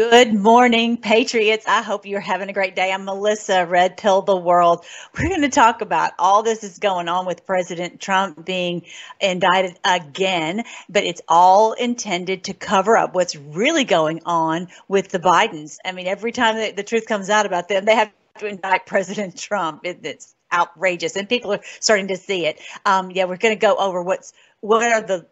Good 0.00 0.32
morning, 0.32 0.96
Patriots. 0.96 1.66
I 1.68 1.82
hope 1.82 2.06
you're 2.06 2.20
having 2.20 2.48
a 2.48 2.54
great 2.54 2.74
day. 2.74 2.90
I'm 2.90 3.04
Melissa, 3.04 3.66
Red 3.66 3.98
Pill 3.98 4.22
the 4.22 4.34
World. 4.34 4.86
We're 5.12 5.28
going 5.28 5.42
to 5.42 5.50
talk 5.50 5.82
about 5.82 6.12
all 6.18 6.42
this 6.42 6.64
is 6.64 6.78
going 6.78 7.06
on 7.06 7.26
with 7.26 7.44
President 7.44 8.00
Trump 8.00 8.46
being 8.46 8.86
indicted 9.20 9.78
again, 9.84 10.64
but 10.88 11.04
it's 11.04 11.20
all 11.28 11.74
intended 11.74 12.44
to 12.44 12.54
cover 12.54 12.96
up 12.96 13.14
what's 13.14 13.36
really 13.36 13.84
going 13.84 14.22
on 14.24 14.68
with 14.88 15.10
the 15.10 15.18
Bidens. 15.18 15.76
I 15.84 15.92
mean, 15.92 16.06
every 16.06 16.32
time 16.32 16.56
the, 16.56 16.72
the 16.72 16.82
truth 16.82 17.04
comes 17.04 17.28
out 17.28 17.44
about 17.44 17.68
them, 17.68 17.84
they 17.84 17.94
have 17.94 18.10
to 18.38 18.46
indict 18.46 18.86
President 18.86 19.36
Trump. 19.36 19.82
It, 19.84 20.00
it's 20.04 20.34
outrageous, 20.50 21.14
and 21.14 21.28
people 21.28 21.52
are 21.52 21.60
starting 21.78 22.08
to 22.08 22.16
see 22.16 22.46
it. 22.46 22.58
Um, 22.86 23.10
yeah, 23.10 23.26
we're 23.26 23.36
going 23.36 23.54
to 23.54 23.60
go 23.60 23.76
over 23.76 24.02
what's 24.02 24.32
what 24.62 24.82
are 24.82 25.02
the 25.02 25.26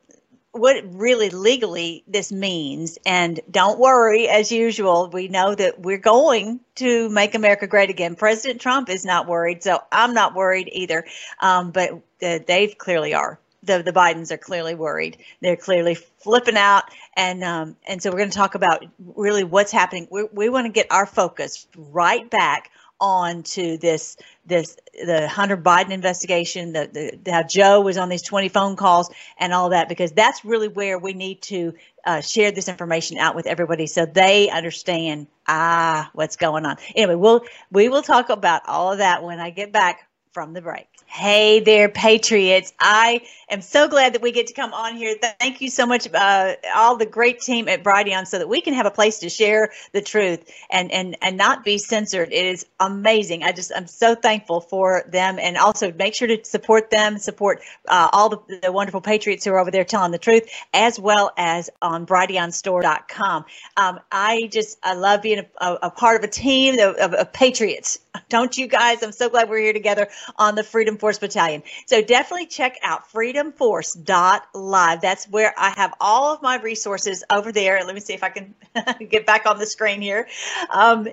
what 0.52 0.77
really 0.95 1.30
legally 1.30 2.05
this 2.07 2.33
means. 2.33 2.98
And 3.05 3.41
don't 3.51 3.79
worry, 3.79 4.29
as 4.29 4.51
usual, 4.51 5.11
we 5.12 5.29
know 5.29 5.55
that 5.55 5.80
we're 5.80 5.98
going 5.98 6.61
to 6.77 7.09
make 7.11 7.34
America 7.34 7.66
great 7.66 7.91
again. 7.91 8.15
President 8.15 8.61
Trump 8.61 8.88
is 8.88 9.05
not 9.05 9.27
worried, 9.27 9.62
so 9.62 9.80
I'm 9.93 10.15
not 10.15 10.34
worried 10.34 10.69
either. 10.73 11.05
Um, 11.41 11.71
but 11.71 11.91
uh, 12.23 12.38
they 12.47 12.74
clearly 12.79 13.15
are. 13.15 13.38
The, 13.62 13.83
the 13.83 13.93
Bidens 13.93 14.30
are 14.30 14.38
clearly 14.38 14.74
worried. 14.74 15.19
They're 15.43 15.57
clearly 15.57 15.95
flipping 15.95 16.57
out, 16.57 16.85
and 17.16 17.43
um, 17.43 17.77
and 17.87 18.01
so 18.01 18.10
we're 18.10 18.19
going 18.19 18.30
to 18.30 18.37
talk 18.37 18.55
about 18.55 18.87
really 19.16 19.43
what's 19.43 19.73
happening. 19.73 20.07
We, 20.10 20.24
we 20.33 20.49
want 20.49 20.66
to 20.66 20.73
get 20.73 20.87
our 20.93 21.07
focus 21.07 21.66
right 21.77 22.29
back 22.30 22.71
on 23.01 23.43
to 23.45 23.79
this 23.79 24.16
this 24.47 24.77
the 24.95 25.29
Hunter 25.29 25.57
Biden 25.57 25.91
investigation, 25.91 26.73
the, 26.73 27.19
the 27.23 27.30
how 27.30 27.43
Joe 27.43 27.80
was 27.80 27.98
on 27.98 28.09
these 28.09 28.23
20 28.23 28.48
phone 28.48 28.77
calls 28.77 29.11
and 29.38 29.52
all 29.52 29.71
that, 29.71 29.88
because 29.88 30.12
that's 30.12 30.45
really 30.45 30.69
where 30.69 30.98
we 30.98 31.12
need 31.12 31.43
to 31.43 31.74
uh, 32.05 32.21
share 32.21 32.51
this 32.51 32.68
information 32.68 33.18
out 33.18 33.37
with 33.37 33.46
everybody 33.46 33.87
so 33.87 34.07
they 34.07 34.49
understand 34.49 35.27
ah 35.46 36.10
what's 36.15 36.37
going 36.37 36.66
on. 36.66 36.77
Anyway, 36.96 37.15
we'll 37.15 37.43
we 37.71 37.88
will 37.88 38.02
talk 38.02 38.30
about 38.30 38.63
all 38.66 38.93
of 38.93 38.99
that 38.99 39.23
when 39.23 39.38
I 39.38 39.51
get 39.51 39.73
back 39.73 40.07
from 40.38 40.52
the 40.52 40.62
break. 40.62 40.86
Hey 41.06 41.58
there, 41.58 41.88
Patriots. 41.88 42.72
I 42.78 43.22
am 43.50 43.60
so 43.60 43.88
glad 43.88 44.12
that 44.12 44.22
we 44.22 44.30
get 44.30 44.46
to 44.48 44.52
come 44.52 44.72
on 44.72 44.94
here. 44.94 45.16
Thank 45.40 45.60
you 45.60 45.68
so 45.68 45.84
much, 45.84 46.06
uh, 46.14 46.54
all 46.76 46.96
the 46.96 47.06
great 47.06 47.40
team 47.40 47.66
at 47.66 47.82
Brighteon, 47.82 48.24
so 48.24 48.38
that 48.38 48.48
we 48.48 48.60
can 48.60 48.74
have 48.74 48.86
a 48.86 48.90
place 48.92 49.18
to 49.20 49.28
share 49.28 49.72
the 49.92 50.00
truth 50.00 50.48
and, 50.70 50.92
and, 50.92 51.16
and 51.22 51.36
not 51.36 51.64
be 51.64 51.76
censored. 51.78 52.28
It 52.30 52.46
is 52.46 52.66
amazing. 52.78 53.42
I 53.42 53.50
just, 53.50 53.72
I'm 53.74 53.88
so 53.88 54.14
thankful 54.14 54.60
for 54.60 55.02
them. 55.09 55.40
And 55.40 55.56
also 55.56 55.90
make 55.92 56.14
sure 56.14 56.28
to 56.28 56.44
support 56.44 56.90
them, 56.90 57.18
support 57.18 57.62
uh, 57.88 58.10
all 58.12 58.28
the, 58.28 58.60
the, 58.62 58.70
wonderful 58.70 59.00
Patriots 59.00 59.44
who 59.44 59.50
are 59.50 59.59
over 59.59 59.72
there 59.72 59.84
telling 59.84 60.12
the 60.12 60.18
truth, 60.18 60.48
as 60.72 61.00
well 61.00 61.32
as 61.36 61.68
on 61.82 62.06
brighteonstore.com. 62.06 63.44
Um, 63.76 63.98
I 64.12 64.48
just, 64.53 64.78
I 64.84 64.94
love 64.94 65.22
being 65.22 65.41
a, 65.41 65.47
a, 65.64 65.78
a 65.84 65.91
part 65.91 66.22
of 66.22 66.22
a 66.22 66.31
team 66.31 66.78
of, 66.78 66.94
of, 66.94 67.14
of 67.14 67.32
Patriots. 67.32 67.98
Don't 68.28 68.56
you 68.56 68.69
guys? 68.69 69.03
I'm 69.03 69.12
so 69.12 69.28
glad 69.28 69.48
we're 69.48 69.59
here 69.59 69.72
together 69.72 70.09
on 70.37 70.54
the 70.54 70.62
Freedom 70.62 70.97
Force 70.97 71.19
Battalion. 71.19 71.62
So 71.87 72.03
definitely 72.03 72.47
check 72.47 72.78
out 72.82 73.10
freedomforce.live. 73.12 75.00
That's 75.00 75.28
where 75.28 75.54
I 75.56 75.71
have 75.71 75.94
all 76.00 76.34
of 76.34 76.43
my 76.43 76.59
resources 76.59 77.25
over 77.31 77.53
there. 77.53 77.84
Let 77.84 77.94
me 77.94 78.00
see 78.00 78.15
if 78.15 78.22
I 78.22 78.28
can 78.31 78.54
get 79.09 79.26
back 79.26 79.47
on 79.47 79.59
the 79.59 79.66
screen 79.66 80.00
here. 80.00 80.28
Um, 80.71 81.09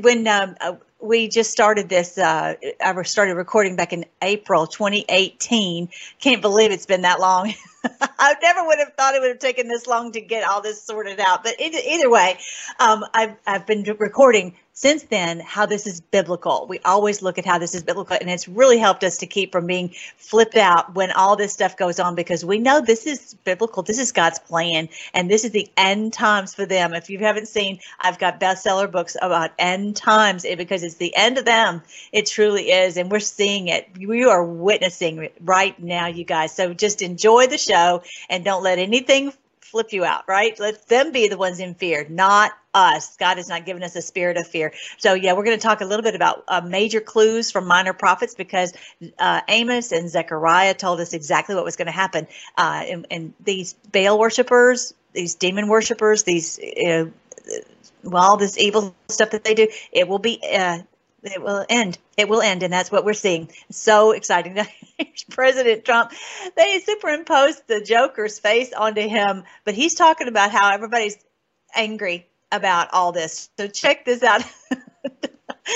when 0.00 0.26
um, 0.28 0.56
uh, 0.60 0.74
we 1.00 1.28
just 1.28 1.50
started 1.50 1.88
this, 1.88 2.18
uh, 2.18 2.54
I 2.80 3.02
started 3.02 3.34
recording 3.34 3.76
back 3.76 3.92
in 3.92 4.04
April 4.20 4.66
2018. 4.66 5.88
Can't 6.20 6.42
believe 6.42 6.70
it's 6.70 6.86
been 6.86 7.02
that 7.02 7.20
long. 7.20 7.54
I 8.18 8.34
never 8.42 8.66
would 8.66 8.78
have 8.78 8.92
thought 8.94 9.14
it 9.14 9.20
would 9.20 9.30
have 9.30 9.38
taken 9.38 9.68
this 9.68 9.86
long 9.86 10.12
to 10.12 10.20
get 10.20 10.44
all 10.44 10.60
this 10.60 10.82
sorted 10.82 11.18
out. 11.18 11.42
But 11.42 11.58
either, 11.58 11.78
either 11.86 12.10
way, 12.10 12.38
um, 12.78 13.04
I've, 13.14 13.36
I've 13.46 13.66
been 13.66 13.84
recording 13.98 14.54
since 14.80 15.02
then 15.02 15.40
how 15.40 15.66
this 15.66 15.86
is 15.86 16.00
biblical. 16.00 16.66
We 16.66 16.78
always 16.86 17.20
look 17.20 17.36
at 17.36 17.44
how 17.44 17.58
this 17.58 17.74
is 17.74 17.82
biblical, 17.82 18.16
and 18.18 18.30
it's 18.30 18.48
really 18.48 18.78
helped 18.78 19.04
us 19.04 19.18
to 19.18 19.26
keep 19.26 19.52
from 19.52 19.66
being 19.66 19.90
flipped 20.16 20.56
out 20.56 20.94
when 20.94 21.12
all 21.12 21.36
this 21.36 21.52
stuff 21.52 21.76
goes 21.76 22.00
on 22.00 22.14
because 22.14 22.46
we 22.46 22.58
know 22.58 22.80
this 22.80 23.06
is 23.06 23.34
biblical. 23.44 23.82
This 23.82 23.98
is 23.98 24.10
God's 24.12 24.38
plan, 24.38 24.88
and 25.12 25.30
this 25.30 25.44
is 25.44 25.50
the 25.50 25.68
end 25.76 26.14
times 26.14 26.54
for 26.54 26.64
them. 26.64 26.94
If 26.94 27.10
you 27.10 27.18
haven't 27.18 27.48
seen, 27.48 27.80
I've 28.00 28.18
got 28.18 28.40
bestseller 28.40 28.90
books 28.90 29.18
about 29.20 29.50
end 29.58 29.96
times 29.96 30.46
because 30.56 30.82
it's 30.82 30.94
the 30.94 31.14
end 31.14 31.36
of 31.36 31.44
them. 31.44 31.82
It 32.10 32.24
truly 32.24 32.70
is, 32.70 32.96
and 32.96 33.10
we're 33.10 33.20
seeing 33.20 33.68
it. 33.68 33.86
We 33.98 34.24
are 34.24 34.42
witnessing 34.42 35.18
it 35.18 35.34
right 35.42 35.78
now, 35.78 36.06
you 36.06 36.24
guys. 36.24 36.56
So 36.56 36.72
just 36.72 37.02
enjoy 37.02 37.48
the 37.48 37.58
show 37.58 38.02
and 38.30 38.46
don't 38.46 38.62
let 38.62 38.78
anything 38.78 39.34
flip 39.70 39.92
you 39.92 40.04
out, 40.04 40.24
right? 40.28 40.58
Let 40.58 40.88
them 40.88 41.12
be 41.12 41.28
the 41.28 41.36
ones 41.36 41.60
in 41.60 41.74
fear, 41.74 42.06
not 42.08 42.52
us. 42.74 43.16
God 43.16 43.36
has 43.36 43.48
not 43.48 43.64
given 43.64 43.82
us 43.82 43.96
a 43.96 44.02
spirit 44.02 44.36
of 44.36 44.46
fear. 44.46 44.72
So, 44.98 45.14
yeah, 45.14 45.32
we're 45.32 45.44
going 45.44 45.56
to 45.56 45.62
talk 45.62 45.80
a 45.80 45.84
little 45.84 46.02
bit 46.02 46.14
about 46.14 46.44
uh, 46.48 46.60
major 46.60 47.00
clues 47.00 47.50
from 47.50 47.66
minor 47.66 47.92
prophets 47.92 48.34
because 48.34 48.72
uh, 49.18 49.40
Amos 49.48 49.92
and 49.92 50.08
Zechariah 50.08 50.74
told 50.74 51.00
us 51.00 51.12
exactly 51.12 51.54
what 51.54 51.64
was 51.64 51.76
going 51.76 51.86
to 51.86 51.92
happen. 51.92 52.26
Uh, 52.56 52.84
and, 52.88 53.06
and, 53.10 53.34
these 53.40 53.74
Baal 53.92 54.18
worshippers, 54.18 54.94
these 55.12 55.34
demon 55.34 55.68
worshippers, 55.68 56.24
these, 56.24 56.58
well, 58.02 58.22
all 58.22 58.36
this 58.36 58.58
evil 58.58 58.94
stuff 59.08 59.30
that 59.30 59.44
they 59.44 59.54
do, 59.54 59.68
it 59.92 60.08
will 60.08 60.18
be 60.18 60.40
uh, 60.52 60.78
it 61.22 61.42
will 61.42 61.64
end. 61.68 61.98
It 62.16 62.28
will 62.28 62.40
end, 62.40 62.62
and 62.62 62.72
that's 62.72 62.90
what 62.90 63.04
we're 63.04 63.14
seeing. 63.14 63.50
So 63.70 64.12
exciting! 64.12 64.58
President 65.30 65.84
Trump, 65.84 66.12
they 66.56 66.80
superimposed 66.80 67.66
the 67.66 67.80
Joker's 67.80 68.38
face 68.38 68.72
onto 68.72 69.02
him, 69.02 69.44
but 69.64 69.74
he's 69.74 69.94
talking 69.94 70.28
about 70.28 70.50
how 70.50 70.72
everybody's 70.72 71.16
angry 71.74 72.26
about 72.52 72.88
all 72.92 73.12
this. 73.12 73.50
So 73.58 73.66
check 73.66 74.04
this 74.04 74.22
out. 74.22 74.42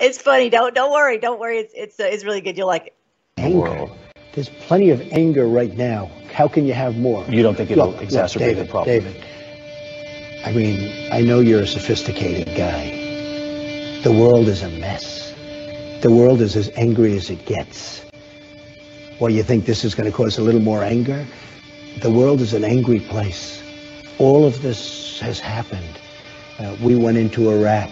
it's 0.00 0.20
funny. 0.20 0.50
Don't 0.50 0.74
don't 0.74 0.92
worry. 0.92 1.18
Don't 1.18 1.40
worry. 1.40 1.58
It's 1.58 1.72
it's 1.74 2.00
uh, 2.00 2.04
it's 2.04 2.24
really 2.24 2.40
good. 2.40 2.56
You'll 2.56 2.66
like 2.66 2.86
it. 2.88 2.94
Anger. 3.36 3.88
There's 4.32 4.48
plenty 4.48 4.90
of 4.90 5.00
anger 5.12 5.46
right 5.46 5.76
now. 5.76 6.10
How 6.32 6.48
can 6.48 6.66
you 6.66 6.72
have 6.72 6.96
more? 6.96 7.24
You 7.26 7.42
don't 7.44 7.54
think 7.54 7.70
it'll 7.70 7.90
look, 7.90 8.00
exacerbate 8.00 8.34
look, 8.34 8.38
David, 8.38 8.66
the 8.66 8.70
problem? 8.70 8.98
David, 8.98 9.24
I 10.44 10.52
mean, 10.52 11.12
I 11.12 11.20
know 11.20 11.38
you're 11.38 11.62
a 11.62 11.66
sophisticated 11.66 12.56
guy. 12.56 13.03
The 14.04 14.12
world 14.12 14.48
is 14.48 14.62
a 14.62 14.68
mess. 14.68 15.32
The 16.02 16.10
world 16.10 16.42
is 16.42 16.56
as 16.56 16.70
angry 16.76 17.16
as 17.16 17.30
it 17.30 17.46
gets. 17.46 18.04
Well, 19.18 19.30
you 19.30 19.42
think 19.42 19.64
this 19.64 19.82
is 19.82 19.94
going 19.94 20.10
to 20.10 20.14
cause 20.14 20.36
a 20.36 20.42
little 20.42 20.60
more 20.60 20.84
anger? 20.84 21.26
The 22.02 22.10
world 22.10 22.42
is 22.42 22.52
an 22.52 22.64
angry 22.64 23.00
place. 23.00 23.62
All 24.18 24.44
of 24.44 24.60
this 24.60 25.18
has 25.20 25.40
happened. 25.40 25.98
Uh, 26.58 26.76
we 26.82 26.96
went 26.96 27.16
into 27.16 27.50
Iraq. 27.50 27.88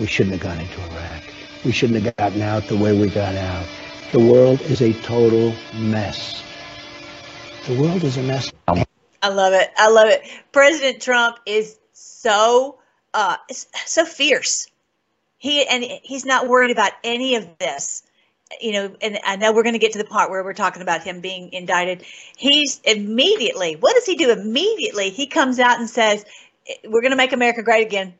We 0.00 0.08
shouldn't 0.08 0.32
have 0.32 0.42
gone 0.42 0.58
into 0.58 0.82
Iraq. 0.92 1.22
We 1.64 1.70
shouldn't 1.70 2.02
have 2.02 2.16
gotten 2.16 2.42
out 2.42 2.66
the 2.66 2.76
way 2.76 2.98
we 2.98 3.08
got 3.08 3.36
out. 3.36 3.68
The 4.10 4.18
world 4.18 4.62
is 4.62 4.82
a 4.82 4.94
total 5.02 5.54
mess. 5.76 6.42
The 7.68 7.80
world 7.80 8.02
is 8.02 8.16
a 8.16 8.22
mess. 8.24 8.50
I 8.66 9.28
love 9.28 9.52
it. 9.52 9.70
I 9.76 9.90
love 9.90 10.08
it. 10.08 10.22
President 10.50 11.00
Trump 11.00 11.38
is 11.46 11.78
so 11.92 12.80
uh, 13.14 13.36
so 13.52 14.04
fierce 14.04 14.66
he 15.44 15.66
and 15.66 15.84
he's 16.02 16.24
not 16.24 16.48
worried 16.48 16.70
about 16.70 16.92
any 17.04 17.34
of 17.34 17.46
this 17.58 18.02
you 18.62 18.72
know 18.72 18.96
and 19.02 19.18
i 19.26 19.36
know 19.36 19.52
we're 19.52 19.62
going 19.62 19.74
to 19.74 19.78
get 19.78 19.92
to 19.92 19.98
the 19.98 20.04
part 20.04 20.30
where 20.30 20.42
we're 20.42 20.54
talking 20.54 20.80
about 20.80 21.02
him 21.02 21.20
being 21.20 21.52
indicted. 21.52 22.02
He's 22.34 22.80
immediately 22.84 23.74
what 23.74 23.94
does 23.94 24.06
he 24.06 24.16
do 24.16 24.30
immediately? 24.30 25.10
He 25.10 25.26
comes 25.26 25.60
out 25.60 25.78
and 25.78 25.88
says 25.88 26.24
we're 26.84 27.02
going 27.02 27.10
to 27.10 27.16
make 27.16 27.34
america 27.34 27.62
great 27.62 27.86
again. 27.86 28.14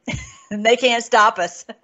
And 0.51 0.67
they 0.67 0.77
can't 0.77 1.03
stop 1.03 1.39
us. 1.39 1.65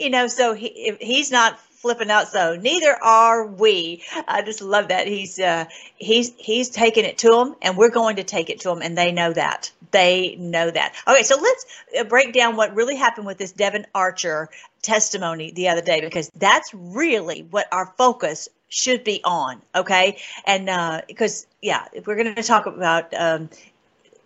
You 0.00 0.10
know 0.10 0.26
so 0.26 0.52
he, 0.52 0.96
he's 1.00 1.30
not 1.30 1.56
flipping 1.80 2.10
out 2.10 2.28
so 2.28 2.56
neither 2.56 2.96
are 3.02 3.46
we. 3.46 4.02
I 4.28 4.42
just 4.42 4.60
love 4.60 4.88
that 4.88 5.06
he's 5.06 5.38
uh 5.38 5.64
he's 5.96 6.32
he's 6.36 6.68
taking 6.68 7.04
it 7.04 7.18
to 7.18 7.30
them 7.30 7.56
and 7.62 7.76
we're 7.76 7.90
going 7.90 8.16
to 8.16 8.24
take 8.24 8.50
it 8.50 8.60
to 8.60 8.68
them 8.68 8.82
and 8.82 8.96
they 8.96 9.12
know 9.12 9.32
that. 9.32 9.72
They 9.90 10.36
know 10.36 10.70
that. 10.70 10.94
Okay 11.08 11.22
so 11.22 11.36
let's 11.40 11.66
uh, 11.98 12.04
break 12.04 12.32
down 12.32 12.56
what 12.56 12.74
really 12.74 12.96
happened 12.96 13.26
with 13.26 13.38
this 13.38 13.52
Devon 13.52 13.86
archer 13.94 14.50
testimony 14.82 15.52
the 15.52 15.68
other 15.68 15.82
day 15.82 16.00
because 16.00 16.30
that's 16.36 16.72
really 16.74 17.46
what 17.50 17.66
our 17.72 17.86
focus 17.96 18.48
should 18.68 19.02
be 19.02 19.20
on 19.24 19.62
okay? 19.74 20.18
And 20.44 20.68
uh 20.68 21.00
because 21.08 21.46
yeah 21.62 21.86
we're 22.06 22.16
going 22.16 22.34
to 22.34 22.42
talk 22.42 22.66
about 22.66 23.12
um 23.14 23.48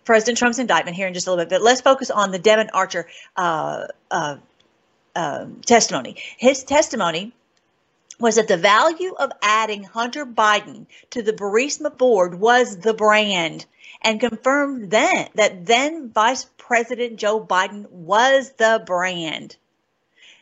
President 0.03 0.37
Trump's 0.37 0.59
indictment 0.59 0.95
here 0.95 1.07
in 1.07 1.15
just 1.15 1.25
a 1.25 1.31
little 1.31 1.43
bit, 1.45 1.49
but 1.49 1.63
let's 1.63 1.81
focus 1.81 2.11
on 2.11 2.29
the 2.29 2.37
Devon 2.37 2.69
Archer 2.75 3.07
uh, 3.35 3.87
uh, 4.11 4.37
um, 5.15 5.61
testimony. 5.61 6.17
His 6.37 6.63
testimony 6.63 7.33
was 8.19 8.35
that 8.35 8.47
the 8.47 8.57
value 8.57 9.13
of 9.13 9.31
adding 9.41 9.83
Hunter 9.83 10.25
Biden 10.25 10.85
to 11.11 11.21
the 11.21 11.33
Burisma 11.33 11.95
board 11.95 12.35
was 12.39 12.77
the 12.77 12.93
brand 12.93 13.65
and 14.01 14.19
confirmed 14.19 14.91
then 14.91 15.29
that 15.35 15.65
then 15.65 16.09
Vice 16.11 16.45
President 16.57 17.17
Joe 17.17 17.43
Biden 17.43 17.89
was 17.89 18.51
the 18.51 18.81
brand. 18.85 19.55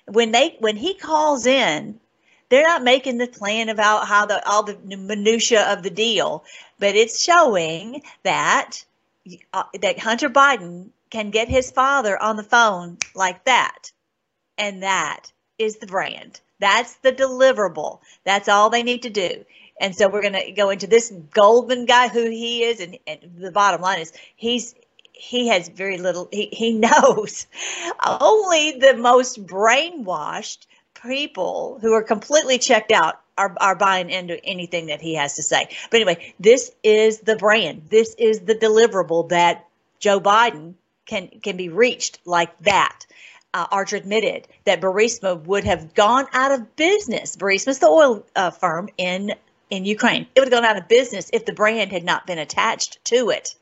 When 0.05 0.31
they 0.31 0.57
when 0.59 0.75
he 0.75 0.93
calls 0.93 1.45
in, 1.45 1.99
they're 2.49 2.67
not 2.67 2.83
making 2.83 3.17
the 3.17 3.27
plan 3.27 3.69
about 3.69 4.07
how 4.07 4.25
the 4.25 4.45
all 4.47 4.63
the 4.63 4.77
minutia 4.77 5.71
of 5.71 5.81
the 5.81 5.89
deal, 5.89 6.43
but 6.77 6.95
it's 6.95 7.23
showing 7.23 8.03
that 8.23 8.83
uh, 9.53 9.63
that 9.81 9.99
Hunter 9.99 10.29
Biden 10.29 10.89
can 11.09 11.29
get 11.29 11.47
his 11.47 11.71
father 11.71 12.21
on 12.21 12.35
the 12.35 12.43
phone 12.43 12.97
like 13.15 13.45
that. 13.45 13.91
And 14.57 14.83
that 14.83 15.31
is 15.57 15.77
the 15.77 15.87
brand. 15.87 16.41
That's 16.63 16.93
the 16.95 17.11
deliverable. 17.11 17.99
That's 18.23 18.47
all 18.47 18.69
they 18.69 18.83
need 18.83 19.01
to 19.01 19.09
do. 19.09 19.43
And 19.81 19.93
so 19.93 20.07
we're 20.07 20.21
going 20.21 20.31
to 20.45 20.51
go 20.53 20.69
into 20.69 20.87
this 20.87 21.11
Goldman 21.33 21.85
guy, 21.85 22.07
who 22.07 22.29
he 22.29 22.63
is, 22.63 22.79
and, 22.79 22.97
and 23.05 23.19
the 23.37 23.51
bottom 23.51 23.81
line 23.81 23.99
is 23.99 24.13
he's 24.37 24.73
he 25.11 25.49
has 25.49 25.67
very 25.67 25.97
little. 25.97 26.29
He 26.31 26.47
he 26.53 26.71
knows 26.87 27.47
only 28.05 28.79
the 28.79 28.95
most 28.95 29.45
brainwashed 29.45 30.65
people 31.01 31.79
who 31.81 31.91
are 31.91 32.01
completely 32.01 32.59
checked 32.59 32.93
out 32.93 33.19
are, 33.37 33.53
are 33.59 33.75
buying 33.75 34.09
into 34.09 34.41
anything 34.45 34.85
that 34.85 35.01
he 35.01 35.15
has 35.15 35.35
to 35.35 35.43
say. 35.43 35.67
But 35.91 35.97
anyway, 35.97 36.33
this 36.39 36.71
is 36.81 37.19
the 37.19 37.35
brand. 37.35 37.87
This 37.89 38.15
is 38.17 38.39
the 38.39 38.55
deliverable 38.55 39.27
that 39.29 39.67
Joe 39.99 40.21
Biden 40.21 40.75
can 41.05 41.27
can 41.41 41.57
be 41.57 41.67
reached 41.67 42.19
like 42.23 42.57
that. 42.59 43.05
Uh, 43.53 43.67
Archer 43.71 43.97
admitted 43.97 44.47
that 44.65 44.81
Burisma 44.81 45.39
would 45.45 45.63
have 45.63 45.93
gone 45.93 46.25
out 46.33 46.51
of 46.51 46.75
business. 46.75 47.35
Burisma 47.35 47.69
is 47.69 47.79
the 47.79 47.87
oil 47.87 48.25
uh, 48.35 48.49
firm 48.49 48.89
in 48.97 49.33
in 49.69 49.85
Ukraine. 49.85 50.27
It 50.35 50.39
would 50.39 50.51
have 50.51 50.61
gone 50.61 50.69
out 50.69 50.77
of 50.77 50.87
business 50.87 51.29
if 51.33 51.45
the 51.45 51.53
brand 51.53 51.91
had 51.91 52.03
not 52.03 52.27
been 52.27 52.37
attached 52.37 53.03
to 53.05 53.29
it. 53.29 53.55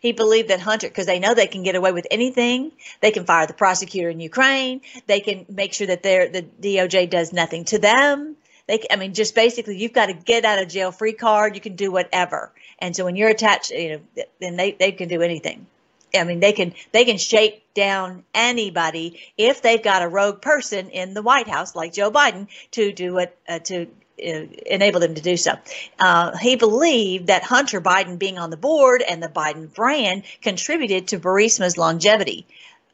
He 0.00 0.12
believed 0.12 0.48
that 0.48 0.60
Hunter, 0.60 0.88
because 0.88 1.06
they 1.06 1.18
know 1.18 1.32
they 1.32 1.46
can 1.46 1.62
get 1.62 1.74
away 1.74 1.92
with 1.92 2.06
anything, 2.10 2.72
they 3.00 3.12
can 3.12 3.24
fire 3.24 3.46
the 3.46 3.54
prosecutor 3.54 4.10
in 4.10 4.20
Ukraine. 4.20 4.80
They 5.06 5.20
can 5.20 5.46
make 5.48 5.72
sure 5.72 5.86
that 5.86 6.02
the 6.02 6.44
DOJ 6.60 7.08
does 7.08 7.32
nothing 7.32 7.64
to 7.66 7.78
them. 7.78 8.36
They, 8.66 8.84
I 8.90 8.96
mean, 8.96 9.14
just 9.14 9.34
basically, 9.34 9.78
you've 9.78 9.92
got 9.92 10.06
to 10.06 10.14
get 10.14 10.44
out 10.44 10.60
of 10.60 10.68
jail 10.68 10.92
free 10.92 11.12
card. 11.12 11.54
You 11.54 11.60
can 11.60 11.76
do 11.76 11.90
whatever. 11.90 12.52
And 12.78 12.94
so 12.94 13.04
when 13.04 13.16
you're 13.16 13.28
attached, 13.28 13.70
you 13.70 14.00
know, 14.16 14.24
then 14.40 14.56
they, 14.56 14.72
they 14.72 14.92
can 14.92 15.08
do 15.08 15.22
anything. 15.22 15.66
I 16.14 16.24
mean, 16.24 16.40
they 16.40 16.52
can 16.52 16.74
they 16.92 17.04
can 17.04 17.16
shake 17.16 17.62
down 17.74 18.24
anybody 18.34 19.20
if 19.36 19.62
they've 19.62 19.82
got 19.82 20.02
a 20.02 20.08
rogue 20.08 20.42
person 20.42 20.90
in 20.90 21.14
the 21.14 21.22
White 21.22 21.48
House 21.48 21.74
like 21.74 21.92
Joe 21.92 22.10
Biden 22.10 22.48
to 22.72 22.92
do 22.92 23.18
it 23.18 23.36
uh, 23.48 23.58
to 23.60 23.86
uh, 24.24 24.46
enable 24.66 25.00
them 25.00 25.14
to 25.14 25.22
do 25.22 25.36
so. 25.36 25.52
Uh, 25.98 26.36
he 26.36 26.56
believed 26.56 27.28
that 27.28 27.42
Hunter 27.42 27.80
Biden 27.80 28.18
being 28.18 28.38
on 28.38 28.50
the 28.50 28.56
board 28.56 29.02
and 29.02 29.22
the 29.22 29.28
Biden 29.28 29.72
brand 29.72 30.24
contributed 30.42 31.08
to 31.08 31.18
Burisma's 31.18 31.78
longevity, 31.78 32.46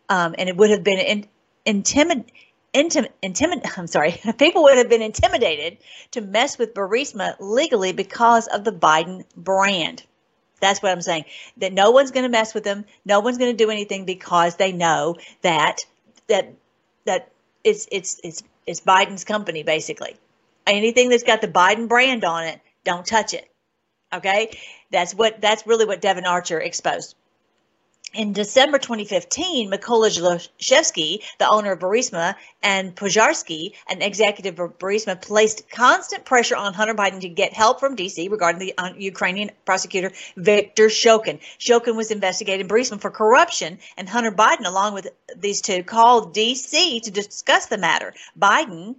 um, 0.09 0.35
and 0.39 0.49
it 0.49 0.57
would 0.57 0.71
have 0.71 0.85
been 0.85 0.99
in, 0.99 1.27
intimid, 1.67 2.25
intim, 2.73 3.09
intimid, 3.23 3.67
I'm 3.77 3.89
sorry, 3.89 4.21
people 4.39 4.63
would 4.65 4.79
have 4.79 4.89
been 4.89 5.03
intimidated 5.03 5.79
to 6.13 6.21
mess 6.21 6.57
with 6.57 6.75
Burisma 6.75 7.35
legally 7.41 7.93
because 7.93 8.47
of 8.47 8.65
the 8.65 8.73
Biden 8.73 9.25
brand. 9.37 10.05
That's 10.61 10.83
what 10.83 10.93
I'm 10.93 11.01
saying. 11.01 11.25
That 11.59 11.73
no 11.73 11.91
one's 11.91 12.11
going 12.11 12.25
to 12.25 12.29
mess 12.29 12.55
with 12.55 12.65
them. 12.65 12.85
No 13.05 13.21
one's 13.21 13.39
going 13.39 13.57
to 13.57 13.65
do 13.65 13.71
anything 13.71 14.05
because 14.05 14.57
they 14.57 14.73
know 14.73 15.17
that 15.43 15.79
that 16.29 16.53
that 17.05 17.31
it's 17.65 17.87
it's 17.91 18.21
it's 18.25 18.43
it's 18.67 18.81
Biden's 18.81 19.25
company 19.25 19.63
basically 19.63 20.17
anything 20.69 21.09
that's 21.09 21.23
got 21.23 21.41
the 21.41 21.49
Biden 21.49 21.89
brand 21.89 22.25
on 22.25 22.45
it, 22.45 22.61
don't 22.85 23.07
touch 23.07 23.35
it. 23.35 23.49
Okay, 24.13 24.57
that's 24.91 25.15
what 25.15 25.41
that's 25.41 25.67
really 25.67 25.85
what 25.85 26.01
Devon 26.01 26.25
Archer 26.25 26.61
exposed. 26.61 27.15
In 28.15 28.33
December 28.33 28.79
2015, 28.79 29.71
Mykola 29.71 30.09
Zlochevsky, 30.09 31.23
the 31.39 31.47
owner 31.47 31.73
of 31.73 31.81
Burisma, 31.81 32.37
and 32.63 32.97
Pozharsky, 32.97 33.75
an 33.87 34.01
executive 34.01 34.59
of 34.59 34.79
Burisma, 34.79 35.21
placed 35.21 35.69
constant 35.69 36.25
pressure 36.25 36.57
on 36.57 36.73
Hunter 36.73 36.95
Biden 36.95 37.21
to 37.21 37.29
get 37.29 37.53
help 37.53 37.81
from 37.81 37.97
D.C. 37.97 38.29
regarding 38.29 38.61
the 38.61 38.73
uh, 38.79 38.95
Ukrainian 38.97 39.51
prosecutor 39.67 40.13
Viktor 40.37 40.87
Shokin. 40.87 41.39
Shokin 41.59 41.97
was 41.97 42.11
investigating 42.11 42.67
Burisma 42.67 42.99
for 42.99 43.11
corruption, 43.11 43.79
and 43.99 44.09
Hunter 44.09 44.33
Biden, 44.33 44.65
along 44.65 44.95
with 44.95 45.09
these 45.37 45.61
two, 45.61 45.83
called 45.83 46.33
D.C. 46.33 47.01
to 47.01 47.11
discuss 47.11 47.67
the 47.67 47.77
matter. 47.77 48.15
Biden 48.39 48.97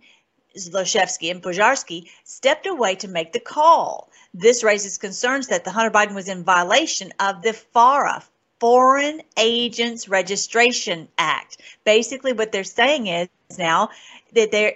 Zlochevsky 0.55 1.31
and 1.31 1.41
Pozharsky 1.41 2.09
stepped 2.25 2.67
away 2.67 2.94
to 2.95 3.07
make 3.07 3.33
the 3.33 3.39
call. 3.39 4.12
This 4.35 4.63
raises 4.63 5.00
concerns 5.00 5.47
that 5.47 5.63
the 5.63 5.71
Hunter 5.71 5.89
Biden 5.89 6.13
was 6.13 6.27
in 6.27 6.44
violation 6.44 7.12
of 7.19 7.41
the 7.41 7.53
FARA, 7.53 8.23
Foreign 8.59 9.21
Agents 9.38 10.09
Registration 10.09 11.07
Act. 11.17 11.57
Basically, 11.85 12.33
what 12.33 12.51
they're 12.51 12.63
saying 12.63 13.07
is 13.07 13.29
now 13.57 13.89
that 14.33 14.51
they're, 14.51 14.75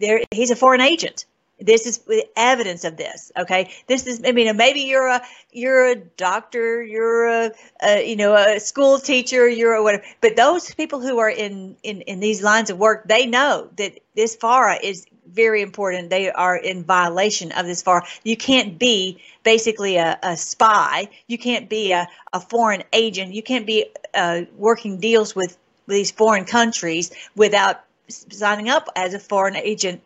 they're 0.00 0.22
he's 0.30 0.50
a 0.50 0.56
foreign 0.56 0.80
agent. 0.80 1.26
This 1.58 1.86
is 1.86 2.00
evidence 2.36 2.84
of 2.84 2.98
this. 2.98 3.32
Okay, 3.36 3.70
this 3.86 4.06
is. 4.06 4.20
I 4.26 4.32
mean, 4.32 4.54
maybe 4.56 4.80
you're 4.80 5.08
a 5.08 5.22
you're 5.52 5.86
a 5.86 5.94
doctor, 5.96 6.82
you're 6.82 7.28
a, 7.28 7.50
a 7.82 8.06
you 8.06 8.16
know 8.16 8.34
a 8.34 8.60
school 8.60 8.98
teacher, 8.98 9.48
you're 9.48 9.72
a 9.72 9.82
whatever. 9.82 10.04
But 10.20 10.36
those 10.36 10.74
people 10.74 11.00
who 11.00 11.18
are 11.18 11.30
in 11.30 11.76
in 11.82 12.02
in 12.02 12.20
these 12.20 12.42
lines 12.42 12.68
of 12.68 12.76
work, 12.76 13.08
they 13.08 13.24
know 13.24 13.70
that 13.76 13.98
this 14.14 14.36
FARA 14.36 14.78
is 14.82 15.06
very 15.26 15.62
important. 15.62 16.10
They 16.10 16.30
are 16.30 16.56
in 16.56 16.84
violation 16.84 17.52
of 17.52 17.64
this 17.64 17.82
FARA. 17.82 18.04
You 18.22 18.36
can't 18.36 18.78
be 18.78 19.22
basically 19.42 19.96
a, 19.96 20.18
a 20.22 20.36
spy. 20.36 21.08
You 21.26 21.38
can't 21.38 21.70
be 21.70 21.92
a, 21.92 22.06
a 22.34 22.40
foreign 22.40 22.82
agent. 22.92 23.32
You 23.32 23.42
can't 23.42 23.66
be 23.66 23.86
uh, 24.14 24.42
working 24.56 25.00
deals 25.00 25.34
with 25.34 25.56
these 25.88 26.10
foreign 26.10 26.44
countries 26.44 27.12
without 27.34 27.80
signing 28.08 28.68
up 28.68 28.88
as 28.94 29.14
a 29.14 29.18
foreign 29.18 29.56
agent 29.56 30.02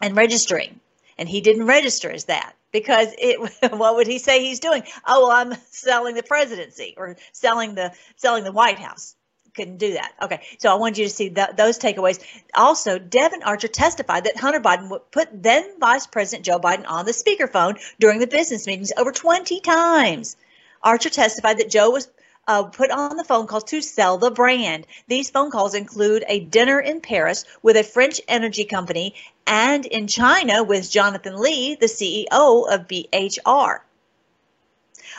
and 0.00 0.16
registering. 0.16 0.80
And 1.18 1.28
he 1.28 1.40
didn't 1.40 1.66
register 1.66 2.10
as 2.10 2.26
that 2.26 2.54
because 2.72 3.08
it 3.18 3.38
what 3.72 3.96
would 3.96 4.06
he 4.06 4.18
say 4.18 4.44
he's 4.44 4.60
doing? 4.60 4.82
Oh, 5.06 5.28
well, 5.28 5.30
I'm 5.30 5.54
selling 5.70 6.14
the 6.14 6.22
presidency 6.22 6.94
or 6.96 7.16
selling 7.32 7.74
the 7.74 7.92
selling 8.16 8.44
the 8.44 8.52
White 8.52 8.78
House. 8.78 9.14
Couldn't 9.54 9.78
do 9.78 9.94
that. 9.94 10.12
Okay, 10.22 10.40
so 10.58 10.70
I 10.70 10.76
wanted 10.76 10.98
you 10.98 11.04
to 11.06 11.10
see 11.10 11.30
those 11.30 11.78
takeaways. 11.78 12.22
Also, 12.54 12.98
Devon 12.98 13.42
Archer 13.42 13.66
testified 13.66 14.24
that 14.24 14.36
Hunter 14.36 14.60
Biden 14.60 15.00
put 15.10 15.28
then 15.42 15.80
Vice 15.80 16.06
President 16.06 16.44
Joe 16.44 16.60
Biden 16.60 16.84
on 16.88 17.06
the 17.06 17.12
speakerphone 17.12 17.80
during 17.98 18.20
the 18.20 18.28
business 18.28 18.68
meetings 18.68 18.92
over 18.96 19.10
20 19.10 19.60
times. 19.60 20.36
Archer 20.80 21.10
testified 21.10 21.58
that 21.58 21.70
Joe 21.70 21.90
was 21.90 22.08
uh, 22.48 22.62
put 22.64 22.90
on 22.90 23.16
the 23.16 23.24
phone 23.24 23.46
calls 23.46 23.64
to 23.64 23.82
sell 23.82 24.16
the 24.16 24.30
brand. 24.30 24.86
These 25.06 25.30
phone 25.30 25.50
calls 25.50 25.74
include 25.74 26.24
a 26.26 26.40
dinner 26.40 26.80
in 26.80 27.00
Paris 27.00 27.44
with 27.62 27.76
a 27.76 27.84
French 27.84 28.20
energy 28.26 28.64
company 28.64 29.14
and 29.48 29.86
in 29.86 30.06
China 30.06 30.62
with 30.62 30.90
Jonathan 30.90 31.36
Li, 31.40 31.74
the 31.74 31.86
CEO 31.86 32.28
of 32.30 32.86
BHR. 32.86 33.80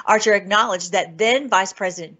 Archer 0.06 0.34
acknowledged 0.34 0.92
that 0.92 1.18
then 1.18 1.50
Vice 1.50 1.74
President 1.74 2.18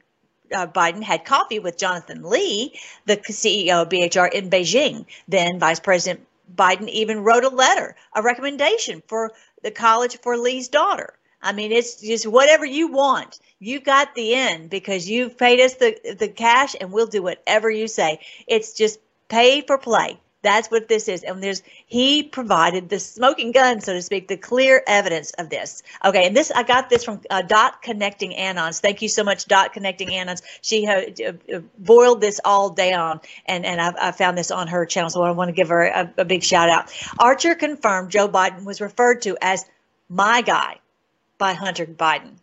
uh, 0.54 0.66
Biden 0.66 1.04
had 1.04 1.24
coffee 1.24 1.60
with 1.60 1.78
Jonathan 1.78 2.24
Li, 2.24 2.74
the 3.06 3.18
CEO 3.18 3.84
of 3.84 3.90
BHR 3.90 4.32
in 4.34 4.50
Beijing. 4.50 5.06
Then 5.28 5.60
Vice 5.60 5.80
President 5.80 6.26
Biden 6.56 6.90
even 6.90 7.24
wrote 7.24 7.44
a 7.44 7.50
letter, 7.50 7.96
a 8.16 8.24
recommendation 8.24 9.04
for 9.08 9.32
the 9.62 9.70
college 9.70 10.18
for 10.20 10.36
Li's 10.36 10.68
daughter. 10.68 11.14
I 11.44 11.54
mean, 11.54 11.72
it's 11.72 12.02
just 12.02 12.26
whatever 12.26 12.66
you 12.66 12.88
want. 12.88 13.40
You 13.60 13.80
got 13.80 14.16
the 14.16 14.34
end 14.34 14.72
because 14.72 15.08
you've 15.08 15.38
paid 15.38 15.60
us 15.60 15.76
the 15.76 15.96
the 16.18 16.28
cash, 16.28 16.76
and 16.82 16.92
we'll 16.92 17.08
do 17.08 17.22
whatever 17.22 17.70
you 17.70 17.88
say. 17.88 18.20
It's 18.48 18.74
just 18.74 19.00
pay 19.30 19.62
for 19.62 19.78
play. 19.78 20.20
That's 20.42 20.72
what 20.72 20.88
this 20.88 21.10
is. 21.10 21.24
And 21.24 21.44
there's 21.44 21.62
he 21.86 22.24
provided 22.24 22.88
the 22.88 23.00
smoking 23.00 23.52
gun, 23.52 23.82
so 23.82 23.94
to 23.94 24.02
speak, 24.02 24.30
the 24.30 24.38
clear 24.38 24.82
evidence 24.88 25.32
of 25.32 25.50
this. 25.50 25.84
Okay, 26.06 26.26
and 26.26 26.36
this 26.36 26.50
I 26.50 26.64
got 26.64 26.90
this 26.90 27.04
from 27.04 27.22
uh, 27.30 27.42
Dot 27.42 27.82
Connecting 27.82 28.32
Anons. 28.32 28.80
Thank 28.80 29.02
you 29.02 29.10
so 29.10 29.24
much, 29.24 29.48
Dot 29.48 29.74
Connecting 29.74 30.10
Anons. 30.10 30.42
She 30.62 30.88
uh, 30.88 31.02
uh, 31.28 31.60
boiled 31.78 32.22
this 32.22 32.40
all 32.46 32.70
down, 32.70 33.20
and 33.46 33.66
and 33.66 33.82
I, 33.82 34.10
I, 34.10 34.12
found 34.14 34.38
this 34.38 34.50
on 34.50 34.70
her 34.70 34.86
channel, 34.86 35.10
so 35.10 35.24
I 35.24 35.32
want 35.32 35.50
to 35.50 35.54
give 35.54 35.70
her 35.70 35.84
a, 35.84 36.14
a 36.18 36.26
big 36.26 36.44
shout 36.44 36.70
out. 36.70 36.94
Archer 37.20 37.56
confirmed 37.56 38.10
Joe 38.10 38.30
Biden 38.30 38.64
was 38.64 38.80
referred 38.80 39.24
to 39.24 39.38
as 39.42 39.66
my 40.08 40.42
guy 40.42 40.80
by 41.38 41.54
Hunter 41.54 41.86
Biden. 41.86 42.38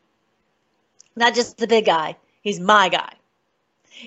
Not 1.16 1.34
just 1.34 1.56
the 1.56 1.66
big 1.66 1.86
guy, 1.86 2.16
he's 2.42 2.60
my 2.60 2.90
guy. 2.90 3.15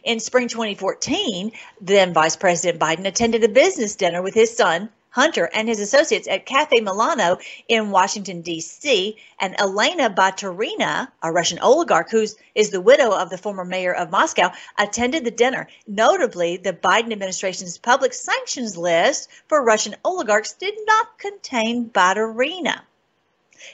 In 0.03 0.19
spring 0.19 0.47
2014, 0.47 1.51
then 1.81 2.13
Vice 2.13 2.35
President 2.35 2.79
Biden 2.79 3.05
attended 3.05 3.43
a 3.43 3.49
business 3.49 3.95
dinner 3.95 4.21
with 4.21 4.33
his 4.33 4.55
son, 4.55 4.89
Hunter, 5.09 5.49
and 5.53 5.67
his 5.67 5.79
associates 5.79 6.27
at 6.27 6.45
Cafe 6.45 6.79
Milano 6.81 7.39
in 7.67 7.89
Washington, 7.89 8.41
D.C. 8.41 9.17
And 9.39 9.59
Elena 9.59 10.09
Baturina, 10.09 11.11
a 11.23 11.31
Russian 11.31 11.57
oligarch 11.59 12.11
who 12.11 12.27
is 12.53 12.69
the 12.69 12.81
widow 12.81 13.11
of 13.11 13.31
the 13.31 13.37
former 13.37 13.65
mayor 13.65 13.93
of 13.95 14.11
Moscow, 14.11 14.51
attended 14.77 15.25
the 15.25 15.31
dinner. 15.31 15.67
Notably, 15.87 16.57
the 16.57 16.73
Biden 16.73 17.11
administration's 17.11 17.79
public 17.79 18.13
sanctions 18.13 18.77
list 18.77 19.29
for 19.47 19.63
Russian 19.63 19.95
oligarchs 20.05 20.53
did 20.53 20.75
not 20.85 21.17
contain 21.17 21.89
Baturina 21.89 22.81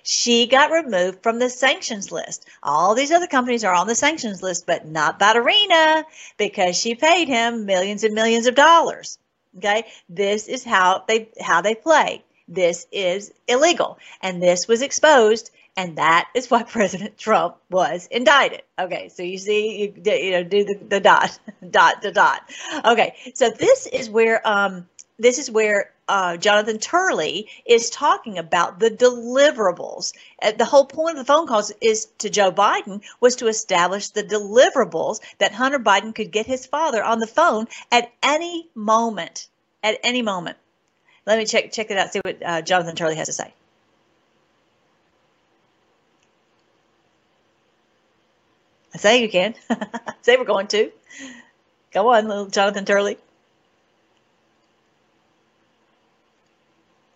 she 0.03 0.47
got 0.47 0.71
removed 0.71 1.21
from 1.23 1.39
the 1.39 1.49
sanctions 1.49 2.11
list. 2.11 2.45
All 2.63 2.95
these 2.95 3.11
other 3.11 3.27
companies 3.27 3.63
are 3.63 3.73
on 3.73 3.87
the 3.87 3.95
sanctions 3.95 4.41
list, 4.43 4.65
but 4.65 4.87
not 4.87 5.19
Baturina 5.19 6.03
because 6.37 6.77
she 6.77 6.95
paid 6.95 7.27
him 7.27 7.65
millions 7.65 8.03
and 8.03 8.13
millions 8.15 8.47
of 8.47 8.55
dollars. 8.55 9.17
Okay, 9.57 9.85
this 10.09 10.47
is 10.47 10.63
how 10.63 11.03
they 11.07 11.29
how 11.39 11.61
they 11.61 11.75
play. 11.75 12.23
This 12.47 12.87
is 12.91 13.33
illegal, 13.47 13.97
and 14.21 14.41
this 14.41 14.67
was 14.67 14.81
exposed 14.81 15.51
And 15.77 15.97
that 15.97 16.29
is 16.33 16.49
why 16.49 16.63
President 16.77 17.17
Trump 17.17 17.57
was 17.69 18.07
indicted. 18.07 18.61
Okay, 18.79 19.09
so 19.09 19.23
you 19.23 19.37
see, 19.37 19.83
you, 19.83 20.11
you 20.13 20.31
know, 20.31 20.43
do 20.43 20.63
the, 20.63 20.75
the 20.75 20.99
dot, 20.99 21.37
dot, 21.69 22.01
the 22.01 22.11
dot. 22.11 22.41
Okay, 22.85 23.15
so 23.33 23.49
this 23.49 23.87
is 23.87 24.09
where 24.09 24.45
um, 24.47 24.87
this 25.17 25.37
is 25.37 25.49
where 25.49 25.91
uh, 26.07 26.37
Jonathan 26.37 26.77
Turley 26.77 27.49
is 27.65 27.89
talking 27.89 28.37
about 28.37 28.79
the 28.79 28.89
deliverables. 28.89 30.13
Uh, 30.41 30.51
the 30.51 30.65
whole 30.65 30.85
point 30.85 31.17
of 31.17 31.25
the 31.25 31.31
phone 31.31 31.47
calls 31.47 31.71
is 31.81 32.07
to 32.19 32.29
Joe 32.29 32.51
Biden 32.51 33.01
was 33.19 33.37
to 33.37 33.47
establish 33.47 34.09
the 34.09 34.23
deliverables 34.23 35.19
that 35.39 35.53
Hunter 35.53 35.79
Biden 35.79 36.13
could 36.13 36.31
get 36.31 36.45
his 36.45 36.65
father 36.65 37.03
on 37.03 37.19
the 37.19 37.27
phone 37.27 37.67
at 37.91 38.11
any 38.21 38.69
moment. 38.75 39.47
At 39.83 39.99
any 40.03 40.21
moment. 40.21 40.57
Let 41.25 41.37
me 41.37 41.45
check 41.45 41.71
check 41.71 41.89
it 41.89 41.97
out. 41.97 42.11
See 42.11 42.21
what 42.23 42.41
uh, 42.45 42.61
Jonathan 42.61 42.95
Turley 42.95 43.15
has 43.15 43.27
to 43.27 43.33
say. 43.33 43.53
I 48.93 48.97
say 48.97 49.21
you 49.21 49.29
can. 49.29 49.55
say 50.21 50.37
we're 50.37 50.45
going 50.45 50.67
to. 50.67 50.91
Go 51.91 52.13
on, 52.13 52.27
little 52.27 52.45
Jonathan 52.47 52.85
Turley. 52.85 53.17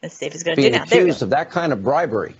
Let's 0.01 0.15
see 0.15 0.25
if 0.25 0.33
it's 0.33 0.43
going 0.43 0.55
to 0.57 0.61
do 0.61 0.69
now. 0.69 0.83
accused 0.83 1.21
of 1.21 1.29
that 1.31 1.51
kind 1.51 1.73
of 1.73 1.83
bribery. 1.83 2.35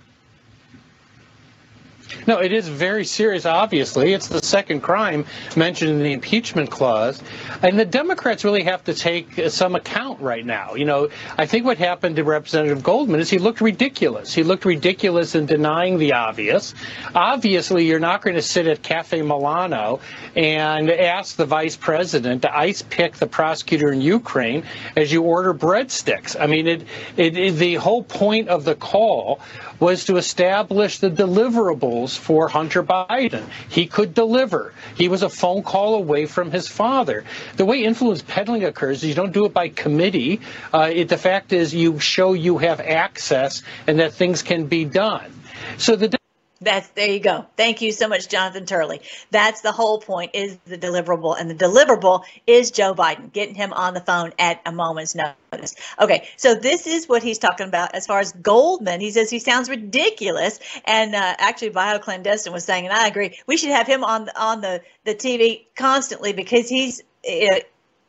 No, 2.26 2.38
it 2.38 2.52
is 2.52 2.68
very 2.68 3.04
serious, 3.04 3.46
obviously. 3.46 4.12
It's 4.12 4.28
the 4.28 4.42
second 4.42 4.80
crime 4.80 5.24
mentioned 5.56 5.90
in 5.90 6.02
the 6.02 6.12
impeachment 6.12 6.70
clause. 6.70 7.22
And 7.62 7.78
the 7.78 7.84
Democrats 7.84 8.44
really 8.44 8.64
have 8.64 8.84
to 8.84 8.94
take 8.94 9.48
some 9.48 9.74
account 9.74 10.20
right 10.20 10.44
now. 10.44 10.74
You 10.74 10.84
know, 10.84 11.08
I 11.38 11.46
think 11.46 11.64
what 11.64 11.78
happened 11.78 12.16
to 12.16 12.24
Representative 12.24 12.82
Goldman 12.82 13.20
is 13.20 13.30
he 13.30 13.38
looked 13.38 13.60
ridiculous. 13.60 14.34
He 14.34 14.42
looked 14.42 14.64
ridiculous 14.64 15.34
in 15.34 15.46
denying 15.46 15.98
the 15.98 16.14
obvious. 16.14 16.74
Obviously, 17.14 17.86
you're 17.86 18.00
not 18.00 18.22
going 18.22 18.36
to 18.36 18.42
sit 18.42 18.66
at 18.66 18.82
Cafe 18.82 19.20
Milano 19.22 20.00
and 20.34 20.90
ask 20.90 21.36
the 21.36 21.46
vice 21.46 21.76
president 21.76 22.42
to 22.42 22.56
ice 22.56 22.82
pick 22.82 23.14
the 23.16 23.26
prosecutor 23.26 23.92
in 23.92 24.00
Ukraine 24.00 24.64
as 24.96 25.12
you 25.12 25.22
order 25.22 25.54
breadsticks. 25.54 26.36
I 26.38 26.46
mean, 26.46 26.66
it, 26.66 26.82
it, 27.16 27.36
it 27.36 27.54
the 27.56 27.74
whole 27.74 28.02
point 28.02 28.48
of 28.48 28.64
the 28.64 28.74
call 28.74 29.40
was 29.78 30.04
to 30.06 30.16
establish 30.16 30.98
the 30.98 31.10
deliverables 31.10 31.99
for 32.16 32.48
Hunter 32.48 32.82
Biden. 32.82 33.44
He 33.68 33.86
could 33.86 34.14
deliver. 34.14 34.72
He 34.96 35.08
was 35.08 35.22
a 35.22 35.28
phone 35.28 35.62
call 35.62 35.94
away 35.94 36.26
from 36.26 36.50
his 36.50 36.68
father. 36.68 37.24
The 37.56 37.64
way 37.64 37.84
influence 37.84 38.22
peddling 38.22 38.64
occurs 38.64 39.02
is 39.02 39.08
you 39.08 39.14
don't 39.14 39.32
do 39.32 39.44
it 39.46 39.52
by 39.52 39.68
committee. 39.68 40.40
Uh, 40.72 40.90
it, 40.92 41.08
the 41.08 41.18
fact 41.18 41.52
is 41.52 41.74
you 41.74 41.98
show 41.98 42.32
you 42.32 42.58
have 42.58 42.80
access 42.80 43.62
and 43.86 43.98
that 43.98 44.14
things 44.14 44.42
can 44.42 44.66
be 44.66 44.84
done. 44.84 45.32
So 45.78 45.96
the 45.96 46.19
that's 46.60 46.88
there 46.90 47.08
you 47.08 47.20
go. 47.20 47.46
Thank 47.56 47.80
you 47.80 47.90
so 47.90 48.06
much, 48.06 48.28
Jonathan 48.28 48.66
Turley. 48.66 49.00
That's 49.30 49.62
the 49.62 49.72
whole 49.72 49.98
point 49.98 50.32
is 50.34 50.58
the 50.66 50.76
deliverable, 50.76 51.34
and 51.38 51.50
the 51.50 51.54
deliverable 51.54 52.24
is 52.46 52.70
Joe 52.70 52.94
Biden 52.94 53.32
getting 53.32 53.54
him 53.54 53.72
on 53.72 53.94
the 53.94 54.00
phone 54.00 54.32
at 54.38 54.60
a 54.66 54.72
moment's 54.72 55.14
notice. 55.14 55.74
Okay, 55.98 56.28
so 56.36 56.54
this 56.54 56.86
is 56.86 57.08
what 57.08 57.22
he's 57.22 57.38
talking 57.38 57.66
about 57.66 57.94
as 57.94 58.06
far 58.06 58.20
as 58.20 58.32
Goldman. 58.32 59.00
He 59.00 59.10
says 59.10 59.30
he 59.30 59.38
sounds 59.38 59.70
ridiculous, 59.70 60.60
and 60.84 61.14
uh, 61.14 61.34
actually, 61.38 61.70
bioclandestine 61.70 62.52
was 62.52 62.64
saying, 62.64 62.84
and 62.84 62.92
I 62.92 63.06
agree, 63.06 63.38
we 63.46 63.56
should 63.56 63.70
have 63.70 63.86
him 63.86 64.04
on 64.04 64.28
on 64.36 64.60
the 64.60 64.82
the 65.04 65.14
TV 65.14 65.64
constantly 65.76 66.32
because 66.32 66.68
he's. 66.68 67.02
Uh, 67.28 67.60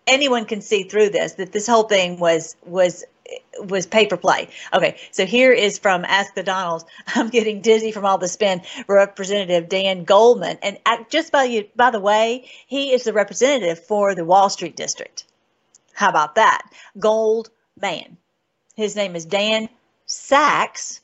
anyone 0.08 0.46
can 0.46 0.62
see 0.62 0.84
through 0.84 1.10
this 1.10 1.34
that 1.34 1.52
this 1.52 1.68
whole 1.68 1.84
thing 1.84 2.20
was 2.20 2.56
was 2.66 3.06
was 3.60 3.86
pay 3.86 4.08
for 4.08 4.18
play. 4.18 4.50
Okay, 4.74 4.98
so 5.12 5.26
here 5.26 5.52
is 5.52 5.78
from 5.78 6.06
Ask 6.06 6.34
the 6.36 6.44
Donalds. 6.44 6.86
I'm 7.08 7.30
getting 7.30 7.62
dizzy 7.62 7.92
from 7.92 8.06
all 8.06 8.18
the 8.18 8.28
spin. 8.28 8.62
Representative 8.88 9.70
Dan 9.70 10.04
Goldman, 10.04 10.58
and 10.62 10.78
just 11.10 11.32
by 11.32 11.46
you, 11.46 11.68
by 11.76 11.92
the 11.92 12.00
way, 12.00 12.50
he 12.68 12.94
is 12.94 13.04
the 13.04 13.14
representative 13.14 13.84
for 13.86 14.16
the 14.16 14.26
Wall 14.26 14.50
Street 14.50 14.76
district. 14.76 15.26
How 15.94 16.10
about 16.10 16.36
that? 16.36 16.64
Gold 16.98 17.50
man. 17.80 18.18
His 18.76 18.96
name 18.96 19.16
is 19.16 19.26
Dan 19.26 19.70
Sachs. 20.06 21.02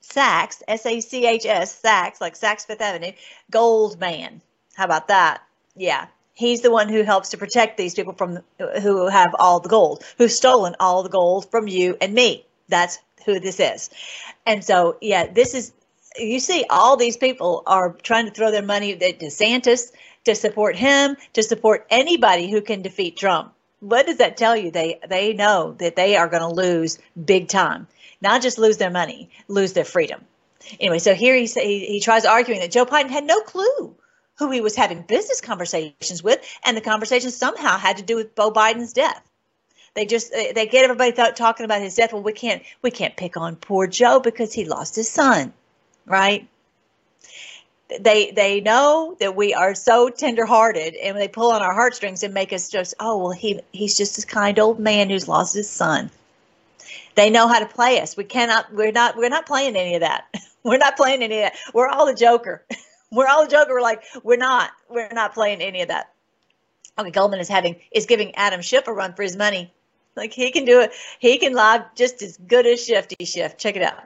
Sachs, 0.00 0.62
S 0.66 0.86
A 0.86 1.00
C 1.00 1.26
H 1.26 1.46
S, 1.46 1.78
Sachs, 1.78 2.20
like 2.20 2.34
Sachs 2.34 2.64
Fifth 2.64 2.80
Avenue. 2.80 3.12
Gold 3.50 4.00
man. 4.00 4.42
How 4.74 4.84
about 4.84 5.08
that? 5.08 5.42
Yeah, 5.76 6.06
he's 6.40 6.62
the 6.62 6.70
one 6.70 6.88
who 6.88 7.02
helps 7.02 7.28
to 7.28 7.36
protect 7.36 7.76
these 7.76 7.94
people 7.94 8.14
from 8.14 8.38
who 8.82 9.08
have 9.08 9.36
all 9.38 9.60
the 9.60 9.68
gold, 9.68 10.02
who've 10.16 10.32
stolen 10.32 10.74
all 10.80 11.02
the 11.02 11.10
gold 11.10 11.50
from 11.50 11.68
you 11.68 11.96
and 12.00 12.14
me. 12.14 12.46
That's 12.68 12.98
who 13.26 13.38
this 13.38 13.60
is. 13.60 13.90
And 14.46 14.64
so, 14.64 14.96
yeah, 15.02 15.26
this 15.26 15.54
is 15.54 15.72
you 16.16 16.40
see 16.40 16.64
all 16.70 16.96
these 16.96 17.18
people 17.18 17.62
are 17.66 17.92
trying 17.92 18.24
to 18.24 18.32
throw 18.32 18.50
their 18.50 18.62
money 18.62 18.92
at 18.92 19.20
DeSantis 19.20 19.92
to 20.24 20.34
support 20.34 20.76
him, 20.76 21.16
to 21.34 21.42
support 21.42 21.86
anybody 21.90 22.50
who 22.50 22.60
can 22.62 22.82
defeat 22.82 23.16
Trump. 23.16 23.52
What 23.80 24.06
does 24.06 24.16
that 24.16 24.36
tell 24.36 24.56
you? 24.56 24.70
They 24.70 24.98
they 25.08 25.34
know 25.34 25.74
that 25.78 25.94
they 25.94 26.16
are 26.16 26.28
going 26.28 26.42
to 26.42 26.62
lose 26.62 26.98
big 27.22 27.48
time. 27.48 27.86
Not 28.22 28.42
just 28.42 28.58
lose 28.58 28.78
their 28.78 28.90
money, 28.90 29.30
lose 29.48 29.74
their 29.74 29.84
freedom. 29.84 30.24
Anyway, 30.78 31.00
so 31.00 31.14
here 31.14 31.36
he 31.36 31.46
he, 31.46 31.86
he 31.86 32.00
tries 32.00 32.24
arguing 32.24 32.60
that 32.60 32.70
Joe 32.70 32.86
Biden 32.86 33.10
had 33.10 33.24
no 33.24 33.40
clue 33.42 33.94
who 34.40 34.50
he 34.50 34.62
was 34.62 34.74
having 34.74 35.02
business 35.02 35.42
conversations 35.42 36.24
with, 36.24 36.40
and 36.64 36.74
the 36.74 36.80
conversation 36.80 37.30
somehow 37.30 37.76
had 37.76 37.98
to 37.98 38.02
do 38.02 38.16
with 38.16 38.34
Beau 38.34 38.50
Biden's 38.50 38.94
death. 38.94 39.22
They 39.94 40.06
just 40.06 40.32
they 40.32 40.66
get 40.66 40.84
everybody 40.84 41.12
th- 41.12 41.34
talking 41.34 41.64
about 41.64 41.82
his 41.82 41.94
death. 41.94 42.14
Well, 42.14 42.22
we 42.22 42.32
can't 42.32 42.62
we 42.80 42.90
can't 42.90 43.16
pick 43.16 43.36
on 43.36 43.56
poor 43.56 43.86
Joe 43.86 44.18
because 44.18 44.52
he 44.52 44.64
lost 44.64 44.96
his 44.96 45.10
son, 45.10 45.52
right? 46.06 46.48
They 48.00 48.30
they 48.30 48.62
know 48.62 49.14
that 49.20 49.36
we 49.36 49.52
are 49.52 49.74
so 49.74 50.08
tenderhearted, 50.08 50.94
and 50.94 51.18
they 51.18 51.28
pull 51.28 51.50
on 51.50 51.60
our 51.60 51.74
heartstrings 51.74 52.22
and 52.22 52.32
make 52.32 52.54
us 52.54 52.70
just 52.70 52.94
oh 52.98 53.18
well 53.18 53.32
he 53.32 53.60
he's 53.72 53.98
just 53.98 54.16
this 54.16 54.24
kind 54.24 54.58
old 54.58 54.78
man 54.80 55.10
who's 55.10 55.28
lost 55.28 55.54
his 55.54 55.68
son. 55.68 56.10
They 57.14 57.28
know 57.28 57.46
how 57.46 57.58
to 57.58 57.66
play 57.66 58.00
us. 58.00 58.16
We 58.16 58.24
cannot 58.24 58.72
we're 58.72 58.92
not 58.92 59.18
we're 59.18 59.28
not 59.28 59.44
playing 59.44 59.76
any 59.76 59.96
of 59.96 60.00
that. 60.00 60.34
we're 60.64 60.78
not 60.78 60.96
playing 60.96 61.22
any 61.22 61.42
of 61.42 61.52
that. 61.52 61.74
We're 61.74 61.88
all 61.88 62.06
the 62.06 62.14
Joker. 62.14 62.64
we're 63.10 63.28
all 63.28 63.46
joking. 63.46 63.72
We're 63.72 63.80
like, 63.80 64.02
we're 64.22 64.36
not, 64.36 64.70
we're 64.88 65.08
not 65.12 65.34
playing 65.34 65.60
any 65.60 65.82
of 65.82 65.88
that. 65.88 66.12
Okay, 66.98 67.10
Goldman 67.10 67.40
is 67.40 67.48
having 67.48 67.76
is 67.92 68.06
giving 68.06 68.34
Adam 68.34 68.60
Schiff 68.60 68.86
a 68.86 68.92
run 68.92 69.14
for 69.14 69.22
his 69.22 69.36
money. 69.36 69.72
Like 70.16 70.32
he 70.32 70.50
can 70.50 70.64
do 70.64 70.80
it. 70.80 70.92
He 71.18 71.38
can 71.38 71.54
live 71.54 71.82
just 71.94 72.20
as 72.22 72.36
good 72.36 72.66
as 72.66 72.84
Shifty 72.84 73.24
Schiff. 73.24 73.56
Check 73.56 73.76
it 73.76 73.82
out. 73.82 74.04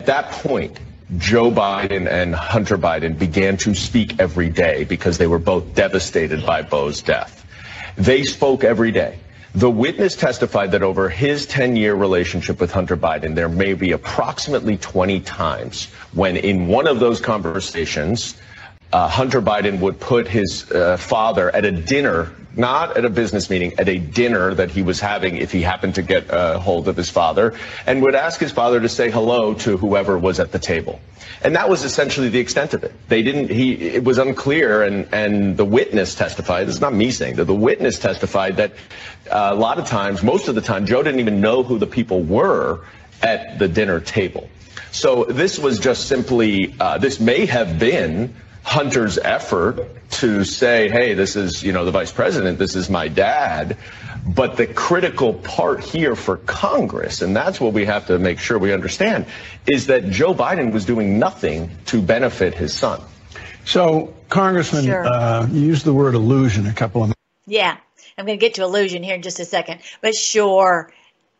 At 0.00 0.06
that 0.06 0.32
point, 0.32 0.78
Joe 1.18 1.50
Biden 1.50 2.08
and 2.08 2.34
Hunter 2.34 2.78
Biden 2.78 3.18
began 3.18 3.56
to 3.58 3.74
speak 3.74 4.18
every 4.18 4.48
day 4.48 4.84
because 4.84 5.18
they 5.18 5.26
were 5.26 5.38
both 5.38 5.74
devastated 5.74 6.46
by 6.46 6.62
Beau's 6.62 7.02
death. 7.02 7.44
They 7.96 8.22
spoke 8.22 8.64
every 8.64 8.92
day. 8.92 9.18
The 9.54 9.70
witness 9.70 10.14
testified 10.14 10.72
that 10.72 10.82
over 10.84 11.08
his 11.08 11.44
10 11.46 11.74
year 11.74 11.94
relationship 11.94 12.60
with 12.60 12.70
Hunter 12.70 12.96
Biden, 12.96 13.34
there 13.34 13.48
may 13.48 13.74
be 13.74 13.90
approximately 13.90 14.76
20 14.76 15.20
times 15.20 15.86
when, 16.12 16.36
in 16.36 16.68
one 16.68 16.86
of 16.86 17.00
those 17.00 17.20
conversations, 17.20 18.36
uh, 18.92 19.08
Hunter 19.08 19.40
Biden 19.40 19.80
would 19.80 20.00
put 20.00 20.28
his 20.28 20.70
uh, 20.70 20.96
father 20.96 21.54
at 21.54 21.64
a 21.64 21.70
dinner 21.72 22.32
not 22.56 22.96
at 22.96 23.04
a 23.04 23.10
business 23.10 23.48
meeting, 23.48 23.78
at 23.78 23.88
a 23.88 23.98
dinner 23.98 24.54
that 24.54 24.70
he 24.70 24.82
was 24.82 25.00
having 25.00 25.36
if 25.36 25.52
he 25.52 25.62
happened 25.62 25.94
to 25.94 26.02
get 26.02 26.26
a 26.30 26.58
hold 26.58 26.88
of 26.88 26.96
his 26.96 27.08
father, 27.08 27.54
and 27.86 28.02
would 28.02 28.14
ask 28.14 28.40
his 28.40 28.52
father 28.52 28.80
to 28.80 28.88
say 28.88 29.10
hello 29.10 29.54
to 29.54 29.76
whoever 29.76 30.18
was 30.18 30.40
at 30.40 30.52
the 30.52 30.58
table. 30.58 31.00
And 31.42 31.54
that 31.56 31.68
was 31.68 31.84
essentially 31.84 32.28
the 32.28 32.40
extent 32.40 32.74
of 32.74 32.82
it. 32.82 32.92
They 33.08 33.22
didn't, 33.22 33.50
he, 33.50 33.74
it 33.74 34.04
was 34.04 34.18
unclear, 34.18 34.82
and, 34.82 35.08
and 35.12 35.56
the 35.56 35.64
witness 35.64 36.14
testified, 36.14 36.66
this 36.66 36.74
is 36.74 36.80
not 36.80 36.92
me 36.92 37.10
saying 37.10 37.36
that, 37.36 37.44
the 37.44 37.54
witness 37.54 37.98
testified 37.98 38.56
that 38.56 38.72
uh, 39.30 39.50
a 39.52 39.54
lot 39.54 39.78
of 39.78 39.86
times, 39.86 40.22
most 40.22 40.48
of 40.48 40.54
the 40.54 40.60
time, 40.60 40.86
Joe 40.86 41.02
didn't 41.02 41.20
even 41.20 41.40
know 41.40 41.62
who 41.62 41.78
the 41.78 41.86
people 41.86 42.22
were 42.22 42.84
at 43.22 43.58
the 43.58 43.68
dinner 43.68 44.00
table. 44.00 44.48
So 44.92 45.24
this 45.24 45.58
was 45.58 45.78
just 45.78 46.08
simply, 46.08 46.74
uh, 46.80 46.98
this 46.98 47.20
may 47.20 47.46
have 47.46 47.78
been 47.78 48.34
Hunter's 48.62 49.18
effort 49.18 50.10
to 50.10 50.44
say, 50.44 50.88
hey, 50.88 51.14
this 51.14 51.36
is, 51.36 51.62
you 51.62 51.72
know, 51.72 51.84
the 51.84 51.90
vice 51.90 52.12
president, 52.12 52.58
this 52.58 52.76
is 52.76 52.90
my 52.90 53.08
dad. 53.08 53.76
But 54.26 54.56
the 54.56 54.66
critical 54.66 55.34
part 55.34 55.80
here 55.82 56.14
for 56.14 56.36
Congress, 56.36 57.22
and 57.22 57.34
that's 57.34 57.60
what 57.60 57.72
we 57.72 57.86
have 57.86 58.06
to 58.08 58.18
make 58.18 58.38
sure 58.38 58.58
we 58.58 58.72
understand, 58.72 59.26
is 59.66 59.86
that 59.86 60.10
Joe 60.10 60.34
Biden 60.34 60.72
was 60.72 60.84
doing 60.84 61.18
nothing 61.18 61.70
to 61.86 62.02
benefit 62.02 62.54
his 62.54 62.74
son. 62.74 63.00
So, 63.64 64.14
Congressman, 64.28 64.84
sure. 64.84 65.06
uh, 65.06 65.46
you 65.46 65.60
used 65.62 65.84
the 65.84 65.94
word 65.94 66.14
illusion 66.14 66.66
a 66.66 66.72
couple 66.72 67.02
of 67.02 67.14
Yeah, 67.46 67.76
I'm 68.18 68.26
going 68.26 68.38
to 68.38 68.40
get 68.40 68.54
to 68.54 68.62
illusion 68.62 69.02
here 69.02 69.14
in 69.14 69.22
just 69.22 69.40
a 69.40 69.44
second. 69.44 69.80
But 70.00 70.14
sure, 70.14 70.92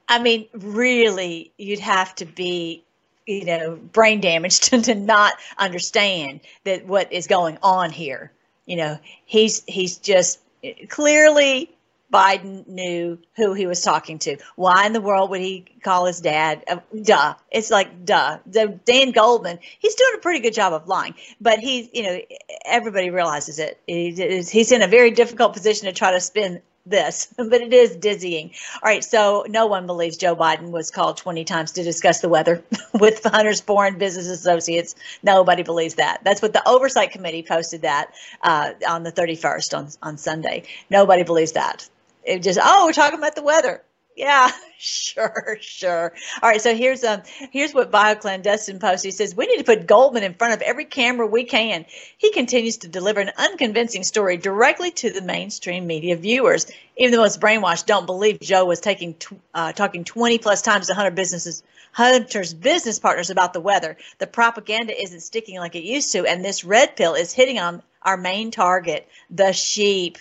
I 0.08 0.20
mean, 0.20 0.46
really, 0.54 1.52
you'd 1.58 1.80
have 1.80 2.14
to 2.16 2.24
be 2.24 2.84
you 3.30 3.44
know 3.44 3.76
brain 3.76 4.20
damage 4.20 4.60
to, 4.70 4.80
to 4.82 4.94
not 4.94 5.34
understand 5.58 6.40
that 6.64 6.86
what 6.86 7.12
is 7.12 7.26
going 7.26 7.58
on 7.62 7.90
here 7.90 8.32
you 8.66 8.76
know 8.76 8.98
he's 9.24 9.62
he's 9.66 9.96
just 9.98 10.40
clearly 10.88 11.70
Biden 12.12 12.66
knew 12.66 13.18
who 13.36 13.54
he 13.54 13.66
was 13.66 13.82
talking 13.82 14.18
to. 14.20 14.36
Why 14.56 14.86
in 14.86 14.92
the 14.92 15.00
world 15.00 15.30
would 15.30 15.40
he 15.40 15.64
call 15.82 16.06
his 16.06 16.20
dad? 16.20 16.64
Uh, 16.68 16.78
duh. 17.02 17.34
It's 17.50 17.70
like 17.70 18.04
duh. 18.04 18.38
Dan 18.50 19.12
Goldman, 19.12 19.58
he's 19.78 19.94
doing 19.94 20.14
a 20.16 20.18
pretty 20.18 20.40
good 20.40 20.54
job 20.54 20.72
of 20.72 20.88
lying, 20.88 21.14
but 21.40 21.60
he's, 21.60 21.88
you 21.92 22.02
know, 22.02 22.20
everybody 22.64 23.10
realizes 23.10 23.58
it. 23.58 23.80
He's 23.86 24.72
in 24.72 24.82
a 24.82 24.88
very 24.88 25.12
difficult 25.12 25.52
position 25.52 25.86
to 25.86 25.92
try 25.92 26.10
to 26.10 26.20
spin 26.20 26.60
this, 26.86 27.32
but 27.36 27.60
it 27.60 27.72
is 27.72 27.96
dizzying. 27.96 28.52
All 28.82 28.90
right, 28.90 29.04
so 29.04 29.44
no 29.48 29.66
one 29.66 29.86
believes 29.86 30.16
Joe 30.16 30.36
Biden 30.36 30.70
was 30.70 30.90
called 30.90 31.16
20 31.16 31.44
times 31.44 31.72
to 31.72 31.82
discuss 31.82 32.20
the 32.20 32.28
weather 32.28 32.62
with 32.94 33.22
Hunter's 33.24 33.60
foreign 33.60 33.98
business 33.98 34.28
associates. 34.28 34.94
Nobody 35.22 35.62
believes 35.62 35.94
that. 35.94 36.22
That's 36.24 36.42
what 36.42 36.52
the 36.52 36.66
Oversight 36.68 37.12
Committee 37.12 37.42
posted 37.42 37.82
that 37.82 38.12
uh, 38.42 38.72
on 38.88 39.02
the 39.02 39.12
31st 39.12 39.76
on, 39.76 39.88
on 40.02 40.18
Sunday. 40.18 40.64
Nobody 40.88 41.22
believes 41.22 41.52
that. 41.52 41.88
It 42.24 42.42
just, 42.42 42.58
oh, 42.62 42.86
we're 42.86 42.92
talking 42.92 43.18
about 43.18 43.34
the 43.34 43.42
weather. 43.42 43.82
Yeah, 44.20 44.52
sure, 44.78 45.56
sure. 45.62 46.12
All 46.42 46.50
right, 46.50 46.60
so 46.60 46.74
here's 46.76 47.02
um 47.04 47.22
here's 47.50 47.72
what 47.72 47.90
BioClandestine 47.90 48.78
posted. 48.78 49.08
He 49.08 49.12
says 49.12 49.34
we 49.34 49.46
need 49.46 49.56
to 49.56 49.64
put 49.64 49.86
Goldman 49.86 50.24
in 50.24 50.34
front 50.34 50.52
of 50.52 50.60
every 50.60 50.84
camera 50.84 51.26
we 51.26 51.44
can. 51.44 51.86
He 52.18 52.30
continues 52.30 52.76
to 52.78 52.88
deliver 52.88 53.20
an 53.20 53.30
unconvincing 53.38 54.04
story 54.04 54.36
directly 54.36 54.90
to 54.90 55.10
the 55.10 55.22
mainstream 55.22 55.86
media 55.86 56.16
viewers. 56.16 56.66
Even 56.98 57.12
the 57.12 57.16
most 57.16 57.40
brainwashed 57.40 57.86
don't 57.86 58.04
believe 58.04 58.40
Joe 58.40 58.66
was 58.66 58.80
taking 58.80 59.16
uh, 59.54 59.72
talking 59.72 60.04
20 60.04 60.36
plus 60.36 60.60
times 60.60 60.88
to 60.88 60.94
Hunter 60.94 61.10
businesses 61.10 61.62
Hunter's 61.92 62.52
business 62.52 62.98
partners 62.98 63.30
about 63.30 63.54
the 63.54 63.60
weather. 63.60 63.96
The 64.18 64.26
propaganda 64.26 65.00
isn't 65.02 65.20
sticking 65.20 65.58
like 65.58 65.76
it 65.76 65.82
used 65.84 66.12
to, 66.12 66.26
and 66.26 66.44
this 66.44 66.62
red 66.62 66.94
pill 66.94 67.14
is 67.14 67.32
hitting 67.32 67.58
on 67.58 67.82
our 68.02 68.18
main 68.18 68.50
target, 68.50 69.08
the 69.30 69.54
sheep. 69.54 70.18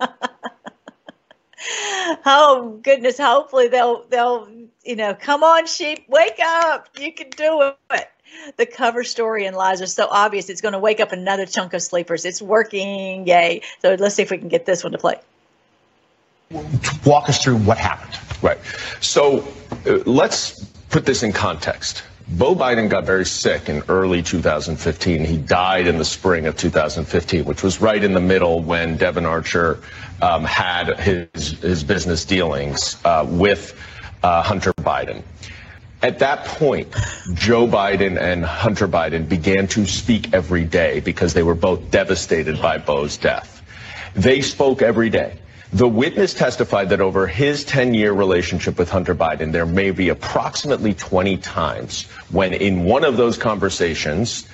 oh 2.24 2.80
goodness 2.82 3.18
hopefully 3.18 3.68
they'll 3.68 4.04
they'll 4.08 4.48
you 4.84 4.96
know 4.96 5.14
come 5.14 5.42
on 5.42 5.66
sheep 5.66 6.06
wake 6.08 6.38
up. 6.42 6.88
You 6.98 7.12
can 7.12 7.30
do 7.30 7.72
it. 7.92 8.10
The 8.56 8.66
cover 8.66 9.02
story 9.04 9.46
and 9.46 9.56
lies 9.56 9.82
are 9.82 9.86
so 9.86 10.06
obvious. 10.08 10.48
It's 10.48 10.60
going 10.60 10.72
to 10.72 10.78
wake 10.78 11.00
up 11.00 11.12
another 11.12 11.46
chunk 11.46 11.74
of 11.74 11.82
sleepers. 11.82 12.24
It's 12.24 12.40
working 12.40 13.26
yay. 13.26 13.62
So 13.82 13.96
let's 13.98 14.14
see 14.14 14.22
if 14.22 14.30
we 14.30 14.38
can 14.38 14.48
get 14.48 14.66
this 14.66 14.84
one 14.84 14.92
to 14.92 14.98
play. 14.98 15.16
Walk 17.04 17.28
us 17.28 17.42
through 17.42 17.58
what 17.58 17.78
happened. 17.78 18.18
Right. 18.42 18.58
So 19.00 19.40
uh, 19.86 19.98
let's 20.06 20.64
put 20.90 21.06
this 21.06 21.22
in 21.22 21.32
context 21.32 22.02
Beau 22.32 22.54
Biden 22.54 22.88
got 22.88 23.06
very 23.06 23.26
sick 23.26 23.68
in 23.68 23.82
early 23.88 24.22
2015. 24.22 25.24
He 25.24 25.36
died 25.36 25.88
in 25.88 25.98
the 25.98 26.04
spring 26.04 26.46
of 26.46 26.56
2015, 26.56 27.44
which 27.44 27.64
was 27.64 27.80
right 27.80 28.02
in 28.02 28.14
the 28.14 28.20
middle 28.20 28.62
when 28.62 28.96
Devon 28.96 29.26
Archer 29.26 29.80
um, 30.22 30.44
had 30.44 31.00
his, 31.00 31.58
his 31.60 31.82
business 31.82 32.24
dealings 32.24 32.96
uh, 33.04 33.26
with 33.28 33.76
uh, 34.22 34.42
Hunter 34.42 34.72
Biden. 34.74 35.24
At 36.02 36.20
that 36.20 36.44
point, 36.44 36.94
Joe 37.34 37.66
Biden 37.66 38.18
and 38.18 38.44
Hunter 38.44 38.86
Biden 38.86 39.28
began 39.28 39.66
to 39.68 39.84
speak 39.84 40.32
every 40.32 40.64
day 40.64 41.00
because 41.00 41.34
they 41.34 41.42
were 41.42 41.56
both 41.56 41.90
devastated 41.90 42.62
by 42.62 42.78
Beau's 42.78 43.16
death. 43.16 43.60
They 44.14 44.40
spoke 44.40 44.82
every 44.82 45.10
day. 45.10 45.36
The 45.72 45.86
witness 45.88 46.34
testified 46.34 46.88
that 46.88 47.00
over 47.00 47.28
his 47.28 47.64
10 47.64 47.94
year 47.94 48.12
relationship 48.12 48.76
with 48.76 48.90
Hunter 48.90 49.14
Biden, 49.14 49.52
there 49.52 49.66
may 49.66 49.92
be 49.92 50.08
approximately 50.08 50.94
20 50.94 51.36
times 51.36 52.06
when, 52.30 52.52
in 52.52 52.84
one 52.84 53.04
of 53.04 53.16
those 53.16 53.38
conversations, 53.38 54.48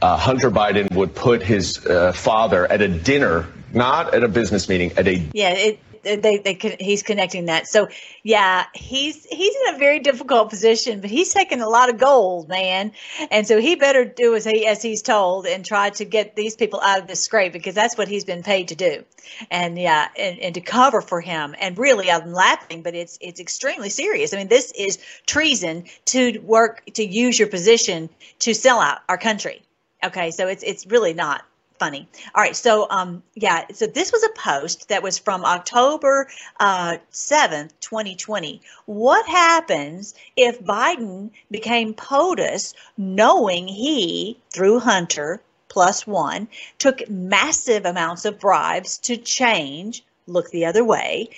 uh, 0.00 0.16
Hunter 0.16 0.50
Biden 0.50 0.90
would 0.94 1.14
put 1.14 1.42
his 1.42 1.84
uh, 1.84 2.12
father 2.12 2.66
at 2.66 2.80
a 2.80 2.88
dinner, 2.88 3.46
not 3.72 4.14
at 4.14 4.24
a 4.24 4.28
business 4.28 4.68
meeting, 4.68 4.92
at 4.96 5.06
a 5.06 5.22
yeah, 5.34 5.50
it, 5.50 5.78
they, 6.02 6.38
they 6.38 6.76
he's 6.80 7.02
connecting 7.02 7.46
that. 7.46 7.66
So 7.66 7.88
yeah, 8.22 8.66
he's 8.74 9.24
he's 9.26 9.54
in 9.54 9.74
a 9.74 9.78
very 9.78 10.00
difficult 10.00 10.50
position, 10.50 11.00
but 11.00 11.10
he's 11.10 11.32
taking 11.32 11.60
a 11.60 11.68
lot 11.68 11.88
of 11.88 11.98
gold, 11.98 12.48
man. 12.48 12.92
And 13.30 13.46
so 13.46 13.60
he 13.60 13.74
better 13.76 14.04
do 14.04 14.34
as 14.34 14.44
he 14.44 14.66
as 14.66 14.82
he's 14.82 15.02
told 15.02 15.46
and 15.46 15.64
try 15.64 15.90
to 15.90 16.04
get 16.04 16.36
these 16.36 16.56
people 16.56 16.80
out 16.80 17.00
of 17.00 17.06
this 17.06 17.22
scrape 17.22 17.52
because 17.52 17.74
that's 17.74 17.96
what 17.96 18.08
he's 18.08 18.24
been 18.24 18.42
paid 18.42 18.68
to 18.68 18.74
do. 18.74 19.04
And 19.50 19.78
yeah, 19.78 20.08
and, 20.18 20.38
and 20.40 20.54
to 20.54 20.60
cover 20.60 21.00
for 21.00 21.20
him. 21.20 21.54
And 21.60 21.78
really, 21.78 22.10
I'm 22.10 22.32
laughing, 22.32 22.82
but 22.82 22.94
it's 22.94 23.18
it's 23.20 23.40
extremely 23.40 23.90
serious. 23.90 24.34
I 24.34 24.38
mean, 24.38 24.48
this 24.48 24.72
is 24.72 24.98
treason 25.26 25.84
to 26.06 26.38
work 26.40 26.82
to 26.94 27.04
use 27.04 27.38
your 27.38 27.48
position 27.48 28.10
to 28.40 28.54
sell 28.54 28.80
out 28.80 29.00
our 29.08 29.18
country. 29.18 29.62
Okay, 30.04 30.30
so 30.32 30.48
it's 30.48 30.62
it's 30.62 30.86
really 30.86 31.14
not 31.14 31.44
funny. 31.82 32.06
All 32.32 32.40
right, 32.40 32.54
so 32.54 32.86
um, 32.90 33.24
yeah, 33.34 33.64
so 33.72 33.88
this 33.88 34.12
was 34.12 34.22
a 34.22 34.38
post 34.38 34.88
that 34.88 35.02
was 35.02 35.18
from 35.18 35.44
October 35.44 36.28
uh, 36.60 36.98
7th, 37.10 37.72
2020. 37.80 38.60
What 38.86 39.26
happens 39.26 40.14
if 40.36 40.62
Biden 40.62 41.30
became 41.50 41.92
POTUS 41.94 42.74
knowing 42.96 43.66
he, 43.66 44.38
through 44.50 44.78
Hunter 44.78 45.40
plus 45.68 46.06
one, 46.06 46.46
took 46.78 47.10
massive 47.10 47.84
amounts 47.84 48.26
of 48.26 48.38
bribes 48.38 48.98
to 48.98 49.16
change, 49.16 50.04
look 50.28 50.50
the 50.50 50.66
other 50.66 50.84
way, 50.84 51.30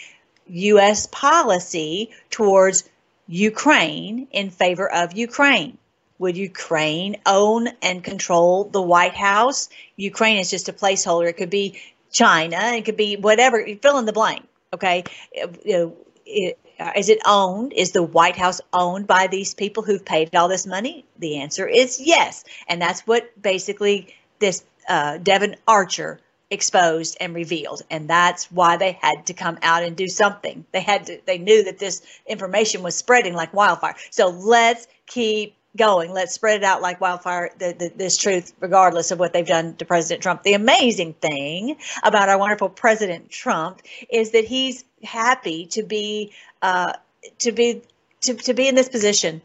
U.S. 0.47 1.09
policy 1.11 2.11
towards 2.29 2.85
Ukraine 3.29 4.29
in 4.31 4.51
favor 4.51 4.93
of 4.93 5.17
Ukraine? 5.17 5.79
Would 6.19 6.37
Ukraine 6.37 7.17
own 7.27 7.69
and 7.83 8.03
control 8.03 8.65
the 8.65 8.83
White 8.83 9.15
House? 9.15 9.69
Ukraine 9.97 10.39
is 10.39 10.51
just 10.51 10.69
a 10.69 10.73
placeholder. 10.73 11.29
It 11.29 11.37
could 11.37 11.51
be 11.51 11.81
China. 12.13 12.59
It 12.75 12.85
could 12.85 12.97
be 12.97 13.17
whatever. 13.17 13.67
Fill 13.83 13.99
in 13.99 14.07
the 14.07 14.13
blank. 14.13 14.47
Okay. 14.73 15.05
It, 15.43 16.59
is 16.97 17.09
it 17.09 17.19
owned? 17.27 17.73
Is 17.73 17.93
the 17.93 18.03
White 18.03 18.37
House 18.37 18.61
owned 18.73 19.07
by 19.07 19.27
these 19.27 19.55
people 19.55 19.83
who've 19.83 20.05
paid 20.05 20.35
all 20.35 20.49
this 20.49 20.67
money? 20.67 21.05
The 21.19 21.39
answer 21.39 21.67
is 21.69 22.01
yes. 22.01 22.45
And 22.69 22.81
that's 22.81 23.01
what 23.07 23.31
basically 23.41 24.15
this 24.39 24.65
uh, 24.89 25.19
Devon 25.19 25.57
Archer 25.67 26.21
exposed 26.51 27.17
and 27.21 27.35
revealed 27.35 27.83
and 27.91 28.09
that's 28.09 28.53
why 28.53 28.77
they 28.77 28.93
had 29.01 29.27
to 29.27 29.33
come 29.33 29.59
out 29.63 29.83
and 29.83 29.97
do 29.97 30.07
something 30.07 30.65
they 30.73 30.81
had 30.81 31.07
to 31.07 31.19
they 31.25 31.39
knew 31.39 31.65
that 31.65 31.79
this 31.79 32.03
information 32.27 32.83
was 32.83 32.95
spreading 32.95 33.33
like 33.33 33.53
wildfire 33.55 33.95
so 34.11 34.29
let's 34.29 34.87
keep 35.07 35.57
going. 35.77 36.13
Let's 36.13 36.35
spread 36.35 36.59
it 36.59 36.65
out 36.65 36.83
like 36.83 37.01
wildfire, 37.01 37.51
the, 37.59 37.75
the, 37.79 37.93
this 37.95 38.17
truth, 38.17 38.53
regardless 38.61 39.11
of 39.11 39.19
what 39.19 39.33
they've 39.33 39.47
done 39.47 39.77
to 39.77 39.85
President 39.85 40.23
Trump. 40.23 40.43
The 40.43 40.55
amazing 40.55 41.15
thing 41.15 41.77
about 42.03 42.29
our 42.29 42.39
wonderful 42.39 42.69
President 42.69 43.31
Trump 43.31 43.83
is 44.11 44.33
that 44.33 44.45
he's 44.45 44.85
happy 45.03 45.67
to 45.67 45.83
be 45.83 46.33
uh, 46.63 46.95
to 47.41 47.53
be 47.53 47.83
to, 48.23 48.35
to 48.35 48.55
be 48.55 48.69
in 48.69 48.75
this 48.75 48.89
position. 48.89 49.43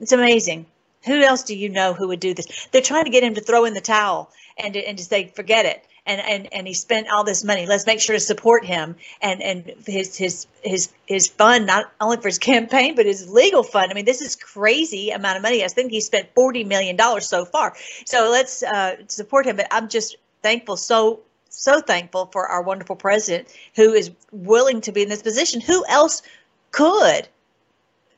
It's 0.00 0.12
amazing. 0.12 0.66
Who 1.04 1.20
else 1.20 1.44
do 1.44 1.56
you 1.56 1.68
know 1.68 1.92
who 1.92 2.08
would 2.08 2.20
do 2.20 2.34
this? 2.34 2.68
They're 2.72 2.82
trying 2.82 3.04
to 3.04 3.10
get 3.10 3.22
him 3.22 3.34
to 3.34 3.40
throw 3.40 3.64
in 3.64 3.74
the 3.74 3.80
towel 3.80 4.30
and 4.58 4.76
and 4.76 4.98
to 4.98 5.04
say 5.04 5.28
forget 5.28 5.66
it 5.66 5.84
and 6.06 6.20
and 6.20 6.52
and 6.52 6.66
he 6.66 6.74
spent 6.74 7.08
all 7.10 7.24
this 7.24 7.44
money. 7.44 7.66
Let's 7.66 7.86
make 7.86 8.00
sure 8.00 8.14
to 8.14 8.20
support 8.20 8.64
him 8.64 8.96
and 9.20 9.42
and 9.42 9.72
his 9.86 10.16
his 10.16 10.46
his 10.62 10.88
his 11.06 11.26
fund 11.26 11.66
not 11.66 11.92
only 12.00 12.16
for 12.18 12.28
his 12.28 12.38
campaign 12.38 12.94
but 12.94 13.06
his 13.06 13.28
legal 13.28 13.62
fund. 13.62 13.90
I 13.90 13.94
mean, 13.94 14.04
this 14.04 14.22
is 14.22 14.36
crazy 14.36 15.10
amount 15.10 15.36
of 15.36 15.42
money. 15.42 15.64
I 15.64 15.68
think 15.68 15.90
he 15.90 16.00
spent 16.00 16.28
forty 16.34 16.64
million 16.64 16.96
dollars 16.96 17.28
so 17.28 17.44
far. 17.44 17.74
So 18.04 18.30
let's 18.30 18.62
uh, 18.62 18.96
support 19.08 19.46
him. 19.46 19.56
But 19.56 19.68
I'm 19.70 19.88
just 19.88 20.16
thankful, 20.42 20.76
so 20.76 21.20
so 21.48 21.80
thankful 21.80 22.26
for 22.26 22.46
our 22.46 22.62
wonderful 22.62 22.96
president 22.96 23.48
who 23.74 23.92
is 23.92 24.10
willing 24.30 24.80
to 24.82 24.92
be 24.92 25.02
in 25.02 25.08
this 25.08 25.22
position. 25.22 25.60
Who 25.60 25.84
else 25.88 26.22
could, 26.70 27.26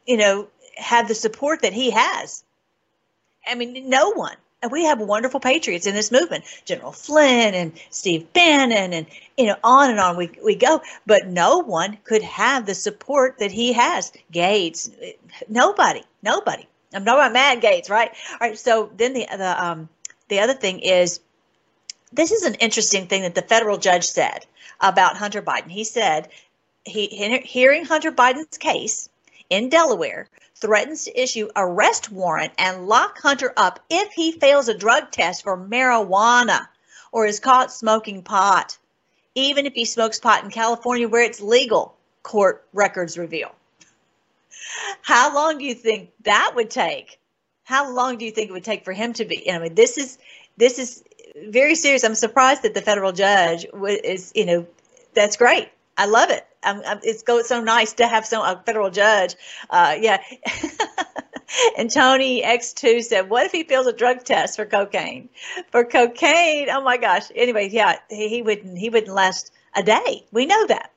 you 0.07 0.16
know, 0.16 0.48
have 0.77 1.09
the 1.09 1.14
support 1.14 1.62
that 1.62 1.72
he 1.72 1.90
has? 1.90 2.44
I 3.46 3.55
mean, 3.55 3.88
no 3.88 4.11
one 4.11 4.37
and 4.62 4.73
we 4.73 4.85
have 4.85 5.01
wonderful 5.01 5.40
patriots 5.40 5.87
in 5.87 5.94
this 5.94 6.11
movement. 6.11 6.44
General 6.64 6.92
flynn 6.92 7.55
and 7.55 7.73
steve 7.90 8.33
bannon 8.33 8.92
and 8.92 9.07
you 9.37 9.47
know 9.47 9.57
on 9.62 9.90
and 9.90 10.01
on 10.01 10.16
we, 10.16 10.31
we 10.44 10.55
go. 10.55 10.81
But 11.07 11.29
no 11.29 11.59
one 11.59 11.99
could 12.05 12.23
have 12.23 12.66
the 12.66 12.75
support 12.75 13.38
that 13.38 13.53
he 13.53 13.73
has. 13.73 14.12
Gaetz 14.33 14.90
nobody 15.49 16.03
nobody. 16.23 16.66
I'm 16.92 17.05
talking 17.05 17.21
about 17.21 17.33
matt 17.33 17.62
Gaetz 17.62 17.90
right? 17.90 18.11
All 18.33 18.49
right 18.49 18.59
so 18.59 18.90
then 18.97 19.14
the, 19.14 19.27
the 19.31 19.64
um 19.64 19.88
the 20.29 20.40
other 20.40 20.55
thing 20.55 20.81
is 20.81 21.21
this 22.12 22.33
is 22.33 22.42
an 22.42 22.55
interesting 22.55 23.07
thing 23.07 23.23
that 23.23 23.35
the 23.35 23.42
federal 23.42 23.79
judge 23.79 24.05
said 24.05 24.47
about 24.81 25.16
hunter 25.16 25.42
biden. 25.42 25.71
He 25.71 25.85
said 25.85 26.29
he 26.85 27.07
hearing 27.44 27.85
hunter 27.85 28.11
biden's 28.11 28.59
case 28.59 29.09
in 29.51 29.68
delaware 29.68 30.29
threatens 30.61 31.05
to 31.05 31.21
issue 31.21 31.49
arrest 31.57 32.11
warrant 32.11 32.53
and 32.59 32.87
lock 32.87 33.21
Hunter 33.21 33.53
up 33.57 33.81
if 33.88 34.12
he 34.12 34.33
fails 34.33 34.68
a 34.68 34.77
drug 34.77 35.11
test 35.11 35.42
for 35.42 35.57
marijuana 35.57 36.68
or 37.12 37.27
is 37.27 37.40
caught 37.40 37.73
smoking 37.73 38.23
pot, 38.23 38.79
even 39.35 39.66
if 39.66 39.75
he 39.75 39.85
smokes 39.85 40.18
pot 40.18 40.44
in 40.44 40.51
California 40.51 41.09
where 41.09 41.23
it's 41.23 41.40
legal, 41.40 41.94
court 42.23 42.66
records 42.73 43.16
reveal. 43.16 43.55
How 45.03 45.35
long 45.35 45.59
do 45.59 45.64
you 45.64 45.75
think 45.75 46.11
that 46.25 46.53
would 46.55 46.71
take? 46.71 47.18
How 47.64 47.90
long 47.92 48.18
do 48.18 48.25
you 48.25 48.31
think 48.31 48.51
it 48.51 48.53
would 48.53 48.64
take 48.64 48.85
for 48.85 48.92
him 48.92 49.12
to 49.14 49.25
be? 49.25 49.51
I 49.51 49.59
mean, 49.59 49.75
this 49.75 49.99
is 49.99 50.18
this 50.57 50.79
is 50.79 51.05
very 51.47 51.75
serious. 51.75 52.05
I'm 52.05 52.14
surprised 52.14 52.62
that 52.62 52.75
the 52.75 52.83
federal 52.83 53.12
judge 53.12 53.66
is, 53.75 54.33
you 54.35 54.44
know, 54.44 54.66
that's 55.14 55.37
great. 55.37 55.68
I 55.97 56.07
love 56.07 56.31
it. 56.31 56.47
Um, 56.62 56.83
it's 57.03 57.23
go 57.23 57.42
so 57.42 57.61
nice 57.62 57.92
to 57.94 58.07
have 58.07 58.27
some 58.27 58.42
a 58.42 58.61
federal 58.64 58.90
judge. 58.90 59.37
Uh, 59.71 59.97
yeah. 60.01 60.23
and 61.79 61.90
Tony 61.90 62.42
X2 62.42 63.05
said, 63.05 63.31
"What 63.31 63.47
if 63.47 63.53
he 63.53 63.62
fails 63.62 63.87
a 63.87 63.92
drug 63.92 64.25
test 64.25 64.57
for 64.57 64.66
cocaine? 64.66 65.29
For 65.71 65.85
cocaine? 65.85 66.68
Oh 66.71 66.83
my 66.83 66.97
gosh! 66.97 67.31
Anyway, 67.35 67.68
yeah, 67.71 67.99
he, 68.11 68.29
he 68.29 68.42
wouldn't. 68.42 68.77
He 68.79 68.90
wouldn't 68.90 69.14
last 69.14 69.53
a 69.75 69.83
day. 69.83 70.25
We 70.33 70.47
know 70.47 70.66
that. 70.66 70.90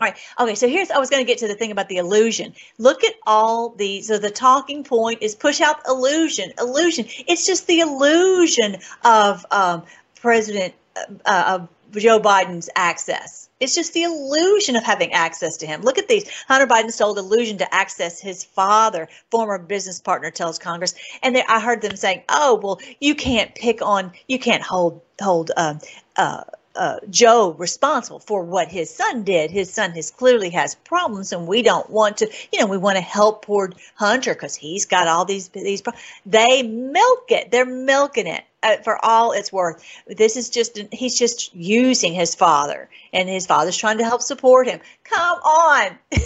All 0.00 0.08
right. 0.08 0.18
Okay. 0.40 0.54
So 0.56 0.68
here's 0.68 0.90
I 0.90 0.98
was 0.98 1.08
going 1.08 1.24
to 1.24 1.26
get 1.26 1.38
to 1.38 1.48
the 1.48 1.54
thing 1.54 1.70
about 1.70 1.88
the 1.88 1.98
illusion. 1.98 2.54
Look 2.78 3.04
at 3.04 3.14
all 3.26 3.70
the 3.70 4.02
so 4.02 4.18
the 4.18 4.30
talking 4.30 4.82
point 4.82 5.22
is 5.22 5.34
push 5.34 5.60
out 5.60 5.80
illusion. 5.86 6.52
Illusion. 6.58 7.06
It's 7.28 7.46
just 7.46 7.66
the 7.68 7.80
illusion 7.80 8.78
of 9.04 9.46
um, 9.52 9.84
President 10.20 10.74
uh, 11.24 11.58
of 11.60 11.68
Joe 12.00 12.20
Biden's 12.20 12.68
access. 12.76 13.48
It's 13.60 13.74
just 13.74 13.94
the 13.94 14.02
illusion 14.02 14.76
of 14.76 14.82
having 14.82 15.12
access 15.12 15.56
to 15.58 15.66
him. 15.66 15.82
Look 15.82 15.98
at 15.98 16.08
these. 16.08 16.28
Hunter 16.48 16.66
Biden 16.66 16.92
sold 16.92 17.18
illusion 17.18 17.58
to 17.58 17.74
access 17.74 18.20
his 18.20 18.44
father, 18.44 19.08
former 19.30 19.58
business 19.58 20.00
partner, 20.00 20.30
tells 20.30 20.58
Congress. 20.58 20.94
And 21.22 21.36
they, 21.36 21.42
I 21.48 21.60
heard 21.60 21.80
them 21.80 21.96
saying, 21.96 22.22
"Oh, 22.28 22.60
well, 22.62 22.80
you 23.00 23.14
can't 23.14 23.54
pick 23.54 23.80
on, 23.80 24.12
you 24.28 24.38
can't 24.38 24.62
hold 24.62 25.00
hold 25.20 25.50
um, 25.56 25.78
uh, 26.16 26.44
uh, 26.76 26.96
Joe 27.08 27.52
responsible 27.52 28.18
for 28.18 28.42
what 28.42 28.68
his 28.68 28.90
son 28.90 29.22
did. 29.22 29.50
His 29.50 29.72
son 29.72 29.92
has 29.92 30.10
clearly 30.10 30.50
has 30.50 30.74
problems, 30.74 31.32
and 31.32 31.46
we 31.46 31.62
don't 31.62 31.88
want 31.88 32.18
to. 32.18 32.30
You 32.52 32.60
know, 32.60 32.66
we 32.66 32.78
want 32.78 32.96
to 32.96 33.02
help 33.02 33.46
poor 33.46 33.70
Hunter 33.94 34.34
because 34.34 34.54
he's 34.54 34.86
got 34.86 35.08
all 35.08 35.24
these 35.24 35.48
these. 35.48 35.82
They 36.26 36.62
milk 36.62 37.30
it. 37.30 37.50
They're 37.50 37.64
milking 37.64 38.26
it 38.26 38.44
uh, 38.64 38.76
for 38.82 39.02
all 39.04 39.32
it's 39.32 39.52
worth. 39.52 39.84
This 40.06 40.36
is 40.36 40.50
just 40.50 40.78
he's 40.90 41.18
just 41.18 41.54
using 41.54 42.14
his 42.14 42.34
father, 42.34 42.88
and 43.12 43.28
his 43.28 43.46
father's 43.46 43.76
trying 43.76 43.98
to 43.98 44.04
help 44.04 44.22
support 44.22 44.66
him. 44.66 44.80
Come 45.04 45.38
on. 45.38 45.98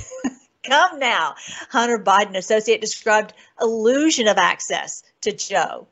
Come 0.64 0.98
now. 0.98 1.34
Hunter 1.70 1.98
Biden 1.98 2.36
associate 2.36 2.80
described 2.80 3.32
illusion 3.60 4.28
of 4.28 4.38
access 4.38 5.02
to 5.22 5.32
Joe 5.32 5.86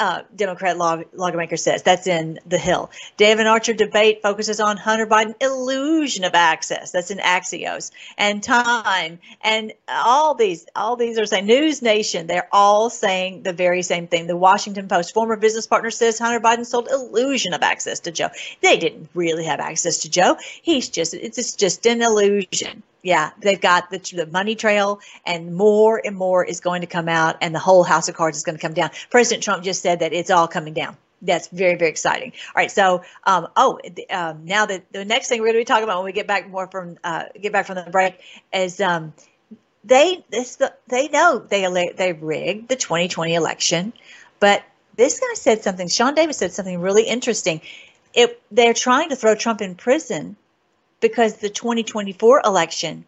uh, 0.00 0.22
Democrat 0.34 0.78
law, 0.78 1.02
lawmaker 1.12 1.58
says. 1.58 1.82
That's 1.82 2.06
in 2.06 2.40
The 2.46 2.58
Hill. 2.58 2.90
David 3.18 3.46
Archer 3.46 3.74
debate 3.74 4.22
focuses 4.22 4.58
on 4.58 4.78
Hunter 4.78 5.06
Biden 5.06 5.34
illusion 5.42 6.24
of 6.24 6.34
access. 6.34 6.90
That's 6.90 7.10
in 7.10 7.18
Axios 7.18 7.90
and 8.16 8.42
Time 8.42 9.18
and 9.42 9.72
all 9.88 10.34
these. 10.34 10.66
All 10.74 10.96
these 10.96 11.18
are 11.18 11.26
saying 11.26 11.46
News 11.46 11.82
Nation. 11.82 12.26
They're 12.26 12.48
all 12.50 12.88
saying 12.88 13.42
the 13.42 13.52
very 13.52 13.82
same 13.82 14.06
thing. 14.06 14.26
The 14.26 14.36
Washington 14.36 14.88
Post 14.88 15.12
former 15.12 15.36
business 15.36 15.66
partner 15.66 15.90
says 15.90 16.18
Hunter 16.18 16.40
Biden 16.40 16.64
sold 16.64 16.88
illusion 16.88 17.52
of 17.52 17.62
access 17.62 18.00
to 18.00 18.10
Joe. 18.10 18.30
They 18.62 18.78
didn't 18.78 19.10
really 19.12 19.44
have 19.44 19.60
access 19.60 19.98
to 19.98 20.10
Joe. 20.10 20.38
He's 20.62 20.88
just 20.88 21.12
it's 21.12 21.54
just 21.54 21.84
an 21.84 22.00
illusion 22.00 22.82
yeah, 23.02 23.30
they've 23.40 23.60
got 23.60 23.90
the, 23.90 23.98
the 23.98 24.26
money 24.26 24.54
trail, 24.54 25.00
and 25.24 25.54
more 25.54 26.00
and 26.04 26.16
more 26.16 26.44
is 26.44 26.60
going 26.60 26.82
to 26.82 26.86
come 26.86 27.08
out, 27.08 27.36
and 27.40 27.54
the 27.54 27.58
whole 27.58 27.82
house 27.82 28.08
of 28.08 28.14
cards 28.14 28.36
is 28.36 28.42
going 28.42 28.56
to 28.56 28.62
come 28.62 28.74
down. 28.74 28.90
President 29.10 29.42
Trump 29.42 29.64
just 29.64 29.82
said 29.82 30.00
that 30.00 30.12
it's 30.12 30.30
all 30.30 30.48
coming 30.48 30.74
down. 30.74 30.96
That's 31.22 31.48
very, 31.48 31.76
very 31.76 31.90
exciting. 31.90 32.32
All 32.48 32.52
right, 32.56 32.70
so 32.70 33.02
um, 33.24 33.48
oh, 33.56 33.78
um, 34.10 34.44
now 34.46 34.66
the 34.66 34.82
the 34.92 35.04
next 35.04 35.28
thing 35.28 35.40
we're 35.40 35.48
going 35.48 35.56
to 35.56 35.60
be 35.60 35.64
talking 35.64 35.84
about 35.84 35.98
when 35.98 36.06
we 36.06 36.12
get 36.12 36.26
back 36.26 36.48
more 36.48 36.66
from 36.66 36.98
uh, 37.04 37.24
get 37.40 37.52
back 37.52 37.66
from 37.66 37.76
the 37.76 37.90
break 37.90 38.18
is 38.52 38.80
um, 38.80 39.12
they 39.84 40.24
this 40.30 40.58
they 40.88 41.08
know 41.08 41.38
they 41.38 41.92
they 41.94 42.12
rigged 42.12 42.68
the 42.68 42.76
2020 42.76 43.34
election, 43.34 43.92
but 44.40 44.62
this 44.96 45.20
guy 45.20 45.34
said 45.34 45.62
something. 45.62 45.88
Sean 45.88 46.14
Davis 46.14 46.38
said 46.38 46.52
something 46.52 46.80
really 46.80 47.04
interesting. 47.04 47.60
It 48.14 48.40
they're 48.50 48.74
trying 48.74 49.10
to 49.10 49.16
throw 49.16 49.34
Trump 49.34 49.60
in 49.60 49.74
prison 49.74 50.36
because 51.00 51.36
the 51.36 51.48
2024 51.48 52.42
election, 52.44 53.04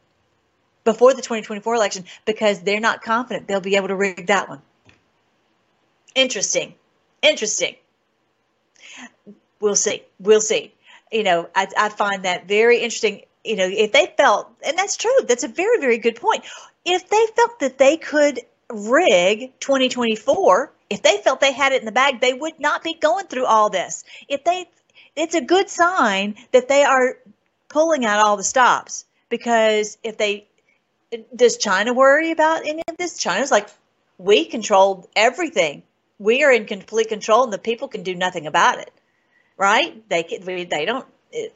before 0.84 1.14
the 1.14 1.22
2024 1.22 1.74
election, 1.74 2.04
because 2.24 2.60
they're 2.62 2.80
not 2.80 3.02
confident 3.02 3.46
they'll 3.46 3.60
be 3.60 3.76
able 3.76 3.88
to 3.88 3.96
rig 3.96 4.26
that 4.26 4.48
one. 4.48 4.62
Interesting. 6.14 6.74
Interesting. 7.22 7.76
We'll 9.60 9.76
see. 9.76 10.02
We'll 10.18 10.40
see. 10.40 10.74
You 11.10 11.22
know, 11.22 11.48
I, 11.54 11.68
I 11.78 11.88
find 11.88 12.24
that 12.24 12.48
very 12.48 12.78
interesting. 12.78 13.22
You 13.44 13.56
know, 13.56 13.68
if 13.68 13.92
they 13.92 14.12
felt, 14.16 14.50
and 14.66 14.76
that's 14.76 14.96
true, 14.96 15.16
that's 15.26 15.44
a 15.44 15.48
very, 15.48 15.78
very 15.78 15.98
good 15.98 16.16
point. 16.16 16.44
If 16.84 17.08
they 17.08 17.26
felt 17.36 17.60
that 17.60 17.78
they 17.78 17.96
could 17.96 18.40
rig 18.70 19.52
2024, 19.60 20.72
if 20.90 21.02
they 21.02 21.18
felt 21.18 21.40
they 21.40 21.52
had 21.52 21.72
it 21.72 21.80
in 21.80 21.86
the 21.86 21.92
bag, 21.92 22.20
they 22.20 22.34
would 22.34 22.58
not 22.58 22.82
be 22.82 22.94
going 22.94 23.26
through 23.26 23.46
all 23.46 23.70
this. 23.70 24.04
If 24.28 24.44
they, 24.44 24.68
it's 25.16 25.34
a 25.34 25.40
good 25.40 25.68
sign 25.68 26.36
that 26.52 26.68
they 26.68 26.82
are 26.82 27.18
pulling 27.72 28.04
out 28.04 28.20
all 28.20 28.36
the 28.36 28.44
stops 28.44 29.04
because 29.28 29.98
if 30.02 30.18
they 30.18 30.46
does 31.34 31.56
China 31.56 31.92
worry 31.92 32.30
about 32.30 32.66
any 32.66 32.82
of 32.88 32.96
this? 32.96 33.18
China's 33.18 33.50
like, 33.50 33.68
we 34.18 34.44
control 34.44 35.08
everything. 35.16 35.82
We 36.18 36.44
are 36.44 36.52
in 36.52 36.66
complete 36.66 37.08
control, 37.08 37.44
and 37.44 37.52
the 37.52 37.58
people 37.58 37.88
can 37.88 38.02
do 38.02 38.14
nothing 38.14 38.46
about 38.46 38.78
it, 38.78 38.90
right? 39.56 40.08
They 40.08 40.22
can, 40.22 40.44
they 40.44 40.84
don't 40.84 41.06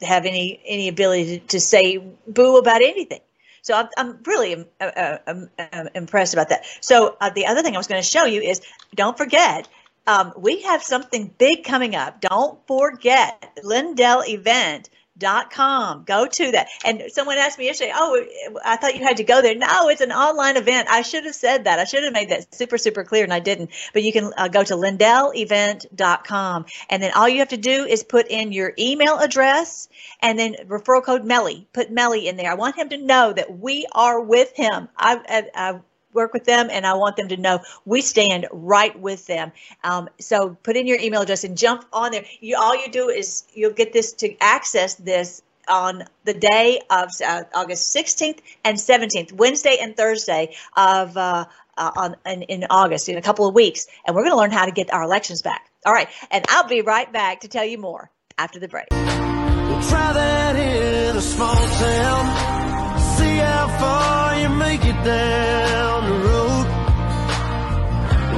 have 0.03 0.25
any 0.27 0.61
any 0.67 0.89
ability 0.89 1.39
to, 1.39 1.47
to 1.47 1.61
say 1.61 2.03
boo 2.27 2.57
about 2.57 2.83
anything. 2.83 3.21
So 3.63 3.75
I'm, 3.75 3.89
I'm 3.97 4.19
really 4.25 4.65
uh, 4.81 4.85
uh, 4.85 5.19
um, 5.27 5.51
uh, 5.59 5.85
impressed 5.95 6.35
about 6.35 6.51
that. 6.51 6.65
So 6.81 7.17
uh, 7.21 7.31
the 7.31 7.47
other 7.47 7.63
thing 7.63 7.75
I 7.75 7.79
was 7.79 7.89
going 7.89 8.01
to 8.01 8.09
show 8.09 8.25
you 8.25 8.41
is 8.41 8.61
don't 8.95 9.19
forget 9.19 9.69
um, 10.07 10.33
we 10.37 10.63
have 10.63 10.83
something 10.83 11.35
big 11.37 11.65
coming 11.65 11.97
up. 11.97 12.21
Don't 12.21 12.65
forget 12.67 13.59
Lindell 13.65 14.23
event 14.27 14.89
dot 15.19 15.51
com. 15.51 16.05
Go 16.05 16.27
to 16.27 16.53
that. 16.53 16.69
And 16.85 17.05
someone 17.09 17.39
asked 17.39 17.59
me 17.59 17.67
yesterday 17.67 17.93
oh 17.95 18.25
i 18.65 18.77
thought 18.77 18.97
you 18.97 19.03
had 19.03 19.19
to 19.19 19.25
go 19.25 19.43
there. 19.43 19.55
No 19.55 19.89
it's 19.89 20.01
an 20.01 20.13
online 20.13 20.57
event. 20.57 20.89
I 20.91 21.03
should 21.03 21.25
have 21.25 21.35
said 21.35 21.65
that. 21.65 21.79
I 21.79 21.85
should 21.85 22.05
have 22.05 22.13
made 22.13 22.31
that 22.31 22.55
super 22.55 22.79
super 22.79 23.05
clear 23.05 23.25
and 23.25 23.33
i 23.33 23.41
didn't. 23.41 23.71
But 23.93 24.03
you 24.03 24.13
can 24.13 24.33
uh, 24.37 24.49
go 24.49 24.63
to 24.63 24.75
lindellevent.com 24.75 26.67
and 26.91 27.03
then 27.03 27.13
all 27.15 27.29
you 27.29 27.39
have 27.39 27.49
to 27.49 27.57
do 27.57 27.85
is 27.85 28.05
put 28.05 28.29
in 28.29 28.53
your 28.53 28.73
email 28.79 29.19
address 29.19 29.89
and 30.21 30.39
then 30.39 30.55
referral 30.67 31.03
code 31.03 31.25
melly. 31.25 31.69
Put 31.73 31.91
melly 31.91 32.29
in 32.29 32.37
there. 32.37 32.51
I 32.51 32.55
want 32.55 32.77
him 32.77 32.89
to 32.91 32.97
know 32.99 33.33
that 33.33 33.59
we 33.59 33.87
are 33.93 34.21
with 34.21 34.53
him. 34.55 34.89
I, 34.97 35.21
I, 35.29 35.43
I 35.55 35.81
work 36.17 36.33
with 36.33 36.45
them 36.45 36.69
and 36.73 36.85
I 36.85 36.95
want 36.95 37.15
them 37.17 37.29
to 37.29 37.37
know 37.37 37.61
we 37.85 38.01
stand 38.01 38.49
right 38.51 38.99
with 38.99 39.27
them. 39.27 39.53
Um, 39.85 40.09
so 40.19 40.57
put 40.65 40.77
in 40.77 40.89
your 40.89 40.99
email 40.99 41.21
address 41.21 41.45
and 41.45 41.57
jump 41.57 41.85
on 41.93 42.11
there. 42.11 42.25
You, 42.41 42.57
all 42.59 42.75
you 42.75 42.91
do 42.91 43.09
is 43.09 43.45
you'll 43.55 43.73
get 43.73 43.93
this 43.93 44.15
to 44.15 44.35
access 44.41 44.95
this 44.95 45.43
on 45.69 46.05
the 46.25 46.35
day 46.35 46.81
of 46.91 47.11
uh, 47.25 47.43
August 47.55 47.95
16th 47.95 48.41
and 48.65 48.77
17th, 48.77 49.33
Wednesday 49.33 49.77
and 49.81 49.97
Thursday 49.97 50.55
of 50.77 51.17
uh, 51.17 51.45
uh, 51.77 51.91
on 51.97 52.17
in, 52.25 52.43
in, 52.43 52.67
August 52.71 53.09
in 53.09 53.19
a 53.19 53.23
couple 53.23 53.47
of 53.47 53.55
weeks, 53.55 53.87
and 54.07 54.17
we're 54.17 54.23
going 54.23 54.33
to 54.33 54.39
learn 54.39 54.51
how 54.51 54.65
to 54.65 54.73
get 54.73 54.93
our 54.93 55.03
elections 55.03 55.43
back. 55.43 55.69
All 55.85 55.93
right, 55.93 56.09
and 56.31 56.45
I'll 56.49 56.69
be 56.69 56.81
right 56.81 57.13
back 57.13 57.41
to 57.41 57.49
tell 57.49 57.65
you 57.65 57.79
more 57.79 58.11
after 58.39 58.59
the 58.59 58.69
break. 58.69 58.87
We'll 58.91 59.83
try 59.83 60.13
that 60.13 60.57
in 60.57 61.17
a 61.17 61.21
small 61.21 61.55
town, 61.55 63.01
see 63.19 63.37
how 63.37 63.79
far 63.79 64.41
you 64.41 64.49
make 64.49 64.85
it 64.85 65.05
down. 65.05 66.06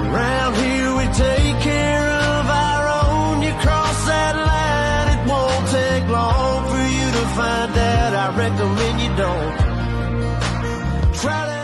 Around 0.08 0.54
here 0.54 0.77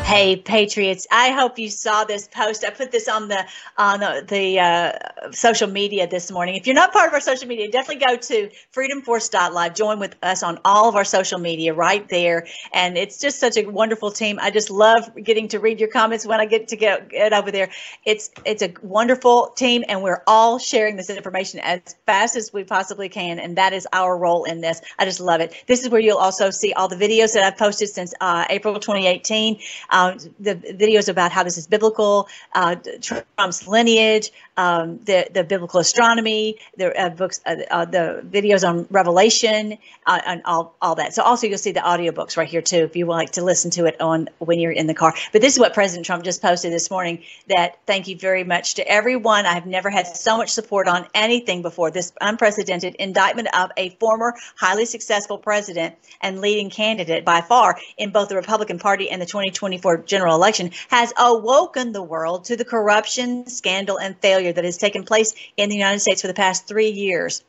Hey, 0.05 0.37
Patriots! 0.37 1.07
I 1.11 1.31
hope 1.31 1.59
you 1.59 1.71
saw 1.71 2.05
this 2.05 2.29
post. 2.29 2.63
I 2.63 2.69
put 2.69 2.93
this 2.93 3.09
on 3.09 3.29
the 3.29 3.43
on 3.79 4.01
the, 4.01 4.23
the 4.29 4.61
uh, 4.61 5.31
social 5.33 5.67
media 5.67 6.07
this 6.07 6.31
morning. 6.31 6.57
If 6.57 6.67
you're 6.67 6.75
not 6.75 6.93
part 6.93 7.09
of 7.09 7.15
our 7.15 7.21
social 7.21 7.49
media, 7.49 7.71
definitely 7.71 8.05
go 8.05 8.17
to 8.17 8.51
freedomforce.live. 8.75 9.75
Join 9.75 9.99
with 9.99 10.15
us 10.23 10.43
on 10.43 10.59
all 10.63 10.91
of 10.91 10.95
our 10.95 11.07
social 11.07 11.39
media 11.39 11.73
right 11.73 12.07
there. 12.11 12.47
And 12.75 12.99
it's 12.99 13.19
just 13.19 13.41
such 13.41 13.57
a 13.57 13.65
wonderful 13.65 14.11
team. 14.11 14.39
I 14.43 14.51
just 14.51 14.71
love 14.71 15.11
getting 15.23 15.49
to 15.49 15.59
read 15.59 15.81
your 15.81 15.89
comments 15.89 16.27
when 16.27 16.39
I 16.39 16.45
get 16.45 16.69
to 16.69 16.77
get, 16.77 17.09
get 17.09 17.33
over 17.33 17.51
there. 17.51 17.71
It's 18.05 18.31
it's 18.45 18.63
a 18.63 18.75
wonderful 18.83 19.55
team, 19.57 19.85
and 19.89 20.03
we're 20.03 20.23
all 20.27 20.59
sharing 20.59 20.97
this 20.97 21.09
information 21.09 21.61
as 21.61 21.81
fast 22.05 22.37
as 22.37 22.53
we 22.53 22.63
possibly 22.63 23.09
can. 23.09 23.39
And 23.39 23.57
that 23.57 23.73
is 23.73 23.89
our 23.95 24.19
role 24.19 24.45
in 24.45 24.61
this. 24.61 24.83
I 24.99 25.07
just 25.07 25.21
love 25.21 25.41
it. 25.41 25.65
This 25.67 25.83
is 25.83 25.89
where 25.89 26.01
you'll 26.01 26.19
also 26.19 26.51
see 26.51 26.75
all 26.75 26.89
the 26.89 26.97
videos 26.97 27.33
that 27.33 27.43
I've 27.43 27.59
posted 27.59 27.89
since 27.89 28.13
uh, 28.21 28.45
April 28.51 28.79
2018. 28.79 29.59
Uh, 29.95 30.19
the 30.41 30.57
videos 30.57 31.09
about 31.09 31.31
how 31.31 31.45
this 31.45 31.57
is 31.57 31.69
biblical, 31.69 32.29
uh, 32.53 32.75
Trump's 33.01 33.69
lineage, 33.69 34.33
um, 34.57 34.99
the 35.05 35.29
the 35.33 35.45
biblical 35.45 35.79
astronomy, 35.79 36.59
the 36.77 36.93
uh, 37.01 37.11
books, 37.11 37.41
uh, 37.47 37.57
uh, 37.71 37.85
the 37.85 38.25
videos 38.29 38.69
on 38.69 38.89
Revelation, 38.91 39.79
uh, 40.07 40.21
and 40.27 40.43
all 40.47 40.75
all 40.83 40.97
that. 40.97 41.15
So 41.15 41.23
also 41.23 41.47
you'll 41.47 41.59
see 41.59 41.71
the 41.71 41.81
audiobooks 41.81 42.37
right 42.37 42.49
here 42.49 42.61
too, 42.61 42.79
if 42.79 42.97
you 42.97 43.07
like 43.07 43.31
to 43.33 43.45
listen 43.45 43.71
to 43.73 43.87
it 43.87 44.01
on 44.01 44.29
when 44.39 44.59
you're 44.59 44.73
in 44.73 44.89
the 44.89 44.95
car. 44.95 45.15
But 45.33 45.43
this 45.43 45.53
is 45.53 45.61
what 45.61 45.75
President 45.75 46.07
Trump 46.07 46.25
just 46.25 46.43
posted 46.43 46.73
this 46.73 46.91
morning. 46.91 47.23
That 47.49 47.79
thank 47.87 48.09
you 48.09 48.17
very 48.17 48.43
much 48.43 48.75
to 48.75 48.89
everyone. 48.89 49.47
I 49.47 49.55
have 49.55 49.67
never 49.67 49.91
had 49.91 50.09
so 50.09 50.37
much 50.37 50.51
support 50.51 50.89
on 50.89 51.07
anything 51.15 51.63
before. 51.63 51.93
This 51.93 52.13
unprecedented 52.21 52.97
indictment 52.97 53.49
of 53.57 53.71
a 53.77 53.91
former 54.01 54.35
highly 54.57 54.87
successful 54.87 55.39
president 55.39 55.95
and 56.21 56.41
leading 56.41 56.69
candidate 56.69 57.25
by 57.25 57.43
far 57.43 57.79
in 57.97 58.11
both 58.11 58.29
the 58.29 58.37
Republican 58.37 58.81
Party 58.81 59.09
and 59.09 59.23
the 59.23 59.27
2024 59.27 59.84
general 59.99 60.35
election 60.35 60.71
has 60.89 61.13
awoken 61.19 61.93
the 61.93 62.03
world 62.03 62.45
to 62.45 62.57
the 62.57 62.65
corruption, 62.65 63.47
scandal, 63.47 63.99
and 63.99 64.19
failure 64.19 64.53
that 64.53 64.65
has 64.65 64.77
taken 64.77 65.05
place 65.05 65.35
in 65.57 65.69
the 65.69 65.77
United 65.77 66.01
States 66.01 66.23
for 66.23 66.29
the 66.29 66.35
past 66.35 66.67
three 66.67 66.91
years 66.91 67.43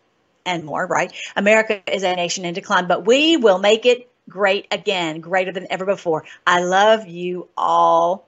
and 0.45 0.63
more, 0.63 0.86
right? 0.86 1.12
America 1.36 1.82
is 1.91 2.04
a 2.04 2.15
nation 2.15 2.45
in 2.45 2.54
decline, 2.54 2.88
but 2.88 3.06
we 3.06 3.38
will 3.38 3.58
make 3.58 3.86
it 3.86 4.10
great 4.30 4.67
again, 4.71 5.19
greater 5.19 5.52
than 5.52 5.67
ever 5.69 5.86
before. 5.86 6.26
I 6.45 6.62
love 6.62 7.08
you 7.08 7.48
all. 7.58 8.28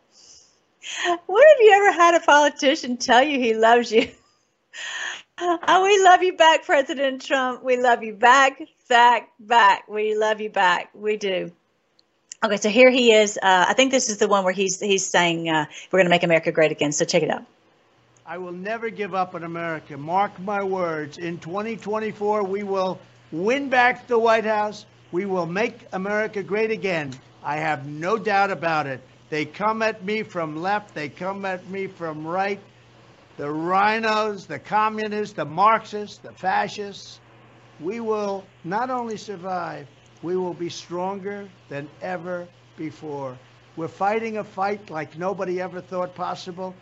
What 1.26 1.48
have 1.48 1.60
you 1.60 1.72
ever 1.74 1.92
had 1.92 2.16
a 2.16 2.20
politician 2.22 2.98
tell 2.98 3.24
you 3.24 3.40
he 3.40 3.54
loves 3.54 3.92
you? 3.92 4.10
Oh, 5.40 5.84
we 5.84 6.04
love 6.04 6.24
you 6.24 6.36
back, 6.36 6.66
President 6.66 7.24
Trump. 7.24 7.64
We 7.64 7.78
love 7.78 8.02
you 8.04 8.14
back, 8.14 8.60
back, 8.90 9.30
back. 9.40 9.88
We 9.88 10.16
love 10.16 10.42
you 10.42 10.50
back. 10.50 10.90
We 10.96 11.18
do. 11.18 11.52
Okay, 12.44 12.58
so 12.58 12.70
here 12.70 12.92
he 12.92 13.14
is. 13.14 13.36
Uh, 13.42 13.66
I 13.68 13.74
think 13.74 13.92
this 13.92 14.10
is 14.10 14.20
the 14.20 14.28
one 14.28 14.44
where 14.44 14.54
he's 14.54 14.80
he's 14.80 15.04
saying 15.04 15.50
uh, 15.50 15.66
we're 15.92 15.98
going 15.98 16.06
to 16.06 16.12
make 16.12 16.22
America 16.22 16.52
great 16.52 16.72
again. 16.72 16.92
So 16.92 17.04
check 17.04 17.24
it 17.24 17.32
out. 17.32 17.44
I 18.28 18.38
will 18.38 18.52
never 18.52 18.92
give 18.92 19.16
up 19.16 19.34
on 19.34 19.44
America. 19.44 19.98
Mark 19.98 20.40
my 20.40 20.62
words. 20.62 21.18
In 21.18 21.40
2024, 21.40 22.44
we 22.44 22.62
will 22.62 23.00
win 23.32 23.70
back 23.70 24.06
the 24.06 24.20
White 24.20 24.46
House. 24.46 24.86
We 25.12 25.26
will 25.26 25.48
make 25.48 25.88
America 25.94 26.44
great 26.44 26.70
again. 26.70 27.12
I 27.44 27.56
have 27.56 27.88
no 27.88 28.20
doubt 28.20 28.52
about 28.52 28.86
it. 28.86 29.02
They 29.30 29.46
come 29.46 29.82
at 29.82 30.06
me 30.06 30.22
from 30.22 30.62
left, 30.62 30.94
they 30.94 31.10
come 31.10 31.44
at 31.44 31.68
me 31.70 31.88
from 31.88 32.26
right. 32.26 32.60
The 33.38 33.46
RINOs, 33.48 34.46
the 34.46 34.60
communists, 34.60 35.34
the 35.34 35.46
Marxists, 35.46 36.18
the 36.18 36.34
fascists. 36.34 37.20
We 37.80 38.00
will 38.00 38.44
not 38.64 38.90
only 38.92 39.18
survive, 39.18 39.88
we 40.24 40.36
will 40.36 40.54
be 40.54 40.70
stronger 40.70 41.48
than 41.70 41.88
ever 42.02 42.48
before. 42.76 43.38
We're 43.76 43.88
fighting 43.88 44.38
a 44.38 44.44
fight 44.44 44.90
like 44.90 45.18
nobody 45.18 45.62
ever 45.62 45.82
thought 45.82 46.16
possible 46.16 46.74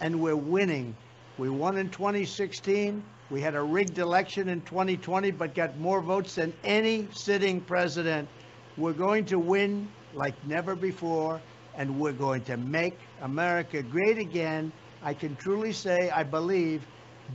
and 0.00 0.20
we're 0.20 0.36
winning. 0.36 0.96
We 1.38 1.48
won 1.48 1.76
in 1.76 1.90
2016. 1.90 3.02
We 3.30 3.40
had 3.40 3.54
a 3.54 3.62
rigged 3.62 3.98
election 3.98 4.48
in 4.48 4.60
2020, 4.62 5.30
but 5.30 5.54
got 5.54 5.78
more 5.78 6.02
votes 6.02 6.34
than 6.34 6.52
any 6.64 7.06
sitting 7.12 7.60
president. 7.60 8.28
We're 8.76 8.92
going 8.92 9.24
to 9.26 9.38
win 9.38 9.88
like 10.14 10.34
never 10.46 10.74
before, 10.74 11.40
and 11.76 12.00
we're 12.00 12.12
going 12.12 12.42
to 12.44 12.56
make 12.56 12.98
America 13.22 13.82
great 13.82 14.18
again. 14.18 14.72
I 15.02 15.14
can 15.14 15.36
truly 15.36 15.72
say, 15.72 16.10
I 16.10 16.24
believe, 16.24 16.84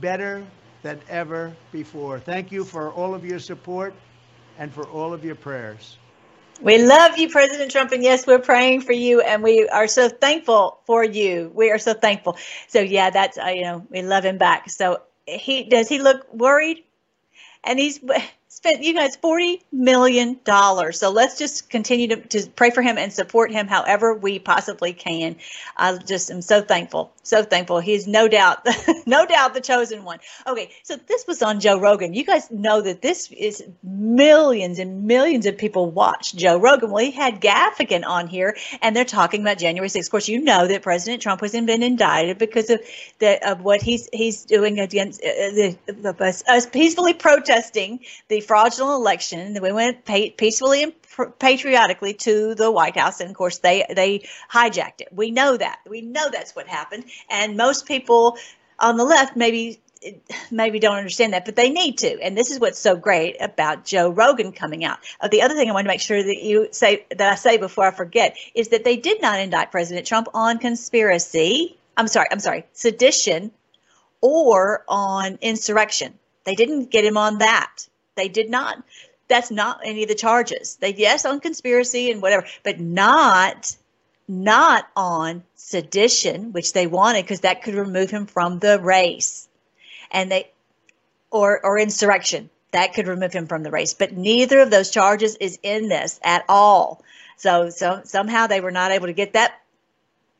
better 0.00 0.46
than 0.82 1.00
ever 1.08 1.56
before. 1.72 2.20
Thank 2.20 2.52
you 2.52 2.64
for 2.64 2.92
all 2.92 3.14
of 3.14 3.24
your 3.24 3.38
support 3.38 3.94
and 4.58 4.72
for 4.72 4.84
all 4.84 5.12
of 5.12 5.24
your 5.24 5.34
prayers. 5.34 5.96
We 6.60 6.78
love 6.78 7.18
you, 7.18 7.28
President 7.28 7.70
Trump, 7.70 7.92
and 7.92 8.02
yes, 8.02 8.26
we're 8.26 8.38
praying 8.38 8.80
for 8.80 8.92
you, 8.92 9.20
and 9.20 9.42
we 9.42 9.68
are 9.68 9.86
so 9.86 10.08
thankful 10.08 10.78
for 10.86 11.04
you. 11.04 11.52
We 11.54 11.70
are 11.70 11.78
so 11.78 11.92
thankful. 11.92 12.38
So 12.68 12.80
yeah, 12.80 13.10
that's 13.10 13.36
uh, 13.36 13.48
you 13.48 13.62
know 13.62 13.86
we 13.90 14.02
love 14.02 14.24
him 14.24 14.38
back. 14.38 14.70
So 14.70 15.02
he 15.26 15.64
does 15.64 15.88
he 15.88 15.98
look 15.98 16.32
worried? 16.32 16.84
And 17.62 17.78
he's 17.78 18.00
spent 18.56 18.82
you 18.82 18.94
guys 18.94 19.16
40 19.16 19.62
million 19.70 20.40
dollars 20.44 20.98
so 20.98 21.10
let's 21.10 21.38
just 21.38 21.68
continue 21.68 22.08
to, 22.08 22.16
to 22.16 22.48
pray 22.56 22.70
for 22.70 22.80
him 22.80 22.96
and 22.96 23.12
support 23.12 23.52
him 23.52 23.66
however 23.66 24.14
we 24.14 24.38
possibly 24.38 24.94
can 24.94 25.36
i 25.76 25.96
just 25.98 26.30
am 26.30 26.40
so 26.40 26.62
thankful 26.62 27.12
so 27.26 27.42
thankful. 27.42 27.80
He's 27.80 28.06
no 28.06 28.28
doubt 28.28 28.66
no 29.06 29.26
doubt 29.26 29.54
the 29.54 29.60
chosen 29.60 30.04
one. 30.04 30.18
Okay 30.46 30.70
so 30.82 30.96
this 30.96 31.26
was 31.26 31.42
on 31.42 31.60
joe 31.60 31.78
rogan. 31.78 32.14
You 32.14 32.24
guys 32.24 32.50
know 32.50 32.80
that 32.80 33.02
this 33.02 33.30
is 33.32 33.64
millions 33.82 34.78
and 34.78 35.04
millions 35.04 35.46
of 35.46 35.58
people 35.58 35.90
watch 35.90 36.34
joe 36.34 36.58
rogan. 36.58 36.90
Well 36.90 37.04
he 37.04 37.10
had 37.10 37.40
gaffigan 37.40 38.04
on 38.06 38.26
here 38.26 38.56
and 38.82 38.94
they're 38.94 39.04
talking 39.04 39.40
about 39.40 39.58
january 39.58 39.88
6th 39.88 40.06
of 40.06 40.10
course 40.10 40.28
you 40.28 40.40
know 40.40 40.66
that 40.66 40.82
president 40.82 41.22
trump 41.22 41.40
hasn't 41.40 41.66
been 41.66 41.82
indicted 41.82 42.38
because 42.38 42.70
of 42.70 42.80
the 43.18 43.50
of 43.50 43.62
what 43.62 43.82
he's 43.82 44.08
he's 44.12 44.44
doing 44.44 44.80
against 44.80 45.22
uh, 45.22 45.26
the, 45.26 45.76
the 45.86 46.42
us 46.48 46.66
peacefully 46.66 47.14
protesting 47.14 48.00
the 48.28 48.40
fraudulent 48.40 49.00
election. 49.00 49.54
That 49.54 49.62
we 49.62 49.72
went 49.72 50.04
peacefully 50.04 50.82
and 50.82 50.92
patriotically 51.38 52.14
to 52.14 52.54
the 52.54 52.70
White 52.70 52.96
House, 52.96 53.20
and 53.20 53.30
of 53.30 53.36
course 53.36 53.58
they 53.58 53.84
they 53.94 54.26
hijacked 54.50 55.00
it. 55.00 55.08
We 55.12 55.30
know 55.30 55.56
that. 55.56 55.80
We 55.88 56.00
know 56.00 56.30
that's 56.30 56.54
what 56.54 56.66
happened, 56.66 57.04
and 57.30 57.56
most 57.56 57.86
people 57.86 58.36
on 58.78 58.96
the 58.96 59.04
left 59.04 59.36
maybe 59.36 59.80
maybe 60.50 60.78
don't 60.78 60.96
understand 60.96 61.32
that, 61.32 61.44
but 61.44 61.56
they 61.56 61.70
need 61.70 61.98
to. 61.98 62.20
And 62.20 62.36
this 62.36 62.50
is 62.50 62.60
what's 62.60 62.78
so 62.78 62.96
great 62.96 63.36
about 63.40 63.84
Joe 63.84 64.10
Rogan 64.10 64.52
coming 64.52 64.84
out. 64.84 64.98
Uh, 65.20 65.28
the 65.28 65.42
other 65.42 65.54
thing 65.54 65.68
I 65.68 65.72
want 65.72 65.84
to 65.84 65.88
make 65.88 66.00
sure 66.00 66.22
that 66.22 66.42
you 66.42 66.68
say 66.70 67.06
that 67.10 67.32
I 67.32 67.34
say 67.34 67.56
before 67.56 67.86
I 67.86 67.90
forget 67.90 68.36
is 68.54 68.68
that 68.68 68.84
they 68.84 68.96
did 68.96 69.20
not 69.22 69.40
indict 69.40 69.70
President 69.70 70.06
Trump 70.06 70.28
on 70.34 70.58
conspiracy. 70.58 71.78
I'm 71.96 72.08
sorry, 72.08 72.26
I'm 72.30 72.40
sorry, 72.40 72.66
sedition 72.72 73.50
or 74.20 74.84
on 74.88 75.38
insurrection. 75.40 76.18
They 76.44 76.54
didn't 76.54 76.90
get 76.90 77.04
him 77.04 77.16
on 77.16 77.38
that. 77.38 77.86
They 78.16 78.28
did 78.28 78.50
not. 78.50 78.82
That's 79.28 79.50
not 79.50 79.80
any 79.84 80.02
of 80.02 80.08
the 80.08 80.14
charges. 80.14 80.76
They 80.76 80.94
yes 80.94 81.24
on 81.24 81.40
conspiracy 81.40 82.10
and 82.10 82.22
whatever, 82.22 82.46
but 82.62 82.80
not 82.80 83.76
not 84.28 84.88
on 84.96 85.44
sedition, 85.54 86.52
which 86.52 86.72
they 86.72 86.86
wanted 86.86 87.22
because 87.22 87.40
that 87.40 87.62
could 87.62 87.74
remove 87.74 88.10
him 88.10 88.26
from 88.26 88.58
the 88.58 88.80
race, 88.80 89.48
and 90.10 90.30
they 90.30 90.50
or 91.30 91.64
or 91.64 91.78
insurrection 91.78 92.50
that 92.72 92.94
could 92.94 93.08
remove 93.08 93.32
him 93.32 93.46
from 93.46 93.62
the 93.62 93.70
race. 93.70 93.94
But 93.94 94.12
neither 94.12 94.60
of 94.60 94.70
those 94.70 94.90
charges 94.90 95.36
is 95.36 95.58
in 95.62 95.88
this 95.88 96.20
at 96.22 96.44
all. 96.48 97.02
So 97.36 97.70
so 97.70 98.02
somehow 98.04 98.46
they 98.46 98.60
were 98.60 98.70
not 98.70 98.90
able 98.90 99.06
to 99.06 99.12
get 99.12 99.32
that 99.34 99.60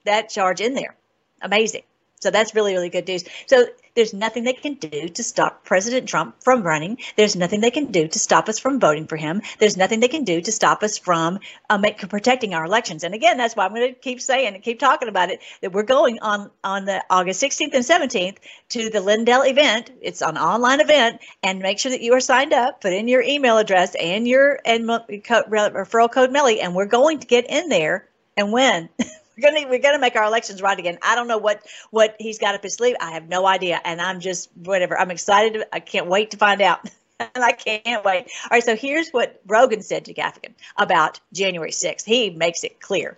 that 0.05 0.29
charge 0.29 0.61
in 0.61 0.75
there. 0.75 0.97
Amazing. 1.43 1.83
So 2.27 2.33
that's 2.33 2.57
really, 2.57 2.73
really 2.73 2.89
good 2.89 3.07
news. 3.07 3.23
So 3.47 3.67
there's 3.95 4.13
nothing 4.13 4.43
they 4.43 4.53
can 4.53 4.75
do 4.75 5.09
to 5.11 5.23
stop 5.23 5.65
President 5.65 6.09
Trump 6.09 6.43
from 6.43 6.65
running. 6.65 6.99
There's 7.15 7.37
nothing 7.37 7.61
they 7.61 7.71
can 7.71 7.93
do 7.93 8.09
to 8.09 8.19
stop 8.19 8.49
us 8.49 8.59
from 8.59 8.81
voting 8.81 9.07
for 9.07 9.15
him. 9.15 9.43
There's 9.61 9.77
nothing 9.77 10.01
they 10.01 10.09
can 10.09 10.25
do 10.25 10.41
to 10.41 10.51
stop 10.51 10.83
us 10.83 10.99
from 10.99 11.39
make, 11.79 11.99
protecting 12.09 12.53
our 12.53 12.65
elections. 12.65 13.05
And 13.05 13.15
again, 13.15 13.37
that's 13.37 13.55
why 13.55 13.65
I'm 13.65 13.73
going 13.73 13.95
to 13.95 14.01
keep 14.01 14.21
saying 14.21 14.55
and 14.55 14.61
keep 14.61 14.81
talking 14.81 15.07
about 15.07 15.31
it 15.31 15.39
that 15.63 15.73
we're 15.73 15.85
going 15.85 16.19
on 16.19 16.51
on 16.65 16.85
the 16.85 17.05
August 17.09 17.41
16th 17.41 17.75
and 17.75 17.85
17th 17.85 18.39
to 18.71 18.91
the 18.91 19.01
Lindell 19.01 19.43
event. 19.43 19.93
It's 20.03 20.23
an 20.23 20.37
online 20.37 20.81
event, 20.81 21.21
and 21.45 21.61
make 21.61 21.79
sure 21.79 21.93
that 21.93 22.01
you 22.01 22.13
are 22.15 22.21
signed 22.21 22.53
up. 22.53 22.81
Put 22.81 22.93
in 22.93 23.07
your 23.07 23.23
email 23.23 23.57
address 23.57 23.95
and 23.95 24.27
your 24.27 24.59
and 24.65 24.83
referral 24.83 26.11
code 26.11 26.33
Melly, 26.33 26.61
and 26.61 26.75
we're 26.75 26.87
going 26.87 27.21
to 27.21 27.27
get 27.29 27.49
in 27.49 27.69
there 27.69 28.09
and 28.37 28.53
win. 28.53 28.89
we're 29.37 29.51
gonna 29.51 29.69
we're 29.69 29.79
gonna 29.79 29.99
make 29.99 30.17
our 30.17 30.25
elections 30.25 30.63
right 30.63 30.79
again. 30.79 30.99
I 31.03 31.15
don't 31.15 31.29
know 31.29 31.39
what 31.39 31.63
what 31.91 32.17
he's 32.19 32.39
got 32.39 32.55
up 32.55 32.63
his 32.63 32.75
sleeve. 32.75 32.97
I 33.01 33.13
have 33.13 33.29
no 33.29 33.47
idea, 33.47 33.81
and 33.85 34.01
I'm 34.01 34.21
just 34.21 34.51
whatever. 34.57 34.99
I'm 34.99 35.11
excited. 35.11 35.65
I 35.73 35.81
can't 35.81 36.07
wait 36.07 36.31
to 36.33 36.37
find 36.37 36.61
out. 36.63 36.89
and 37.21 37.45
I 37.45 37.53
can't 37.53 38.05
wait. 38.05 38.27
All 38.45 38.51
right, 38.51 38.63
so 38.63 38.77
here's 38.77 39.11
what 39.11 39.41
Rogan 39.47 39.83
said 39.83 40.05
to 40.07 40.15
Gaffigan 40.15 40.53
about 40.77 41.19
January 41.33 41.71
6th. 41.71 42.05
He 42.05 42.31
makes 42.31 42.63
it 42.63 42.81
clear. 42.81 43.17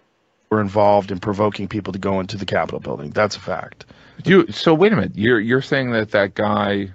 We're 0.51 0.61
involved 0.61 1.11
in 1.11 1.19
provoking 1.19 1.69
people 1.69 1.93
to 1.93 1.99
go 1.99 2.21
into 2.21 2.37
the 2.37 2.47
Capitol 2.47 2.81
building. 2.81 3.11
That's 3.11 3.37
a 3.37 3.41
fact. 3.41 3.87
You 4.25 4.51
so 4.51 4.73
wait 4.75 4.93
a 4.93 4.97
minute. 4.97 5.13
You're 5.15 5.41
you're 5.41 5.63
saying 5.63 5.93
that 5.93 6.13
that 6.13 6.35
guy, 6.35 6.93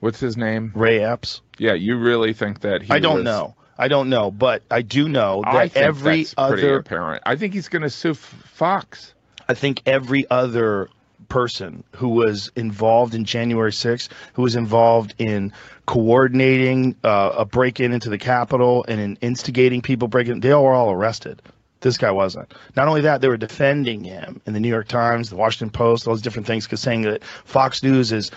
what's 0.00 0.20
his 0.20 0.36
name? 0.36 0.72
Ray 0.74 1.02
Epps. 1.02 1.42
Yeah, 1.58 1.74
you 1.74 1.96
really 1.98 2.32
think 2.32 2.60
that 2.60 2.82
he? 2.82 2.90
I 2.90 2.98
don't 2.98 3.16
was, 3.16 3.24
know. 3.24 3.54
I 3.78 3.88
don't 3.88 4.10
know, 4.10 4.30
but 4.30 4.62
I 4.70 4.82
do 4.82 5.08
know 5.08 5.42
that 5.44 5.54
I 5.54 5.68
think 5.68 5.86
every 5.86 6.16
that's 6.18 6.34
pretty 6.34 6.62
other 6.62 6.78
apparent. 6.78 7.22
I 7.26 7.36
think 7.36 7.54
he's 7.54 7.68
going 7.68 7.82
to 7.82 7.90
sue 7.90 8.14
Fox. 8.14 9.14
I 9.48 9.54
think 9.54 9.82
every 9.86 10.28
other 10.30 10.88
person 11.28 11.82
who 11.96 12.10
was 12.10 12.52
involved 12.56 13.14
in 13.14 13.24
January 13.24 13.70
6th, 13.70 14.08
who 14.34 14.42
was 14.42 14.54
involved 14.54 15.14
in 15.18 15.52
coordinating 15.86 16.94
uh, 17.02 17.32
a 17.38 17.44
break-in 17.44 17.92
into 17.92 18.10
the 18.10 18.18
Capitol 18.18 18.84
and 18.86 19.00
in 19.00 19.18
instigating 19.22 19.80
people 19.80 20.08
breaking, 20.08 20.40
they 20.40 20.52
were 20.52 20.74
all 20.74 20.90
arrested. 20.90 21.40
This 21.80 21.98
guy 21.98 22.12
wasn't. 22.12 22.52
Not 22.76 22.86
only 22.86 23.00
that, 23.00 23.22
they 23.22 23.28
were 23.28 23.36
defending 23.36 24.04
him 24.04 24.40
in 24.46 24.52
the 24.52 24.60
New 24.60 24.68
York 24.68 24.88
Times, 24.88 25.30
the 25.30 25.36
Washington 25.36 25.70
Post, 25.70 26.06
all 26.06 26.12
those 26.12 26.22
different 26.22 26.46
things, 26.46 26.64
because 26.64 26.80
saying 26.80 27.02
that 27.02 27.24
Fox 27.24 27.82
News 27.82 28.12
is 28.12 28.30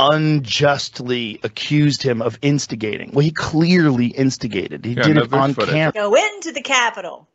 unjustly 0.00 1.40
accused 1.42 2.02
him 2.02 2.22
of 2.22 2.38
instigating. 2.42 3.10
Well, 3.12 3.24
he 3.24 3.30
clearly 3.30 4.06
instigated. 4.06 4.84
He 4.84 4.92
Yeah, 4.94 5.02
did 5.02 5.16
no, 5.16 5.22
it 5.22 5.32
on 5.32 5.54
footage. 5.54 5.70
camera. 5.74 5.92
Go 5.92 6.14
into 6.14 6.52
the 6.52 6.62
Capitol. 6.62 7.26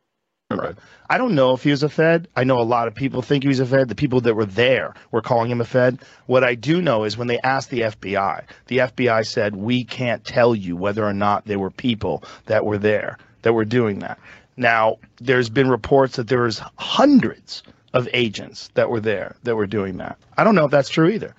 Right. 0.52 0.76
I 1.10 1.18
don't 1.18 1.34
know 1.36 1.54
if 1.54 1.64
he 1.64 1.72
was 1.72 1.82
a 1.84 1.90
Fed. 1.90 2.28
I 2.36 2.44
know 2.44 2.60
a 2.60 2.64
lot 2.64 2.88
of 2.88 2.94
people 2.96 3.22
think 3.22 3.44
he 3.44 3.48
was 3.48 3.60
a 3.60 3.66
Fed. 3.66 3.90
The 3.90 3.96
people 3.96 4.22
that 4.22 4.36
were 4.36 4.46
there 4.46 4.94
were 5.12 5.22
calling 5.22 5.50
him 5.50 5.60
a 5.60 5.66
Fed. 5.66 6.00
What 6.28 6.44
I 6.44 6.54
do 6.56 6.82
know 6.82 7.04
is 7.04 7.18
when 7.18 7.28
they 7.28 7.40
asked 7.40 7.72
the 7.72 7.82
FBI, 7.82 8.44
the 8.68 8.78
FBI 8.78 9.26
said, 9.26 9.56
we 9.56 9.84
can't 9.84 10.24
tell 10.24 10.56
you 10.56 10.76
whether 10.76 11.04
or 11.04 11.14
not 11.14 11.46
there 11.46 11.60
were 11.60 11.72
people 11.72 12.24
that 12.46 12.64
were 12.66 12.78
there 12.78 13.18
that 13.42 13.54
were 13.54 13.66
doing 13.66 14.00
that. 14.00 14.20
Now, 14.56 14.98
there's 15.20 15.50
been 15.50 15.70
reports 15.70 16.16
that 16.16 16.28
there 16.28 16.42
was 16.44 16.62
hundreds 16.78 17.64
of 17.94 18.08
agents 18.14 18.70
that 18.76 18.90
were 18.90 19.00
there 19.00 19.36
that 19.44 19.56
were 19.56 19.68
doing 19.68 19.98
that. 19.98 20.18
I 20.38 20.44
don't 20.44 20.56
know 20.56 20.66
if 20.66 20.72
that's 20.72 20.90
true 20.90 21.08
either. 21.10 21.34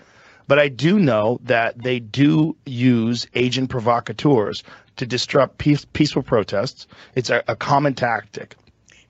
But 0.48 0.58
I 0.58 0.68
do 0.68 0.98
know 0.98 1.40
that 1.44 1.82
they 1.82 1.98
do 1.98 2.56
use 2.64 3.26
agent 3.34 3.70
provocateurs 3.70 4.62
to 4.96 5.06
disrupt 5.06 5.58
peace, 5.58 5.84
peaceful 5.92 6.22
protests. 6.22 6.86
It's 7.14 7.30
a, 7.30 7.42
a 7.48 7.56
common 7.56 7.94
tactic 7.94 8.56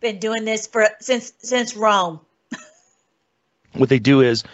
been 0.06 0.18
doing 0.18 0.44
this 0.44 0.66
for 0.66 0.86
since 1.00 1.32
since 1.38 1.74
Rome. 1.74 2.20
what 3.72 3.88
they 3.88 3.98
do 3.98 4.20
is 4.20 4.44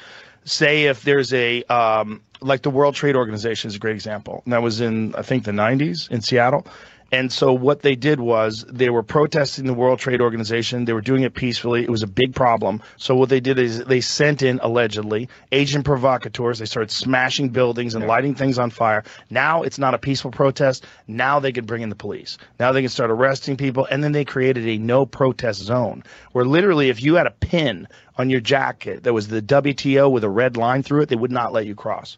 say 0.44 0.84
if 0.84 1.02
there's 1.02 1.32
a 1.34 1.62
um, 1.64 2.22
like 2.40 2.62
the 2.62 2.70
World 2.70 2.94
Trade 2.94 3.16
Organization 3.16 3.68
is 3.68 3.76
a 3.76 3.78
great 3.78 3.94
example. 3.94 4.42
And 4.44 4.52
that 4.52 4.62
was 4.62 4.80
in 4.80 5.14
I 5.14 5.22
think 5.22 5.44
the 5.44 5.52
90s 5.52 6.10
in 6.10 6.22
Seattle. 6.22 6.66
And 7.12 7.30
so 7.30 7.52
what 7.52 7.82
they 7.82 7.94
did 7.94 8.20
was 8.20 8.64
they 8.70 8.88
were 8.88 9.02
protesting 9.02 9.66
the 9.66 9.74
World 9.74 9.98
Trade 9.98 10.22
Organization. 10.22 10.86
They 10.86 10.94
were 10.94 11.02
doing 11.02 11.24
it 11.24 11.34
peacefully. 11.34 11.82
It 11.82 11.90
was 11.90 12.02
a 12.02 12.06
big 12.06 12.34
problem. 12.34 12.80
So 12.96 13.14
what 13.14 13.28
they 13.28 13.38
did 13.38 13.58
is 13.58 13.84
they 13.84 14.00
sent 14.00 14.40
in 14.40 14.60
allegedly 14.62 15.28
agent 15.52 15.84
provocateurs. 15.84 16.58
They 16.58 16.64
started 16.64 16.90
smashing 16.90 17.50
buildings 17.50 17.94
and 17.94 18.06
lighting 18.06 18.34
things 18.34 18.58
on 18.58 18.70
fire. 18.70 19.04
Now 19.28 19.62
it's 19.62 19.78
not 19.78 19.92
a 19.92 19.98
peaceful 19.98 20.30
protest. 20.30 20.86
Now 21.06 21.38
they 21.38 21.52
can 21.52 21.66
bring 21.66 21.82
in 21.82 21.90
the 21.90 21.94
police. 21.94 22.38
Now 22.58 22.72
they 22.72 22.80
can 22.80 22.88
start 22.88 23.10
arresting 23.10 23.58
people. 23.58 23.86
And 23.90 24.02
then 24.02 24.12
they 24.12 24.24
created 24.24 24.66
a 24.66 24.78
no 24.78 25.04
protest 25.04 25.60
zone 25.60 26.04
where 26.32 26.46
literally 26.46 26.88
if 26.88 27.02
you 27.02 27.16
had 27.16 27.26
a 27.26 27.30
pin 27.32 27.88
on 28.16 28.30
your 28.30 28.40
jacket 28.40 29.02
that 29.02 29.12
was 29.12 29.28
the 29.28 29.42
WTO 29.42 30.10
with 30.10 30.24
a 30.24 30.30
red 30.30 30.56
line 30.56 30.82
through 30.82 31.02
it, 31.02 31.10
they 31.10 31.16
would 31.16 31.30
not 31.30 31.52
let 31.52 31.66
you 31.66 31.74
cross 31.74 32.16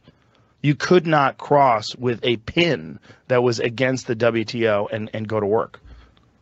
you 0.64 0.74
could 0.74 1.06
not 1.06 1.36
cross 1.36 1.94
with 1.94 2.18
a 2.22 2.38
pin 2.38 2.98
that 3.28 3.42
was 3.42 3.60
against 3.60 4.06
the 4.06 4.16
WTO 4.16 4.88
and, 4.90 5.10
and 5.12 5.28
go 5.28 5.38
to 5.38 5.44
work. 5.44 5.78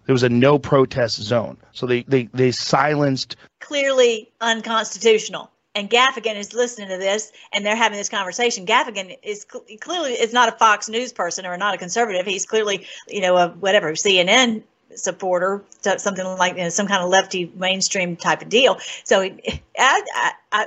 There 0.06 0.12
was 0.12 0.22
a 0.22 0.28
no 0.28 0.60
protest 0.60 1.20
zone. 1.20 1.56
So 1.72 1.86
they, 1.86 2.04
they, 2.04 2.28
they 2.32 2.52
silenced. 2.52 3.34
Clearly 3.58 4.30
unconstitutional. 4.40 5.50
And 5.74 5.90
Gaffigan 5.90 6.36
is 6.36 6.54
listening 6.54 6.90
to 6.90 6.98
this 6.98 7.32
and 7.52 7.66
they're 7.66 7.74
having 7.74 7.98
this 7.98 8.08
conversation. 8.08 8.64
Gaffigan 8.64 9.18
is 9.24 9.44
cl- 9.50 9.64
clearly 9.80 10.12
is 10.12 10.32
not 10.32 10.48
a 10.48 10.52
Fox 10.52 10.88
News 10.88 11.12
person 11.12 11.44
or 11.44 11.56
not 11.56 11.74
a 11.74 11.78
conservative. 11.78 12.24
He's 12.24 12.46
clearly, 12.46 12.86
you 13.08 13.22
know, 13.22 13.36
a 13.36 13.48
whatever 13.48 13.90
CNN 13.94 14.62
supporter, 14.94 15.64
something 15.96 16.24
like 16.24 16.56
you 16.56 16.62
know, 16.62 16.68
some 16.68 16.86
kind 16.86 17.02
of 17.02 17.08
lefty 17.08 17.50
mainstream 17.56 18.14
type 18.14 18.40
of 18.40 18.48
deal. 18.48 18.78
So 19.02 19.20
I, 19.20 19.60
I, 19.76 20.32
I, 20.52 20.66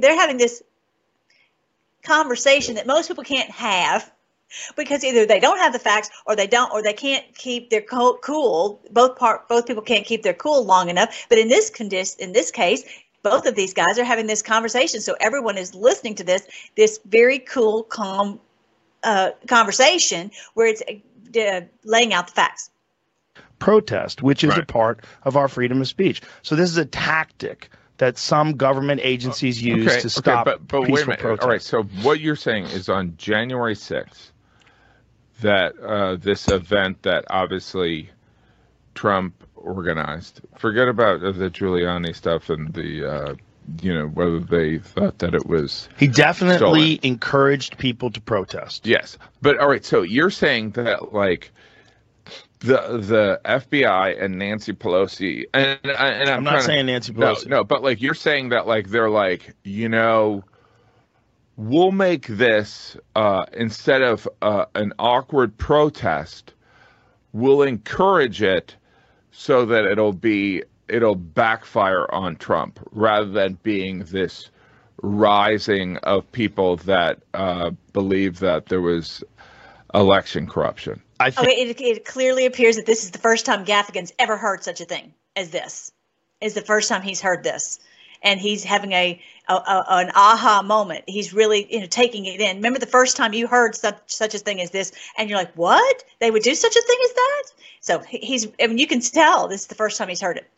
they're 0.00 0.14
having 0.14 0.36
this 0.36 0.62
conversation 2.02 2.74
that 2.76 2.86
most 2.86 3.08
people 3.08 3.24
can't 3.24 3.50
have 3.50 4.10
because 4.76 5.04
either 5.04 5.26
they 5.26 5.40
don't 5.40 5.58
have 5.58 5.72
the 5.72 5.78
facts 5.78 6.10
or 6.26 6.34
they 6.34 6.46
don't 6.46 6.72
or 6.72 6.82
they 6.82 6.92
can't 6.92 7.24
keep 7.34 7.70
their 7.70 7.82
cool. 7.82 8.80
Both 8.90 9.16
part 9.16 9.48
both 9.48 9.66
people 9.66 9.82
can't 9.82 10.06
keep 10.06 10.22
their 10.22 10.34
cool 10.34 10.64
long 10.64 10.88
enough. 10.88 11.26
But 11.28 11.38
in 11.38 11.48
this 11.48 11.70
condition 11.70 12.16
in 12.20 12.32
this 12.32 12.50
case 12.50 12.82
both 13.22 13.46
of 13.46 13.54
these 13.54 13.74
guys 13.74 13.98
are 13.98 14.04
having 14.04 14.26
this 14.26 14.42
conversation. 14.42 15.00
So 15.00 15.14
everyone 15.20 15.58
is 15.58 15.74
listening 15.74 16.14
to 16.16 16.24
this 16.24 16.46
this 16.76 17.00
very 17.04 17.38
cool 17.38 17.84
calm 17.84 18.40
uh, 19.02 19.30
conversation 19.46 20.30
where 20.54 20.66
it's 20.66 20.82
uh, 21.36 21.60
laying 21.84 22.12
out 22.12 22.26
the 22.26 22.32
facts. 22.32 22.70
Protest 23.58 24.22
which 24.22 24.42
is 24.42 24.50
right. 24.50 24.60
a 24.60 24.66
part 24.66 25.04
of 25.24 25.36
our 25.36 25.48
freedom 25.48 25.80
of 25.80 25.88
speech. 25.88 26.22
So 26.42 26.56
this 26.56 26.70
is 26.70 26.78
a 26.78 26.86
tactic 26.86 27.70
that 28.00 28.16
some 28.16 28.56
government 28.56 28.98
agencies 29.04 29.62
use 29.62 29.86
okay, 29.86 30.00
to 30.00 30.08
stop 30.08 30.46
okay, 30.46 30.56
but, 30.58 30.66
but 30.66 30.86
peaceful 30.86 30.94
wait 30.94 31.02
a 31.02 31.06
minute. 31.06 31.20
Protest. 31.20 31.42
All 31.42 31.48
right, 31.50 31.62
so 31.62 31.82
what 32.02 32.18
you're 32.18 32.34
saying 32.34 32.64
is 32.64 32.88
on 32.88 33.14
January 33.18 33.74
6th, 33.74 34.30
that 35.42 35.78
uh, 35.78 36.16
this 36.16 36.48
event 36.48 37.02
that 37.02 37.26
obviously 37.28 38.08
Trump 38.94 39.34
organized. 39.54 40.40
Forget 40.56 40.88
about 40.88 41.20
the 41.20 41.50
Giuliani 41.50 42.14
stuff 42.14 42.48
and 42.48 42.72
the, 42.72 43.04
uh, 43.04 43.34
you 43.82 43.92
know, 43.92 44.06
whether 44.06 44.40
they 44.40 44.78
thought 44.78 45.18
that 45.18 45.34
it 45.34 45.46
was. 45.46 45.90
He 45.98 46.06
definitely 46.06 46.56
stolen. 46.56 46.98
encouraged 47.02 47.76
people 47.76 48.10
to 48.12 48.20
protest. 48.22 48.86
Yes, 48.86 49.18
but 49.42 49.58
all 49.58 49.68
right. 49.68 49.84
So 49.84 50.00
you're 50.00 50.30
saying 50.30 50.70
that 50.70 51.12
like 51.12 51.52
the 52.60 52.98
the 52.98 53.40
FBI 53.44 54.22
and 54.22 54.38
Nancy 54.38 54.72
Pelosi 54.72 55.46
and 55.52 55.78
and 55.82 56.28
I'm, 56.28 56.38
I'm 56.38 56.44
not 56.44 56.62
saying 56.62 56.86
to, 56.86 56.92
Nancy 56.92 57.12
Pelosi. 57.12 57.46
No, 57.46 57.58
no, 57.58 57.64
but 57.64 57.82
like 57.82 58.00
you're 58.00 58.14
saying 58.14 58.50
that 58.50 58.66
like 58.66 58.88
they're 58.88 59.10
like 59.10 59.54
you 59.64 59.88
know 59.88 60.44
we'll 61.56 61.92
make 61.92 62.26
this 62.26 62.96
uh, 63.16 63.44
instead 63.52 64.02
of 64.02 64.28
uh, 64.40 64.64
an 64.74 64.92
awkward 64.98 65.56
protest, 65.58 66.54
we'll 67.32 67.62
encourage 67.62 68.42
it 68.42 68.76
so 69.30 69.66
that 69.66 69.84
it'll 69.84 70.12
be 70.12 70.62
it'll 70.88 71.14
backfire 71.14 72.12
on 72.12 72.36
Trump 72.36 72.80
rather 72.92 73.30
than 73.30 73.58
being 73.62 74.00
this 74.04 74.50
rising 75.02 75.96
of 75.98 76.30
people 76.32 76.76
that 76.76 77.18
uh, 77.32 77.70
believe 77.92 78.38
that 78.40 78.66
there 78.66 78.80
was 78.80 79.24
election 79.94 80.46
corruption. 80.46 81.02
I 81.18 81.28
oh, 81.28 81.30
think 81.30 81.48
okay, 81.48 81.90
it, 81.90 81.96
it 81.96 82.04
clearly 82.04 82.46
appears 82.46 82.76
that 82.76 82.86
this 82.86 83.04
is 83.04 83.10
the 83.10 83.18
first 83.18 83.46
time 83.46 83.64
Gaffigan's 83.64 84.12
ever 84.18 84.36
heard 84.36 84.64
such 84.64 84.80
a 84.80 84.84
thing 84.84 85.12
as 85.36 85.50
this. 85.50 85.92
Is 86.40 86.54
the 86.54 86.62
first 86.62 86.88
time 86.88 87.02
he's 87.02 87.20
heard 87.20 87.44
this, 87.44 87.78
and 88.22 88.40
he's 88.40 88.64
having 88.64 88.92
a, 88.92 89.20
a, 89.46 89.52
a, 89.52 89.84
an 89.88 90.10
aha 90.14 90.62
moment. 90.62 91.04
He's 91.06 91.34
really 91.34 91.66
you 91.70 91.80
know 91.80 91.86
taking 91.86 92.24
it 92.24 92.40
in. 92.40 92.56
Remember 92.56 92.78
the 92.78 92.86
first 92.86 93.16
time 93.16 93.34
you 93.34 93.46
heard 93.46 93.74
such 93.74 93.98
such 94.06 94.34
a 94.34 94.38
thing 94.38 94.60
as 94.60 94.70
this, 94.70 94.92
and 95.18 95.28
you're 95.28 95.38
like, 95.38 95.52
"What? 95.54 96.04
They 96.18 96.30
would 96.30 96.42
do 96.42 96.54
such 96.54 96.74
a 96.74 96.82
thing 96.82 96.98
as 97.04 97.12
that?" 97.12 97.42
So 97.80 97.98
he's. 98.08 98.46
I 98.58 98.68
mean, 98.68 98.78
you 98.78 98.86
can 98.86 99.00
tell 99.00 99.48
this 99.48 99.62
is 99.62 99.66
the 99.66 99.74
first 99.74 99.98
time 99.98 100.08
he's 100.08 100.22
heard 100.22 100.38
it. 100.38 100.48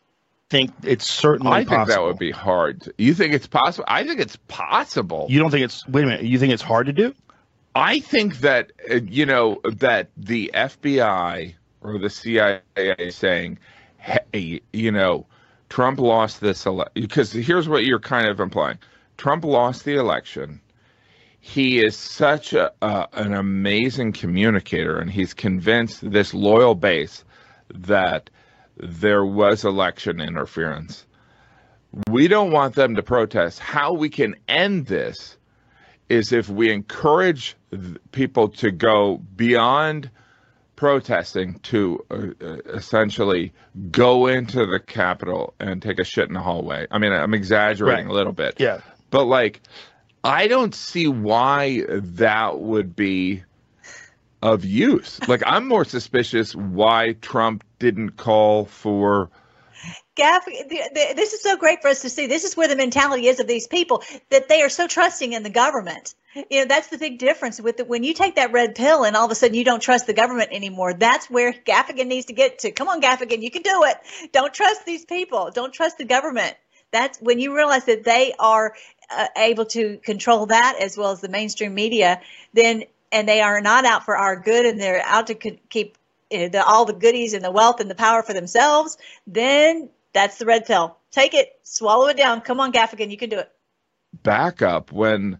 Think 0.49 0.71
it's 0.83 1.05
certainly. 1.05 1.51
I 1.51 1.65
think 1.65 1.87
that 1.87 2.01
would 2.01 2.19
be 2.19 2.31
hard. 2.31 2.93
You 2.97 3.13
think 3.13 3.33
it's 3.33 3.47
possible? 3.47 3.85
I 3.87 4.05
think 4.05 4.21
it's 4.21 4.37
possible. 4.47 5.25
You 5.29 5.39
don't 5.39 5.51
think 5.51 5.65
it's? 5.65 5.85
Wait 5.87 6.03
a 6.03 6.07
minute. 6.07 6.23
You 6.23 6.39
think 6.39 6.53
it's 6.53 6.63
hard 6.63 6.85
to 6.85 6.93
do? 6.93 7.13
I 7.75 7.99
think 7.99 8.39
that 8.39 8.71
uh, 8.89 8.95
you 9.07 9.25
know 9.25 9.59
that 9.63 10.09
the 10.15 10.51
FBI 10.53 11.55
or 11.81 11.97
the 11.97 12.09
CIA 12.09 12.61
saying, 13.09 13.59
"Hey, 13.97 14.61
you 14.71 14.91
know, 14.91 15.25
Trump 15.69 15.99
lost 15.99 16.39
this 16.39 16.65
election." 16.65 17.01
Because 17.01 17.31
here's 17.31 17.67
what 17.67 17.85
you're 17.85 17.99
kind 17.99 18.27
of 18.27 18.39
implying: 18.39 18.77
Trump 19.17 19.43
lost 19.43 19.85
the 19.85 19.95
election. 19.95 20.61
He 21.39 21.83
is 21.83 21.97
such 21.97 22.53
a, 22.53 22.71
an 22.81 23.33
amazing 23.33 24.13
communicator, 24.13 24.97
and 24.97 25.11
he's 25.11 25.33
convinced 25.33 26.09
this 26.09 26.33
loyal 26.33 26.73
base 26.73 27.25
that 27.73 28.29
there 28.77 29.25
was 29.25 29.65
election 29.65 30.21
interference. 30.21 31.05
We 32.09 32.27
don't 32.27 32.51
want 32.51 32.75
them 32.75 32.95
to 32.95 33.03
protest. 33.03 33.59
How 33.59 33.93
we 33.93 34.09
can 34.09 34.35
end 34.47 34.85
this 34.85 35.37
is 36.13 36.31
if 36.31 36.49
we 36.49 36.71
encourage 36.71 37.55
people 38.11 38.49
to 38.49 38.71
go 38.71 39.17
beyond 39.35 40.09
protesting 40.75 41.59
to 41.59 42.05
uh, 42.11 42.15
uh, 42.41 42.57
essentially 42.73 43.53
go 43.91 44.27
into 44.27 44.65
the 44.65 44.79
Capitol 44.79 45.53
and 45.59 45.81
take 45.81 45.99
a 45.99 46.03
shit 46.03 46.27
in 46.27 46.33
the 46.33 46.41
hallway. 46.41 46.87
I 46.91 46.97
mean, 46.97 47.11
I'm 47.13 47.33
exaggerating 47.33 48.05
right. 48.07 48.11
a 48.11 48.13
little 48.13 48.33
bit. 48.33 48.59
Yeah. 48.59 48.81
But 49.09 49.25
like, 49.25 49.61
I 50.23 50.47
don't 50.47 50.73
see 50.73 51.07
why 51.07 51.83
that 51.87 52.59
would 52.59 52.95
be 52.95 53.43
of 54.41 54.65
use. 54.65 55.25
Like, 55.27 55.41
I'm 55.45 55.67
more 55.67 55.85
suspicious 55.85 56.53
why 56.53 57.13
Trump 57.21 57.63
didn't 57.79 58.11
call 58.17 58.65
for 58.65 59.29
Gaff, 60.15 60.45
this 60.45 61.33
is 61.33 61.41
so 61.41 61.57
great 61.57 61.81
for 61.81 61.87
us 61.87 62.01
to 62.01 62.09
see. 62.09 62.27
This 62.27 62.43
is 62.43 62.55
where 62.55 62.67
the 62.67 62.75
mentality 62.75 63.27
is 63.27 63.39
of 63.39 63.47
these 63.47 63.65
people 63.65 64.03
that 64.29 64.47
they 64.47 64.61
are 64.61 64.69
so 64.69 64.87
trusting 64.87 65.33
in 65.33 65.41
the 65.41 65.49
government. 65.49 66.13
You 66.51 66.61
know, 66.61 66.65
that's 66.65 66.87
the 66.87 66.99
big 66.99 67.17
difference 67.17 67.59
with 67.59 67.77
the, 67.77 67.85
when 67.85 68.03
you 68.03 68.13
take 68.13 68.35
that 68.35 68.51
red 68.51 68.75
pill 68.75 69.05
and 69.05 69.15
all 69.15 69.25
of 69.25 69.31
a 69.31 69.35
sudden 69.35 69.55
you 69.55 69.63
don't 69.63 69.81
trust 69.81 70.05
the 70.05 70.13
government 70.13 70.49
anymore. 70.51 70.93
That's 70.93 71.29
where 71.31 71.51
Gaffigan 71.51 72.07
needs 72.07 72.27
to 72.27 72.33
get 72.33 72.59
to. 72.59 72.71
Come 72.71 72.87
on, 72.89 73.01
Gaffigan, 73.01 73.41
you 73.41 73.49
can 73.49 73.63
do 73.63 73.83
it. 73.85 73.97
Don't 74.31 74.53
trust 74.53 74.85
these 74.85 75.03
people. 75.03 75.49
Don't 75.51 75.73
trust 75.73 75.97
the 75.97 76.05
government. 76.05 76.55
That's 76.91 77.17
when 77.19 77.39
you 77.39 77.55
realize 77.55 77.85
that 77.85 78.03
they 78.03 78.33
are 78.37 78.75
uh, 79.09 79.27
able 79.35 79.65
to 79.65 79.97
control 79.97 80.45
that 80.47 80.77
as 80.79 80.95
well 80.95 81.11
as 81.11 81.21
the 81.21 81.29
mainstream 81.29 81.73
media. 81.73 82.21
Then 82.53 82.83
and 83.11 83.27
they 83.27 83.41
are 83.41 83.61
not 83.61 83.85
out 83.85 84.05
for 84.05 84.15
our 84.15 84.35
good 84.35 84.65
and 84.65 84.79
they're 84.79 85.03
out 85.05 85.27
to 85.27 85.35
keep 85.35 85.97
the, 86.29 86.63
all 86.65 86.85
the 86.85 86.93
goodies 86.93 87.33
and 87.33 87.43
the 87.43 87.51
wealth 87.51 87.79
and 87.79 87.89
the 87.89 87.95
power 87.95 88.23
for 88.23 88.33
themselves. 88.33 88.97
Then 89.27 89.89
that's 90.13 90.37
the 90.37 90.45
red 90.45 90.65
pill. 90.65 90.97
Take 91.11 91.33
it, 91.33 91.49
swallow 91.63 92.07
it 92.07 92.17
down. 92.17 92.41
Come 92.41 92.59
on, 92.59 92.71
Gaffigan, 92.71 93.11
you 93.11 93.17
can 93.17 93.29
do 93.29 93.39
it. 93.39 93.51
Back 94.23 94.61
up 94.61 94.91
when 94.91 95.39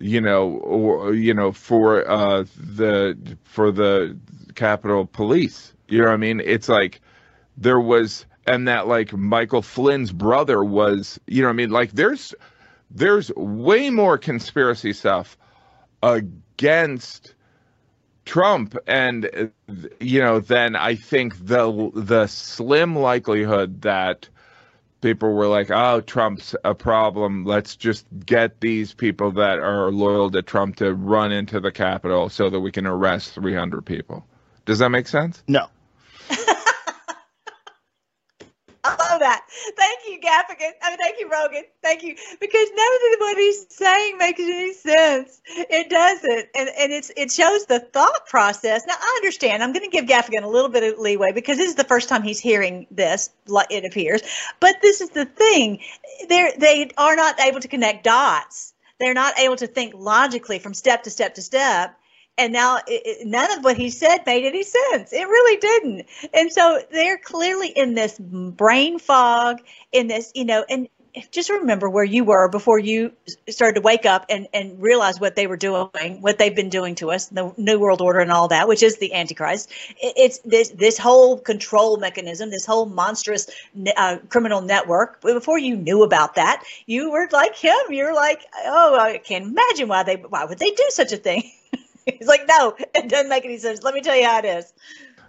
you 0.00 0.20
know, 0.20 0.50
or 0.50 1.14
you 1.14 1.34
know, 1.34 1.52
for 1.52 2.08
uh, 2.08 2.44
the 2.56 3.36
for 3.44 3.70
the 3.70 4.18
Capitol 4.54 5.06
Police. 5.06 5.72
You 5.88 5.98
know 5.98 6.06
what 6.06 6.14
I 6.14 6.18
mean? 6.18 6.40
It's 6.44 6.68
like 6.68 7.00
there 7.56 7.80
was 7.80 8.26
and 8.46 8.68
that 8.68 8.86
like 8.86 9.12
Michael 9.12 9.62
Flynn's 9.62 10.12
brother 10.12 10.62
was, 10.62 11.18
you 11.26 11.42
know, 11.42 11.48
what 11.48 11.54
I 11.54 11.56
mean, 11.56 11.70
like 11.70 11.92
there's 11.92 12.34
there's 12.90 13.30
way 13.34 13.90
more 13.90 14.18
conspiracy 14.18 14.92
stuff 14.92 15.36
against 16.02 17.34
Trump, 18.26 18.76
and 18.86 19.24
uh, 19.24 19.46
you 20.00 20.20
know, 20.20 20.40
then 20.40 20.76
I 20.76 20.96
think 20.96 21.46
the 21.46 21.90
the 21.94 22.26
slim 22.26 22.94
likelihood 22.96 23.82
that 23.82 24.28
people 25.00 25.32
were 25.32 25.46
like, 25.46 25.70
"Oh, 25.70 26.02
Trump's 26.02 26.54
a 26.64 26.74
problem. 26.74 27.44
Let's 27.44 27.76
just 27.76 28.04
get 28.26 28.60
these 28.60 28.92
people 28.92 29.30
that 29.32 29.60
are 29.60 29.90
loyal 29.90 30.30
to 30.32 30.42
Trump 30.42 30.76
to 30.76 30.92
run 30.92 31.32
into 31.32 31.60
the 31.60 31.72
Capitol 31.72 32.28
so 32.28 32.50
that 32.50 32.60
we 32.60 32.72
can 32.72 32.86
arrest 32.86 33.32
300 33.34 33.86
people." 33.86 34.26
Does 34.66 34.80
that 34.80 34.90
make 34.90 35.06
sense? 35.06 35.42
No. 35.48 35.68
I 38.84 39.05
that. 39.18 39.46
Thank 39.76 40.00
you, 40.08 40.20
Gaffigan. 40.20 40.72
I 40.82 40.90
mean, 40.90 40.98
thank 40.98 41.20
you, 41.20 41.28
Rogan. 41.30 41.64
Thank 41.82 42.02
you, 42.02 42.14
because 42.40 42.68
none 42.74 43.14
of 43.14 43.20
what 43.20 43.36
he's 43.36 43.66
saying 43.70 44.18
makes 44.18 44.40
any 44.40 44.72
sense. 44.72 45.40
It 45.46 45.90
doesn't, 45.90 46.48
and 46.54 46.68
and 46.78 46.92
it's 46.92 47.10
it 47.16 47.30
shows 47.32 47.66
the 47.66 47.80
thought 47.80 48.26
process. 48.26 48.86
Now, 48.86 48.94
I 49.00 49.20
understand. 49.22 49.62
I'm 49.62 49.72
going 49.72 49.88
to 49.88 49.94
give 49.94 50.06
Gaffigan 50.06 50.42
a 50.42 50.48
little 50.48 50.70
bit 50.70 50.82
of 50.82 50.98
leeway 50.98 51.32
because 51.32 51.56
this 51.56 51.68
is 51.68 51.76
the 51.76 51.84
first 51.84 52.08
time 52.08 52.22
he's 52.22 52.40
hearing 52.40 52.86
this. 52.90 53.30
It 53.70 53.84
appears, 53.84 54.22
but 54.60 54.76
this 54.82 55.00
is 55.00 55.10
the 55.10 55.24
thing. 55.24 55.80
They 56.28 56.52
they 56.58 56.90
are 56.96 57.16
not 57.16 57.40
able 57.40 57.60
to 57.60 57.68
connect 57.68 58.04
dots. 58.04 58.74
They're 58.98 59.14
not 59.14 59.38
able 59.38 59.56
to 59.56 59.66
think 59.66 59.94
logically 59.94 60.58
from 60.58 60.74
step 60.74 61.02
to 61.04 61.10
step 61.10 61.34
to 61.34 61.42
step 61.42 61.98
and 62.38 62.52
now 62.52 62.78
it, 62.86 63.26
none 63.26 63.50
of 63.56 63.64
what 63.64 63.76
he 63.76 63.90
said 63.90 64.18
made 64.26 64.44
any 64.44 64.62
sense. 64.62 65.12
It 65.12 65.26
really 65.26 65.58
didn't. 65.58 66.06
And 66.34 66.52
so 66.52 66.80
they're 66.90 67.18
clearly 67.18 67.68
in 67.68 67.94
this 67.94 68.18
brain 68.18 68.98
fog, 68.98 69.60
in 69.92 70.08
this, 70.08 70.32
you 70.34 70.44
know, 70.44 70.64
and 70.68 70.88
just 71.30 71.48
remember 71.48 71.88
where 71.88 72.04
you 72.04 72.24
were 72.24 72.48
before 72.48 72.78
you 72.78 73.12
started 73.48 73.76
to 73.76 73.80
wake 73.80 74.04
up 74.04 74.26
and, 74.28 74.48
and 74.52 74.80
realize 74.80 75.18
what 75.18 75.34
they 75.34 75.46
were 75.46 75.56
doing, 75.56 76.20
what 76.20 76.38
they've 76.38 76.54
been 76.54 76.68
doing 76.68 76.94
to 76.96 77.10
us, 77.10 77.28
the 77.28 77.52
New 77.56 77.78
World 77.78 78.02
Order 78.02 78.20
and 78.20 78.30
all 78.30 78.48
that, 78.48 78.68
which 78.68 78.82
is 78.82 78.98
the 78.98 79.14
Antichrist. 79.14 79.70
It's 80.00 80.38
this 80.40 80.68
this 80.70 80.98
whole 80.98 81.38
control 81.38 81.96
mechanism, 81.96 82.50
this 82.50 82.66
whole 82.66 82.86
monstrous 82.86 83.48
uh, 83.96 84.18
criminal 84.28 84.60
network. 84.60 85.22
Before 85.22 85.58
you 85.58 85.76
knew 85.76 86.02
about 86.02 86.34
that, 86.34 86.62
you 86.84 87.10
were 87.10 87.28
like 87.32 87.56
him. 87.56 87.78
You're 87.88 88.14
like, 88.14 88.42
oh, 88.64 88.98
I 88.98 89.18
can't 89.18 89.44
imagine 89.44 89.88
why 89.88 90.02
they 90.02 90.16
why 90.16 90.44
would 90.44 90.58
they 90.58 90.70
do 90.70 90.84
such 90.90 91.12
a 91.12 91.16
thing. 91.16 91.50
He's 92.18 92.28
like, 92.28 92.46
no, 92.48 92.74
it 92.94 93.08
doesn't 93.08 93.28
make 93.28 93.44
any 93.44 93.58
sense. 93.58 93.82
Let 93.82 93.94
me 93.94 94.00
tell 94.00 94.16
you 94.16 94.24
how 94.24 94.38
it 94.38 94.44
is. 94.44 94.72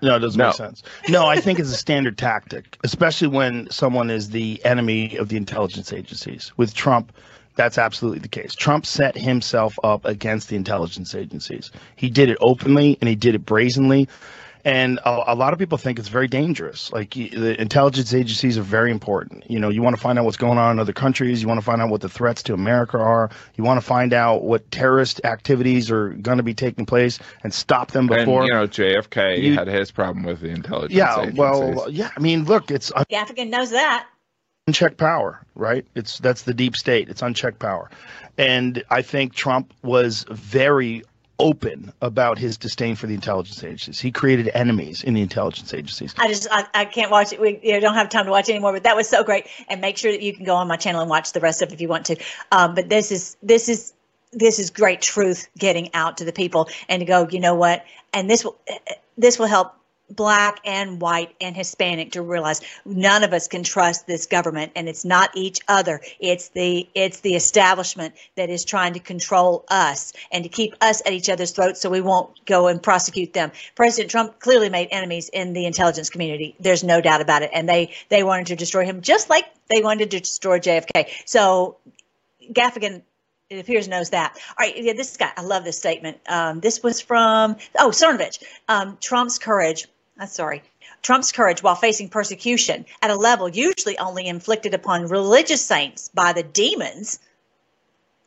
No, 0.01 0.15
it 0.15 0.19
doesn't 0.19 0.37
no. 0.37 0.47
make 0.47 0.55
sense. 0.55 0.83
No, 1.09 1.25
I 1.25 1.39
think 1.39 1.57
it's 1.57 1.71
a 1.71 1.75
standard 1.75 2.19
tactic, 2.19 2.77
especially 2.83 3.29
when 3.29 3.67
someone 3.71 4.11
is 4.11 4.29
the 4.29 4.63
enemy 4.63 5.17
of 5.17 5.29
the 5.29 5.37
intelligence 5.37 5.91
agencies. 5.91 6.51
With 6.55 6.75
Trump, 6.75 7.11
that's 7.55 7.79
absolutely 7.79 8.19
the 8.19 8.27
case. 8.27 8.53
Trump 8.53 8.85
set 8.85 9.17
himself 9.17 9.79
up 9.83 10.05
against 10.05 10.49
the 10.49 10.55
intelligence 10.55 11.15
agencies. 11.15 11.71
He 11.95 12.11
did 12.11 12.29
it 12.29 12.37
openly 12.41 12.99
and 13.01 13.09
he 13.09 13.15
did 13.15 13.33
it 13.33 13.43
brazenly 13.43 14.07
and 14.67 14.99
a, 15.05 15.31
a, 15.31 15.35
lot 15.35 15.53
of 15.53 15.59
people 15.59 15.77
think 15.77 15.97
it's 15.97 16.09
very 16.09 16.27
dangerous. 16.27 16.91
Like 16.91 17.11
the 17.11 17.59
intelligence 17.59 18.13
agencies 18.13 18.57
are 18.57 18.63
very 18.63 18.91
important. 18.91 19.49
You 19.49 19.59
know, 19.59 19.69
you 19.69 19.81
want 19.81 19.95
to 19.95 20.01
find 20.01 20.19
out 20.19 20.25
what's 20.25 20.35
going 20.35 20.57
on 20.57 20.73
in 20.73 20.79
other 20.79 20.91
countries. 20.91 21.41
You 21.41 21.47
want 21.47 21.61
to 21.61 21.65
find 21.65 21.81
out 21.81 21.89
what 21.89 22.01
the 22.01 22.09
threats 22.09 22.43
to 22.43 22.53
America 22.53 22.97
are. 22.97 23.29
You 23.55 23.63
want 23.63 23.79
to 23.79 23.85
find 23.85 24.11
out 24.11 24.43
what 24.43 24.69
terrorist 24.69 25.21
activities 25.23 25.89
are 25.89 26.09
going 26.09 26.35
to 26.35 26.43
be 26.43 26.53
taking 26.53 26.85
place 26.85 27.17
and 27.43 27.53
stop 27.53 27.91
them 27.91 28.07
before. 28.07 28.41
And, 28.41 28.49
you 28.49 28.53
know, 28.53 28.67
JFK 28.67 29.41
you, 29.41 29.53
had 29.53 29.67
his 29.67 29.89
problem 29.89 30.25
with 30.25 30.41
the 30.41 30.49
intelligence. 30.49 30.93
Yeah, 30.93 31.17
agencies. 31.21 31.39
well, 31.39 31.89
yeah. 31.89 32.11
I 32.17 32.19
mean, 32.19 32.43
look, 32.43 32.69
it's 32.69 32.91
Gaffigan 32.91 33.47
knows 33.49 33.69
that 33.69 34.05
unchecked 34.67 34.97
power, 34.97 35.39
right? 35.55 35.85
It's 35.95 36.19
that's 36.19 36.41
the 36.41 36.53
deep 36.53 36.75
state. 36.75 37.07
It's 37.07 37.21
unchecked 37.21 37.59
power, 37.59 37.89
and 38.37 38.83
I 38.89 39.01
think 39.01 39.33
Trump 39.33 39.73
was 39.81 40.25
very 40.29 41.03
open 41.39 41.91
about 42.01 42.37
his 42.37 42.57
disdain 42.57 42.95
for 42.95 43.07
the 43.07 43.13
intelligence 43.13 43.63
agencies. 43.63 43.99
He 43.99 44.11
created 44.11 44.49
enemies 44.53 45.03
in 45.03 45.13
the 45.13 45.21
intelligence 45.21 45.73
agencies. 45.73 46.15
I 46.17 46.27
just 46.27 46.47
I, 46.51 46.65
I 46.73 46.85
can't 46.85 47.11
watch 47.11 47.33
it. 47.33 47.39
We 47.39 47.59
you 47.61 47.73
know, 47.73 47.79
don't 47.79 47.93
have 47.95 48.09
time 48.09 48.25
to 48.25 48.31
watch 48.31 48.49
anymore. 48.49 48.73
But 48.73 48.83
that 48.83 48.95
was 48.95 49.07
so 49.07 49.23
great. 49.23 49.47
And 49.69 49.81
make 49.81 49.97
sure 49.97 50.11
that 50.11 50.21
you 50.21 50.33
can 50.33 50.45
go 50.45 50.55
on 50.55 50.67
my 50.67 50.77
channel 50.77 51.01
and 51.01 51.09
watch 51.09 51.33
the 51.33 51.39
rest 51.39 51.61
of 51.61 51.69
it 51.69 51.73
if 51.73 51.81
you 51.81 51.87
want 51.87 52.05
to. 52.07 52.17
Um, 52.51 52.75
but 52.75 52.89
this 52.89 53.11
is 53.11 53.37
this 53.43 53.69
is 53.69 53.93
this 54.33 54.59
is 54.59 54.69
great 54.69 55.01
truth 55.01 55.47
getting 55.57 55.93
out 55.93 56.17
to 56.17 56.25
the 56.25 56.33
people 56.33 56.69
and 56.89 56.99
to 56.99 57.05
go. 57.05 57.27
You 57.29 57.39
know 57.39 57.55
what? 57.55 57.85
And 58.13 58.29
this 58.29 58.43
will 58.43 58.57
this 59.17 59.37
will 59.37 59.47
help 59.47 59.73
black 60.09 60.59
and 60.65 61.01
white 61.01 61.35
and 61.41 61.55
Hispanic 61.55 62.13
to 62.13 62.21
realize 62.21 62.61
none 62.85 63.23
of 63.23 63.33
us 63.33 63.47
can 63.47 63.63
trust 63.63 64.07
this 64.07 64.25
government 64.25 64.71
and 64.75 64.87
it's 64.87 65.03
not 65.03 65.35
each 65.35 65.59
other. 65.67 66.01
It's 66.19 66.49
the 66.49 66.87
it's 66.95 67.19
the 67.21 67.35
establishment 67.35 68.15
that 68.35 68.49
is 68.49 68.63
trying 68.63 68.93
to 68.93 68.99
control 68.99 69.65
us 69.69 70.13
and 70.31 70.43
to 70.43 70.49
keep 70.49 70.75
us 70.81 71.01
at 71.05 71.13
each 71.13 71.29
other's 71.29 71.51
throats 71.51 71.81
so 71.81 71.89
we 71.89 72.01
won't 72.01 72.45
go 72.45 72.67
and 72.67 72.81
prosecute 72.81 73.33
them. 73.33 73.51
President 73.75 74.09
Trump 74.09 74.39
clearly 74.39 74.69
made 74.69 74.87
enemies 74.91 75.29
in 75.29 75.53
the 75.53 75.65
intelligence 75.65 76.09
community. 76.09 76.55
There's 76.59 76.83
no 76.83 77.01
doubt 77.01 77.21
about 77.21 77.41
it. 77.41 77.49
And 77.53 77.67
they 77.67 77.93
they 78.09 78.23
wanted 78.23 78.47
to 78.47 78.55
destroy 78.55 78.85
him 78.85 79.01
just 79.01 79.29
like 79.29 79.45
they 79.69 79.81
wanted 79.81 80.11
to 80.11 80.19
destroy 80.19 80.59
JFK. 80.59 81.07
So 81.25 81.77
Gaffigan 82.51 83.01
it 83.49 83.59
appears 83.59 83.87
knows 83.87 84.09
that. 84.09 84.37
All 84.49 84.65
right, 84.65 84.73
yeah, 84.75 84.91
this 84.91 85.15
guy, 85.15 85.31
I 85.37 85.41
love 85.41 85.63
this 85.63 85.77
statement. 85.77 86.17
Um, 86.27 86.59
this 86.59 86.83
was 86.83 86.99
from 86.99 87.55
oh 87.79 87.89
Cernovich. 87.89 88.43
Um, 88.67 88.97
Trump's 88.99 89.39
courage 89.39 89.87
I'm 90.19 90.27
sorry, 90.27 90.63
Trump's 91.03 91.31
courage 91.31 91.61
while 91.61 91.75
facing 91.75 92.09
persecution 92.09 92.85
at 93.01 93.11
a 93.11 93.15
level 93.15 93.47
usually 93.47 93.97
only 93.97 94.27
inflicted 94.27 94.73
upon 94.73 95.07
religious 95.07 95.63
saints 95.63 96.09
by 96.09 96.33
the 96.33 96.43
demons, 96.43 97.19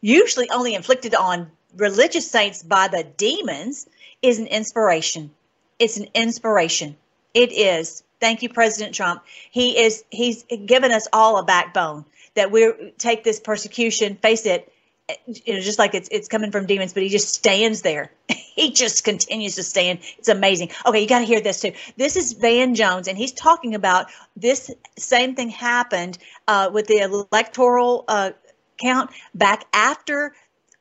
usually 0.00 0.48
only 0.50 0.74
inflicted 0.74 1.14
on 1.14 1.50
religious 1.76 2.30
saints 2.30 2.62
by 2.62 2.88
the 2.88 3.04
demons, 3.04 3.88
is 4.22 4.38
an 4.38 4.46
inspiration. 4.46 5.30
It's 5.78 5.96
an 5.96 6.08
inspiration. 6.14 6.96
It 7.34 7.52
is. 7.52 8.02
Thank 8.20 8.42
you, 8.42 8.50
President 8.50 8.94
Trump. 8.94 9.22
He 9.50 9.78
is. 9.78 10.04
He's 10.10 10.44
given 10.66 10.92
us 10.92 11.08
all 11.12 11.38
a 11.38 11.44
backbone 11.44 12.04
that 12.34 12.50
we 12.50 12.92
take 12.98 13.24
this 13.24 13.40
persecution, 13.40 14.16
face 14.16 14.46
it, 14.46 14.72
you 15.26 15.54
know, 15.54 15.60
just 15.60 15.78
like 15.78 15.94
it's 15.94 16.08
it's 16.10 16.28
coming 16.28 16.50
from 16.50 16.66
demons, 16.66 16.92
but 16.92 17.02
he 17.02 17.08
just 17.08 17.34
stands 17.34 17.82
there. 17.82 18.10
he 18.28 18.70
just 18.70 19.04
continues 19.04 19.54
to 19.56 19.62
stand. 19.62 20.00
It's 20.18 20.28
amazing. 20.28 20.70
Okay, 20.86 21.00
you 21.00 21.08
got 21.08 21.20
to 21.20 21.24
hear 21.24 21.40
this 21.40 21.60
too. 21.60 21.72
This 21.96 22.16
is 22.16 22.32
Van 22.32 22.74
Jones, 22.74 23.08
and 23.08 23.16
he's 23.16 23.32
talking 23.32 23.74
about 23.74 24.06
this 24.36 24.70
same 24.98 25.34
thing 25.34 25.48
happened 25.48 26.18
uh, 26.48 26.70
with 26.72 26.86
the 26.86 26.98
electoral 26.98 28.04
uh, 28.08 28.30
count 28.78 29.10
back 29.34 29.66
after 29.72 30.34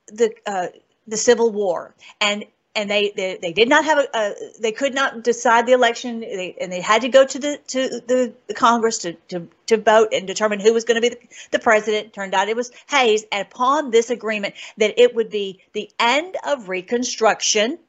the 0.08 0.34
uh, 0.46 0.68
the 1.08 1.18
Civil 1.18 1.52
War, 1.52 1.96
and 2.22 2.46
and 2.80 2.90
they, 2.90 3.12
they, 3.14 3.38
they 3.42 3.52
did 3.52 3.68
not 3.68 3.84
have 3.84 3.98
a, 3.98 4.08
a, 4.14 4.34
they 4.62 4.72
could 4.72 4.94
not 4.94 5.22
decide 5.22 5.66
the 5.66 5.74
election. 5.74 6.22
They, 6.22 6.56
and 6.60 6.72
they 6.72 6.80
had 6.80 7.02
to 7.02 7.10
go 7.10 7.26
to 7.26 7.40
the 7.40 7.60
to 7.68 7.90
the, 8.08 8.34
the 8.48 8.54
congress 8.54 9.00
to, 9.00 9.14
to 9.28 9.48
to 9.68 9.78
vote 9.78 10.10
and 10.14 10.26
determine 10.26 10.62
who 10.62 10.74
was 10.74 10.86
going 10.86 10.96
to 10.96 11.02
be 11.02 11.10
the, 11.10 11.20
the 11.52 11.60
president. 11.60 12.14
Turned 12.14 12.34
out 12.34 12.48
it 12.48 12.56
was 12.56 12.72
hayes. 12.90 13.26
And 13.32 13.46
upon 13.46 13.92
this 13.92 14.10
agreement 14.10 14.56
that 14.78 14.98
it 14.98 15.14
would 15.14 15.30
be 15.30 15.62
the 15.74 15.90
end 16.00 16.38
of 16.48 16.70
reconstruction 16.70 17.80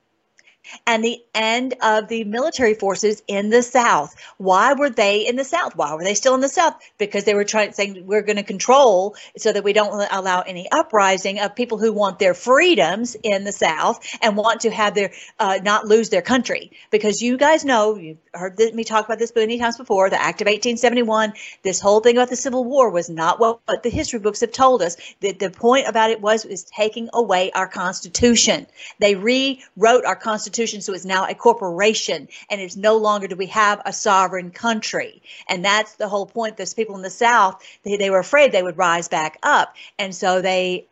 and 0.86 1.02
the 1.02 1.22
end 1.34 1.74
of 1.82 2.08
the 2.08 2.24
military 2.24 2.74
forces 2.74 3.22
in 3.26 3.50
the 3.50 3.62
South. 3.62 4.14
Why 4.38 4.74
were 4.74 4.90
they 4.90 5.26
in 5.26 5.36
the 5.36 5.44
South? 5.44 5.76
Why 5.76 5.94
were 5.94 6.04
they 6.04 6.14
still 6.14 6.34
in 6.34 6.40
the 6.40 6.48
South? 6.48 6.74
Because 6.98 7.24
they 7.24 7.34
were 7.34 7.44
trying 7.44 7.72
saying 7.72 8.06
we're 8.06 8.22
going 8.22 8.36
to 8.36 8.42
control 8.42 9.16
so 9.36 9.52
that 9.52 9.64
we 9.64 9.72
don't 9.72 10.08
allow 10.10 10.40
any 10.40 10.70
uprising 10.70 11.40
of 11.40 11.54
people 11.54 11.78
who 11.78 11.92
want 11.92 12.18
their 12.18 12.34
freedoms 12.34 13.16
in 13.22 13.44
the 13.44 13.52
South 13.52 14.06
and 14.22 14.36
want 14.36 14.62
to 14.62 14.70
have 14.70 14.94
their 14.94 15.12
uh, 15.38 15.58
not 15.62 15.86
lose 15.86 16.10
their 16.10 16.22
country. 16.22 16.72
Because 16.90 17.22
you 17.22 17.36
guys 17.36 17.64
know 17.64 17.96
you've 17.96 18.18
heard 18.34 18.58
me 18.58 18.84
talk 18.84 19.04
about 19.04 19.18
this 19.18 19.32
many 19.34 19.58
times 19.58 19.76
before. 19.76 20.10
The 20.10 20.20
Act 20.20 20.40
of 20.40 20.46
1871, 20.46 21.32
this 21.62 21.80
whole 21.80 22.00
thing 22.00 22.16
about 22.16 22.28
the 22.28 22.36
Civil 22.36 22.64
War 22.64 22.90
was 22.90 23.08
not 23.08 23.40
what, 23.40 23.60
the 23.82 23.90
history 23.90 24.18
books 24.18 24.40
have 24.40 24.52
told 24.52 24.82
us. 24.82 24.96
That 25.20 25.38
the 25.38 25.50
point 25.50 25.88
about 25.88 26.10
it 26.10 26.20
was 26.20 26.44
is 26.44 26.64
taking 26.64 27.08
away 27.12 27.50
our 27.52 27.68
Constitution. 27.68 28.66
They 28.98 29.14
rewrote 29.14 30.04
our 30.04 30.16
Constitution 30.16 30.49
Constitution, 30.50 30.80
so 30.80 30.92
it's 30.94 31.04
now 31.04 31.28
a 31.28 31.34
corporation, 31.34 32.26
and 32.50 32.60
it's 32.60 32.76
no 32.76 32.96
longer 32.96 33.28
do 33.28 33.36
we 33.36 33.46
have 33.46 33.80
a 33.84 33.92
sovereign 33.92 34.50
country. 34.50 35.22
And 35.48 35.64
that's 35.64 35.94
the 35.94 36.08
whole 36.08 36.26
point. 36.26 36.56
Those 36.56 36.74
people 36.74 36.96
in 36.96 37.02
the 37.02 37.10
South, 37.10 37.62
they, 37.84 37.96
they 37.96 38.10
were 38.10 38.18
afraid 38.18 38.50
they 38.50 38.62
would 38.62 38.76
rise 38.76 39.06
back 39.06 39.38
up, 39.44 39.76
and 39.96 40.12
so 40.12 40.42
they 40.42 40.88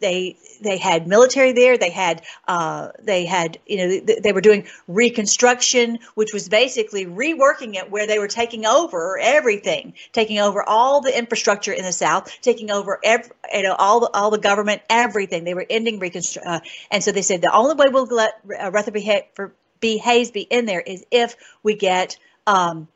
they 0.00 0.36
they 0.60 0.76
had 0.76 1.06
military 1.06 1.52
there. 1.52 1.78
They 1.78 1.90
had 1.90 2.22
uh, 2.48 2.88
they 3.00 3.24
had 3.24 3.58
you 3.66 3.76
know 3.76 4.00
they, 4.00 4.20
they, 4.20 4.32
were 4.32 4.40
doing 4.40 4.66
reconstruction, 4.88 5.98
which 6.14 6.32
was 6.32 6.48
basically 6.48 7.06
reworking 7.06 7.74
it 7.74 7.90
where 7.90 8.06
they 8.06 8.18
were 8.18 8.28
taking 8.28 8.66
over 8.66 9.18
everything, 9.18 9.94
taking 10.12 10.38
over 10.38 10.62
all 10.62 11.00
the 11.00 11.16
infrastructure 11.16 11.72
in 11.72 11.84
the 11.84 11.92
South, 11.92 12.40
taking 12.40 12.70
over 12.70 12.98
every, 13.04 13.30
you 13.52 13.62
know 13.62 13.74
all 13.74 14.00
the 14.00 14.10
all 14.12 14.30
the 14.30 14.38
government, 14.38 14.82
everything. 14.88 15.44
They 15.44 15.54
were 15.54 15.66
ending 15.68 15.98
reconstruction, 15.98 16.50
uh, 16.50 16.60
and 16.90 17.04
so 17.04 17.12
they 17.12 17.22
said 17.22 17.42
the 17.42 17.52
only 17.52 17.74
way 17.74 17.88
we'll 17.88 18.06
let 18.06 18.40
uh, 18.60 18.70
Rutherford 18.70 19.52
B. 19.80 19.98
Hayes 19.98 20.30
be 20.30 20.42
in 20.42 20.66
there 20.66 20.80
is 20.80 21.04
if 21.10 21.36
we 21.62 21.74
get 21.74 22.18
um, 22.46 22.88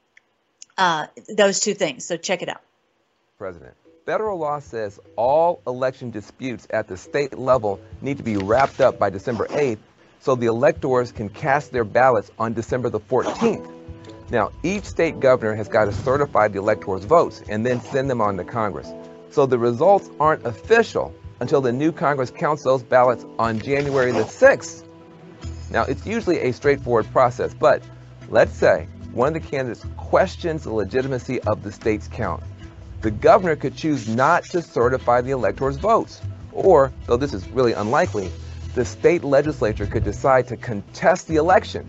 uh, 0.77 1.07
those 1.29 1.61
two 1.61 1.75
things. 1.75 2.05
So 2.05 2.17
check 2.17 2.43
it 2.43 2.49
out. 2.49 2.61
President. 3.39 3.75
Federal 4.07 4.37
law 4.39 4.59
says 4.59 5.01
all 5.17 5.63
election 5.67 6.11
disputes 6.11 6.67
at 6.69 6.89
the 6.89 6.97
state 6.97 7.39
level 7.39 7.81
need 8.03 8.19
to 8.19 8.23
be 8.23 8.37
wrapped 8.37 8.79
up 8.79 8.99
by 8.99 9.09
December 9.09 9.47
8th 9.47 9.79
so 10.21 10.35
the 10.35 10.45
electors 10.45 11.11
can 11.11 11.31
cast 11.31 11.73
their 11.73 11.85
ballots 11.85 12.31
on 12.39 12.53
December 12.53 12.91
the 12.91 13.01
14th. 13.01 13.67
Now, 14.31 14.51
each 14.63 14.85
state 14.85 15.21
governor 15.21 15.55
has 15.55 15.69
got 15.69 15.87
to 15.87 15.93
certify 15.93 16.49
the 16.49 16.59
electors' 16.59 17.07
votes 17.07 17.43
and 17.49 17.65
then 17.65 17.81
send 17.81 18.11
them 18.11 18.21
on 18.21 18.37
to 18.37 18.45
Congress. 18.45 18.93
So 19.31 19.47
the 19.47 19.59
results 19.59 20.11
aren't 20.21 20.45
official 20.45 21.15
until 21.41 21.63
the 21.63 21.73
new 21.73 21.91
Congress 21.91 22.31
counts 22.31 22.63
those 22.63 22.83
ballots 22.83 23.25
on 23.39 23.59
January 23.59 24.13
the 24.13 24.25
6th. 24.25 24.85
Now, 25.71 25.85
it's 25.85 26.05
usually 26.05 26.41
a 26.41 26.53
straightforward 26.53 27.11
process, 27.11 27.55
but 27.55 27.83
let's 28.29 28.53
say 28.53 28.87
one 29.13 29.35
of 29.35 29.43
the 29.43 29.49
candidates 29.49 29.87
questions 29.97 30.65
the 30.65 30.75
legitimacy 30.75 31.41
of 31.41 31.63
the 31.63 31.73
state's 31.73 32.07
count. 32.09 32.43
The 33.05 33.11
governor 33.11 33.55
could 33.55 33.77
choose 33.77 34.09
not 34.09 34.45
to 34.45 34.63
certify 34.63 35.21
the 35.21 35.33
electors' 35.33 35.77
votes. 35.77 36.23
Or, 36.53 36.91
though 37.07 37.19
this 37.19 37.35
is 37.35 37.47
really 37.49 37.75
unlikely, 37.75 38.33
the 38.75 38.83
state 38.83 39.23
legislature 39.23 39.85
could 39.85 40.05
decide 40.05 40.49
to 40.49 40.57
contest 40.57 41.29
the 41.29 41.37
election 41.37 41.87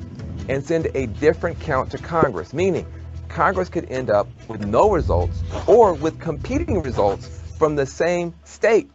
and 0.49 0.61
send 0.61 0.89
a 0.93 1.07
different 1.07 1.57
count 1.61 1.89
to 1.91 1.97
Congress, 1.99 2.53
meaning 2.53 2.85
Congress 3.29 3.69
could 3.69 3.89
end 3.89 4.09
up 4.09 4.27
with 4.49 4.65
no 4.65 4.91
results 4.91 5.41
or 5.67 5.93
with 5.93 6.19
competing 6.19 6.81
results 6.81 7.29
from 7.57 7.77
the 7.77 7.85
same 7.85 8.33
state. 8.43 8.91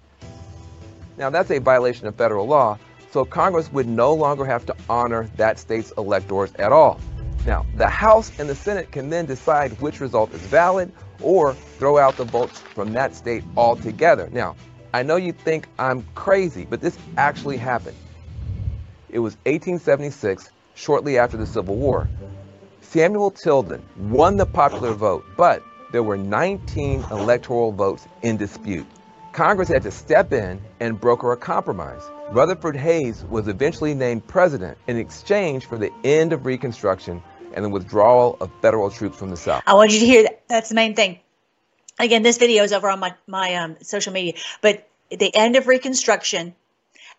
Now, 1.17 1.31
that's 1.31 1.51
a 1.51 1.59
violation 1.59 2.07
of 2.07 2.17
federal 2.17 2.47
law, 2.47 2.79
so 3.13 3.25
Congress 3.25 3.73
would 3.73 3.89
no 3.89 4.13
longer 4.13 4.45
have 4.45 4.67
to 4.67 4.77
honor 4.91 5.31
that 5.39 5.59
state's 5.59 5.91
electors 5.93 6.53
at 6.57 6.71
all. 6.71 7.01
Now, 7.47 7.65
the 7.77 7.89
House 7.89 8.31
and 8.39 8.47
the 8.47 8.55
Senate 8.55 8.93
can 8.93 9.09
then 9.09 9.25
decide 9.25 9.81
which 9.81 10.01
result 10.01 10.35
is 10.35 10.43
valid 10.43 10.93
or 11.23 11.55
throw 11.79 11.99
out 11.99 12.17
the 12.17 12.25
votes 12.25 12.61
from 12.75 12.93
that 12.93 13.15
state 13.15 13.45
altogether. 13.57 14.29
Now, 14.33 14.57
I 14.93 15.03
know 15.03 15.17
you 15.17 15.33
think 15.33 15.69
I'm 15.79 16.03
crazy, 16.15 16.67
but 16.69 16.81
this 16.81 16.99
actually 17.17 17.57
happened. 17.57 17.97
It 19.09 19.19
was 19.19 19.35
1876, 19.47 20.51
shortly 20.75 21.19
after 21.19 21.37
the 21.37 21.47
Civil 21.47 21.77
War. 21.77 22.09
Samuel 22.81 23.31
Tilden 23.31 23.83
won 23.97 24.37
the 24.37 24.47
popular 24.47 24.93
vote, 24.95 25.25
but 25.37 25.63
there 25.93 26.03
were 26.03 26.17
19 26.17 27.05
electoral 27.11 27.73
votes 27.73 28.07
in 28.23 28.37
dispute. 28.37 28.87
Congress 29.33 29.69
had 29.69 29.83
to 29.83 29.91
step 29.91 30.33
in 30.33 30.61
and 30.81 31.01
broker 31.01 31.33
a 31.33 31.37
compromise. 31.37 32.03
Rutherford 32.31 32.77
Hayes 32.77 33.25
was 33.25 33.47
eventually 33.47 33.95
named 33.95 34.27
president 34.27 34.77
in 34.89 34.97
exchange 34.97 35.67
for 35.67 35.79
the 35.79 35.93
end 36.03 36.33
of 36.33 36.47
Reconstruction 36.47 37.23
and 37.55 37.65
the 37.65 37.69
withdrawal 37.69 38.37
of 38.41 38.51
federal 38.63 38.91
troops 38.91 39.17
from 39.17 39.31
the 39.31 39.37
South. 39.37 39.63
I 39.67 39.75
want 39.75 39.93
you 39.93 40.01
to 40.01 40.07
hear 40.07 40.23
that. 40.25 40.43
That's 40.49 40.69
the 40.69 40.75
main 40.75 40.95
thing. 40.95 41.21
Again, 41.99 42.23
this 42.23 42.39
video 42.39 42.63
is 42.65 42.73
over 42.73 42.89
on 42.89 42.99
my, 42.99 43.15
my 43.27 43.55
um, 43.57 43.77
social 43.83 44.13
media, 44.13 44.35
but 44.63 44.89
the 45.11 45.35
end 45.35 45.57
of 45.57 45.67
Reconstruction 45.67 46.55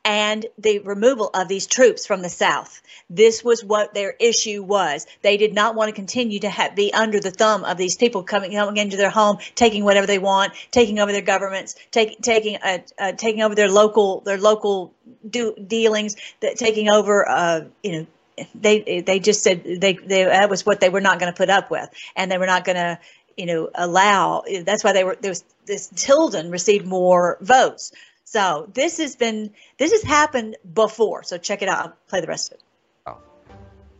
and 0.03 0.45
the 0.57 0.79
removal 0.79 1.29
of 1.34 1.47
these 1.47 1.67
troops 1.67 2.05
from 2.05 2.21
the 2.21 2.29
South. 2.29 2.82
This 3.09 3.43
was 3.43 3.63
what 3.63 3.93
their 3.93 4.15
issue 4.19 4.63
was. 4.63 5.05
They 5.21 5.38
did 5.38 5.53
not 5.53 5.75
want 5.75 5.89
to 5.89 5.95
continue 5.95 6.39
to 6.39 6.71
be 6.75 6.93
under 6.93 7.19
the 7.19 7.32
thumb 7.32 7.63
of 7.63 7.77
these 7.77 7.95
people 7.95 8.23
coming, 8.23 8.53
coming 8.53 8.77
into 8.77 8.97
their 8.97 9.09
home, 9.09 9.38
taking 9.55 9.84
whatever 9.84 10.07
they 10.07 10.19
want, 10.19 10.53
taking 10.71 10.99
over 10.99 11.11
their 11.11 11.21
governments, 11.21 11.75
take, 11.91 12.21
taking 12.21 12.57
uh, 12.63 12.79
uh, 12.97 13.11
taking 13.13 13.41
over 13.41 13.53
their 13.53 13.69
local 13.69 14.21
their 14.21 14.39
local 14.39 14.93
do, 15.29 15.55
dealings, 15.67 16.15
that 16.39 16.57
taking 16.57 16.89
over. 16.89 17.27
Uh, 17.27 17.61
you 17.84 17.91
know, 17.91 18.07
they 18.55 19.01
they 19.01 19.19
just 19.19 19.43
said 19.43 19.63
they, 19.63 19.93
they 19.93 20.23
that 20.25 20.49
was 20.49 20.65
what 20.65 20.79
they 20.79 20.89
were 20.89 21.01
not 21.01 21.19
going 21.19 21.31
to 21.31 21.37
put 21.37 21.49
up 21.49 21.71
with, 21.71 21.89
and 22.15 22.31
they 22.31 22.37
were 22.37 22.45
not 22.45 22.65
going 22.65 22.77
to 22.77 22.99
you 23.37 23.45
know 23.45 23.69
allow. 23.75 24.43
That's 24.63 24.83
why 24.83 24.93
they 24.93 25.03
were 25.03 25.17
there 25.19 25.31
was 25.31 25.43
this 25.65 25.91
Tilden 25.95 26.51
received 26.51 26.85
more 26.85 27.37
votes. 27.41 27.91
So 28.23 28.69
this 28.73 28.97
has 28.97 29.15
been 29.15 29.51
this 29.77 29.91
has 29.91 30.03
happened 30.03 30.57
before. 30.73 31.23
So 31.23 31.37
check 31.37 31.61
it 31.61 31.69
out. 31.69 31.77
I'll 31.79 31.93
play 32.07 32.21
the 32.21 32.27
rest 32.27 32.51
of 32.51 32.57
it. 32.57 32.63
Oh. 33.07 33.17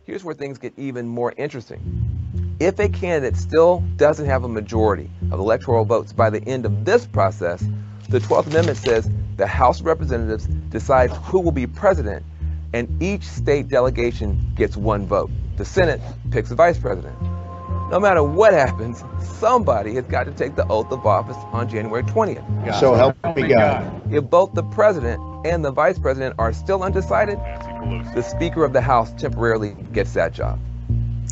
Here's 0.04 0.24
where 0.24 0.34
things 0.34 0.58
get 0.58 0.72
even 0.78 1.06
more 1.06 1.34
interesting. 1.36 2.56
If 2.58 2.78
a 2.78 2.88
candidate 2.88 3.36
still 3.36 3.82
doesn't 3.96 4.26
have 4.26 4.44
a 4.44 4.48
majority 4.48 5.10
of 5.30 5.40
electoral 5.40 5.84
votes 5.84 6.12
by 6.12 6.30
the 6.30 6.42
end 6.44 6.64
of 6.64 6.84
this 6.84 7.06
process, 7.06 7.64
the 8.08 8.20
12th 8.20 8.46
Amendment 8.46 8.78
says 8.78 9.10
the 9.36 9.46
House 9.46 9.80
of 9.80 9.86
Representatives 9.86 10.46
decides 10.46 11.14
who 11.24 11.40
will 11.40 11.52
be 11.52 11.66
president 11.66 12.24
and 12.72 13.02
each 13.02 13.24
state 13.24 13.68
delegation 13.68 14.52
gets 14.54 14.76
one 14.76 15.06
vote. 15.06 15.30
The 15.56 15.64
Senate 15.64 16.00
picks 16.30 16.50
a 16.50 16.54
vice 16.54 16.78
president. 16.78 17.16
No 17.90 18.00
matter 18.00 18.22
what 18.22 18.54
happens, 18.54 19.04
somebody 19.38 19.94
has 19.96 20.04
got 20.04 20.24
to 20.24 20.32
take 20.32 20.56
the 20.56 20.66
oath 20.68 20.90
of 20.90 21.04
office 21.04 21.36
on 21.52 21.68
January 21.68 22.02
20th. 22.02 22.64
God. 22.64 22.80
So 22.80 22.94
help 22.94 23.16
oh 23.22 23.34
me 23.34 23.48
God. 23.48 24.10
If 24.10 24.24
both 24.30 24.54
the 24.54 24.62
president 24.62 25.20
and 25.44 25.62
the 25.62 25.70
vice 25.70 25.98
president 25.98 26.36
are 26.38 26.54
still 26.54 26.82
undecided, 26.82 27.38
the 28.14 28.22
Speaker 28.22 28.64
of 28.64 28.72
the 28.72 28.80
House 28.80 29.12
temporarily 29.12 29.76
gets 29.92 30.14
that 30.14 30.32
job. 30.32 30.58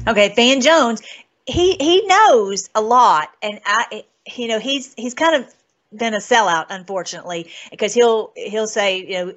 Okay, 0.06 0.34
Van 0.34 0.60
Jones, 0.60 1.00
he 1.46 1.76
he 1.80 2.06
knows 2.06 2.68
a 2.74 2.80
lot, 2.80 3.30
and 3.42 3.60
I, 3.64 4.04
you 4.36 4.48
know, 4.48 4.58
he's 4.58 4.92
he's 4.98 5.14
kind 5.14 5.42
of 5.42 5.54
been 5.96 6.14
a 6.14 6.18
sellout, 6.18 6.66
unfortunately, 6.70 7.50
because 7.70 7.94
he'll 7.94 8.32
he'll 8.36 8.66
say, 8.68 8.98
you 8.98 9.26
know, 9.26 9.34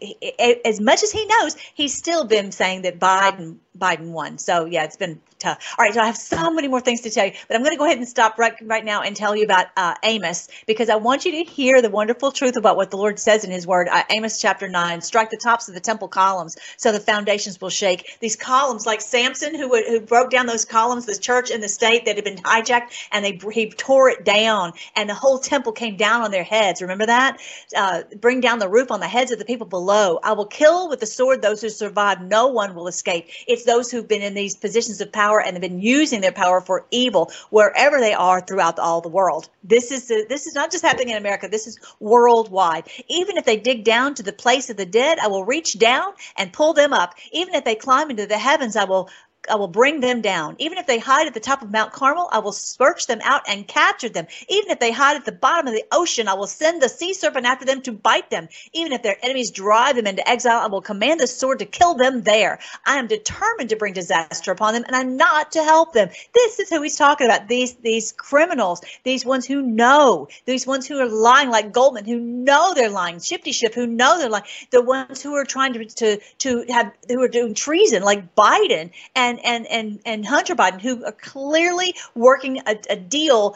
as 0.66 0.80
much 0.80 1.04
as 1.04 1.12
he 1.12 1.26
knows, 1.26 1.56
he's 1.74 1.96
still 1.96 2.26
been 2.26 2.52
saying 2.52 2.84
that 2.84 3.00
Biden 3.00 3.58
Biden 3.78 4.12
won. 4.12 4.38
So 4.38 4.66
yeah, 4.66 4.84
it's 4.84 4.98
been 4.98 5.20
tough. 5.40 5.76
All 5.78 5.84
right, 5.84 5.94
so 5.94 6.02
I 6.02 6.06
have 6.06 6.18
so 6.18 6.52
many 6.52 6.68
more 6.68 6.82
things 6.82 7.02
to 7.02 7.10
tell 7.10 7.26
you, 7.26 7.34
but 7.48 7.56
I'm 7.56 7.64
going 7.64 7.74
to 7.74 7.78
go 7.78 7.86
ahead 7.86 7.98
and 7.98 8.08
stop 8.08 8.38
right 8.38 8.54
right 8.64 8.86
now 8.86 9.02
and 9.02 9.16
tell 9.16 9.36
you 9.36 9.44
about 9.44 9.68
uh, 9.76 9.96
Amos 10.04 10.48
because 10.68 10.90
I 10.90 10.96
want 10.96 11.26
you 11.26 11.32
to 11.44 11.52
hear 11.52 11.82
the 11.82 11.90
wonderful 11.90 12.32
truth 12.32 12.56
about 12.56 12.78
what 12.78 12.92
the 12.92 12.98
Lord 12.98 13.20
says 13.20 13.44
in 13.44 13.52
His 13.52 13.68
Word. 13.68 13.88
Uh, 13.90 14.04
Amos 14.10 14.40
chapter 14.40 14.68
nine: 14.70 15.02
Strike 15.02 15.30
the 15.30 15.38
tops 15.38 15.68
of 15.68 15.74
the 15.74 15.80
temple 15.80 16.08
columns, 16.08 16.58
so 16.78 16.92
the 16.92 17.00
foundations 17.00 17.60
will 17.60 17.70
shake. 17.70 18.18
These 18.20 18.36
columns, 18.36 18.86
like 18.86 19.02
Samson, 19.02 19.56
who 19.56 19.70
who 19.70 20.00
broke 20.00 20.30
down 20.30 20.46
those 20.46 20.66
columns, 20.66 21.06
the 21.06 21.18
church 21.18 21.52
and 21.52 21.62
the 21.62 21.70
state 21.70 22.06
that 22.06 22.16
had 22.16 22.24
been 22.24 22.38
hijacked, 22.38 22.92
and 23.12 23.26
they 23.26 23.40
he 23.52 23.70
tore 23.70 24.10
it 24.10 24.24
down, 24.24 24.74
and 24.96 25.10
the 25.10 25.16
whole 25.16 25.40
temple 25.40 25.72
came 25.72 25.98
down 25.98 26.22
on 26.22 26.32
their 26.32 26.44
heads. 26.44 26.82
Remember 26.82 27.08
that? 27.08 27.40
Uh, 27.76 28.04
bring 28.20 28.40
down 28.40 28.60
the 28.60 28.70
roof 28.70 28.92
on 28.92 29.00
the 29.00 29.08
heads 29.08 29.32
of 29.32 29.40
the 29.40 29.46
people 29.46 29.68
below. 29.68 30.20
I 30.24 30.34
will 30.34 30.46
kill 30.46 30.90
with 30.90 31.00
the 31.00 31.06
sword 31.06 31.42
those 31.42 31.62
who 31.62 31.70
survive. 31.70 32.22
No 32.22 32.48
one 32.48 32.76
will 32.76 32.88
escape. 32.88 33.28
It's 33.48 33.63
those 33.64 33.92
who've 33.92 34.08
been 34.08 34.22
in 34.22 34.34
these 34.34 34.56
positions 34.56 35.02
of 35.02 35.12
power 35.12 35.42
and 35.42 35.54
have 35.54 35.62
been 35.62 35.80
using 35.80 36.22
their 36.22 36.32
power 36.32 36.62
for 36.62 36.86
evil 36.92 37.32
wherever 37.50 38.00
they 38.00 38.14
are 38.14 38.42
throughout 38.42 38.80
all 38.80 39.02
the 39.02 39.10
world. 39.10 39.50
This 39.64 39.92
is 39.92 40.08
the, 40.08 40.26
this 40.30 40.48
is 40.48 40.56
not 40.56 40.72
just 40.72 40.84
happening 40.84 41.10
in 41.10 41.18
America. 41.18 41.48
This 41.48 41.68
is 41.68 41.80
worldwide. 42.00 42.88
Even 43.08 43.38
if 43.38 43.46
they 43.46 43.58
dig 43.58 43.84
down 43.84 44.16
to 44.16 44.24
the 44.24 44.34
place 44.34 44.70
of 44.70 44.78
the 44.78 44.86
dead, 44.86 45.20
I 45.20 45.28
will 45.28 45.46
reach 45.46 45.80
down 45.80 46.14
and 46.38 46.54
pull 46.54 46.74
them 46.74 46.94
up. 46.94 47.16
Even 47.32 47.56
if 47.56 47.64
they 47.64 47.76
climb 47.76 48.10
into 48.10 48.26
the 48.26 48.38
heavens, 48.38 48.76
I 48.76 48.86
will 48.86 49.10
I 49.50 49.56
will 49.56 49.68
bring 49.68 50.00
them 50.00 50.22
down. 50.22 50.56
Even 50.60 50.78
if 50.78 50.88
they 50.88 51.00
hide 51.00 51.28
at 51.28 51.34
the 51.34 51.40
top 51.40 51.62
of 51.62 51.72
Mount 51.72 51.92
Carmel, 51.92 52.30
I 52.32 52.40
will 52.40 52.52
search 52.52 53.08
them 53.08 53.20
out 53.24 53.42
and 53.48 53.68
capture 53.68 54.10
them. 54.10 54.28
Even 54.48 54.72
if 54.72 54.80
they 54.80 54.92
hide 54.92 55.18
at 55.18 55.26
the 55.26 55.32
bottom 55.32 55.68
of 55.68 55.74
the 55.74 55.86
ocean, 55.92 56.28
I 56.28 56.34
will 56.34 56.48
send 56.48 56.82
the 56.82 56.90
sea 56.90 57.14
serpent 57.14 57.46
after 57.46 57.66
them 57.66 57.82
to 57.82 57.92
bite 57.92 58.30
them. 58.30 58.48
Even 58.74 58.94
if 58.94 59.04
their 59.04 59.18
enemies 59.22 59.52
drive 59.52 59.96
them 59.96 60.08
into 60.08 60.28
exile, 60.28 60.60
I 60.60 60.68
will 60.68 60.82
command 60.82 61.20
the 61.20 61.28
sword 61.28 61.60
to 61.60 61.66
kill 61.66 61.96
them 61.96 62.24
there. 62.24 62.60
I 62.86 62.98
am 62.98 63.08
determined 63.08 63.70
to 63.70 63.76
bring 63.76 63.94
disaster 63.94 64.52
upon 64.52 64.74
them, 64.74 64.84
and 64.88 64.96
I'm 64.96 65.18
not 65.18 65.52
to 65.54 65.64
help 65.64 65.94
them. 65.94 66.10
This 66.34 66.60
is 66.60 66.70
who 66.70 66.82
he's 66.82 66.98
talking 66.98 67.28
about. 67.28 67.48
These 67.48 67.74
these 67.76 68.12
criminals, 68.12 68.82
these 69.04 69.26
ones 69.26 69.46
who 69.46 69.62
know, 69.62 70.28
these 70.46 70.66
ones 70.66 70.88
who 70.88 71.00
are 71.00 71.10
lying 71.10 71.50
like 71.50 71.72
Goldman, 71.72 72.06
who 72.06 72.20
know 72.20 72.74
they're 72.74 72.90
lying, 72.90 73.20
Shifty 73.20 73.52
Schiff, 73.52 73.74
who 73.74 73.88
know 73.88 74.18
they're 74.18 74.30
lying, 74.30 74.46
the 74.72 74.82
ones 74.82 75.22
who 75.22 75.36
are 75.36 75.46
trying 75.46 75.74
to 75.74 75.86
to 75.86 76.20
to 76.40 76.66
have 76.70 76.92
who 77.08 77.22
are 77.22 77.28
doing 77.28 77.54
treason 77.54 78.04
like 78.04 78.36
Biden 78.36 78.92
and 79.16 79.33
and 79.40 79.68
and 79.68 79.68
and 79.68 80.00
and 80.06 80.26
Hunter 80.26 80.56
Biden, 80.56 80.82
who 80.82 81.06
are 81.06 81.12
clearly 81.12 81.96
working 82.16 82.60
a, 82.66 82.78
a 82.90 82.96
deal 82.96 83.56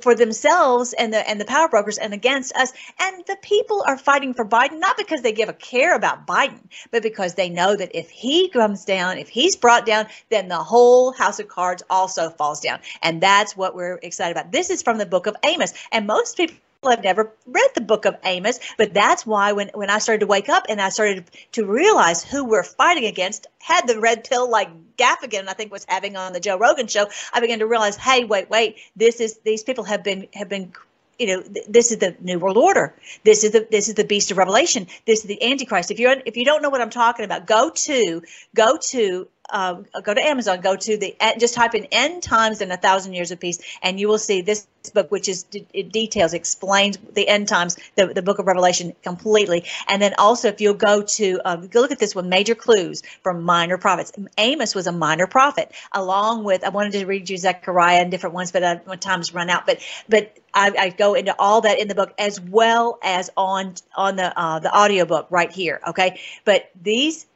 for 0.00 0.14
themselves 0.14 0.92
and 0.94 1.12
the 1.12 1.28
and 1.28 1.40
the 1.40 1.44
power 1.44 1.68
brokers 1.68 1.98
and 1.98 2.12
against 2.12 2.54
us. 2.56 2.72
And 2.98 3.24
the 3.26 3.36
people 3.42 3.84
are 3.86 3.96
fighting 3.96 4.34
for 4.34 4.44
Biden 4.44 4.80
not 4.80 4.96
because 4.96 5.22
they 5.22 5.32
give 5.32 5.48
a 5.48 5.52
care 5.52 5.94
about 5.94 6.26
Biden 6.26 6.60
but 6.90 7.02
because 7.02 7.34
they 7.34 7.48
know 7.48 7.76
that 7.76 7.94
if 7.94 8.10
he 8.10 8.48
comes 8.48 8.84
down 8.84 9.18
if 9.18 9.28
he's 9.28 9.56
brought 9.56 9.86
down 9.86 10.06
then 10.30 10.48
the 10.48 10.56
whole 10.56 11.12
house 11.12 11.38
of 11.38 11.48
cards 11.48 11.82
also 11.88 12.30
falls 12.30 12.60
down. 12.60 12.80
And 13.02 13.20
that's 13.20 13.56
what 13.56 13.74
we're 13.74 14.00
excited 14.02 14.36
about. 14.36 14.52
This 14.52 14.70
is 14.70 14.82
from 14.82 14.98
the 14.98 15.06
book 15.06 15.26
of 15.26 15.36
Amos. 15.44 15.72
And 15.92 16.06
most 16.06 16.36
people 16.36 16.56
I've 16.84 17.02
never 17.02 17.32
read 17.46 17.70
the 17.74 17.80
book 17.80 18.04
of 18.04 18.16
Amos, 18.24 18.58
but 18.78 18.94
that's 18.94 19.26
why 19.26 19.52
when, 19.52 19.70
when 19.74 19.90
I 19.90 19.98
started 19.98 20.20
to 20.20 20.26
wake 20.26 20.48
up 20.48 20.64
and 20.68 20.80
I 20.80 20.90
started 20.90 21.24
to 21.52 21.64
realize 21.64 22.22
who 22.22 22.44
we're 22.44 22.62
fighting 22.62 23.06
against, 23.06 23.46
had 23.58 23.86
the 23.86 24.00
red 24.00 24.24
pill 24.24 24.50
like 24.50 24.68
Gaffigan, 24.96 25.48
I 25.48 25.52
think 25.54 25.72
was 25.72 25.84
having 25.88 26.16
on 26.16 26.32
the 26.32 26.40
Joe 26.40 26.58
Rogan 26.58 26.86
show, 26.86 27.08
I 27.32 27.40
began 27.40 27.58
to 27.60 27.66
realize, 27.66 27.96
hey, 27.96 28.24
wait, 28.24 28.50
wait, 28.50 28.76
this 28.94 29.20
is 29.20 29.38
these 29.44 29.62
people 29.62 29.84
have 29.84 30.04
been 30.04 30.28
have 30.34 30.48
been 30.48 30.72
you 31.18 31.26
know 31.26 31.42
th- 31.42 31.66
this 31.68 31.92
is 31.92 31.98
the 31.98 32.14
new 32.20 32.38
world 32.38 32.56
order. 32.56 32.94
This 33.24 33.44
is 33.44 33.52
the 33.52 33.66
this 33.70 33.88
is 33.88 33.94
the 33.94 34.04
beast 34.04 34.30
of 34.30 34.38
revelation. 34.38 34.86
This 35.06 35.20
is 35.20 35.26
the 35.26 35.42
antichrist. 35.42 35.90
If 35.90 35.98
you 35.98 36.14
if 36.24 36.36
you 36.36 36.44
don't 36.44 36.62
know 36.62 36.70
what 36.70 36.80
i'm 36.80 36.90
talking 36.90 37.24
about 37.24 37.46
go 37.46 37.70
to 37.70 38.22
go 38.54 38.78
to 38.90 39.28
uh, 39.50 39.82
go 40.02 40.14
to 40.14 40.20
Amazon, 40.20 40.60
go 40.60 40.76
to 40.76 40.96
the 40.96 41.16
just 41.38 41.54
type 41.54 41.74
in 41.74 41.86
"End 41.86 42.22
Times 42.22 42.60
and 42.60 42.72
a 42.72 42.76
Thousand 42.76 43.14
Years 43.14 43.30
of 43.30 43.40
Peace," 43.40 43.58
and 43.82 43.98
you 44.00 44.08
will 44.08 44.18
see 44.18 44.42
this 44.42 44.66
book, 44.92 45.10
which 45.10 45.28
is 45.28 45.46
it 45.52 45.92
details, 45.92 46.34
explains 46.34 46.98
the 47.14 47.28
end 47.28 47.48
times, 47.48 47.76
the, 47.96 48.06
the 48.06 48.22
book 48.22 48.38
of 48.38 48.46
Revelation 48.46 48.94
completely. 49.02 49.64
And 49.88 50.00
then 50.00 50.14
also, 50.18 50.48
if 50.48 50.60
you'll 50.60 50.74
go 50.74 51.02
to 51.02 51.40
uh, 51.44 51.56
go 51.56 51.80
look 51.80 51.92
at 51.92 51.98
this 51.98 52.14
one, 52.14 52.28
major 52.28 52.54
clues 52.54 53.02
from 53.22 53.42
minor 53.42 53.78
prophets. 53.78 54.12
Amos 54.38 54.74
was 54.74 54.86
a 54.86 54.92
minor 54.92 55.26
prophet, 55.26 55.72
along 55.92 56.44
with 56.44 56.64
I 56.64 56.70
wanted 56.70 56.92
to 56.92 57.06
read 57.06 57.28
you 57.28 57.36
Zechariah 57.36 58.00
and 58.00 58.10
different 58.10 58.34
ones, 58.34 58.52
but 58.52 58.64
I, 58.64 58.76
when 58.84 58.98
times 58.98 59.34
run 59.34 59.50
out. 59.50 59.66
But 59.66 59.80
but 60.08 60.36
I, 60.54 60.72
I, 60.78 60.88
go 60.90 61.14
into 61.14 61.34
all 61.38 61.60
that 61.62 61.78
in 61.78 61.88
the 61.88 61.94
book 61.94 62.14
as 62.18 62.40
well 62.40 62.98
as 63.02 63.30
on 63.36 63.74
on 63.94 64.16
the 64.16 64.38
uh, 64.38 64.58
the 64.58 64.76
audiobook 64.76 65.26
right 65.30 65.52
here. 65.52 65.80
Okay, 65.88 66.20
but 66.44 66.70
these 66.80 67.26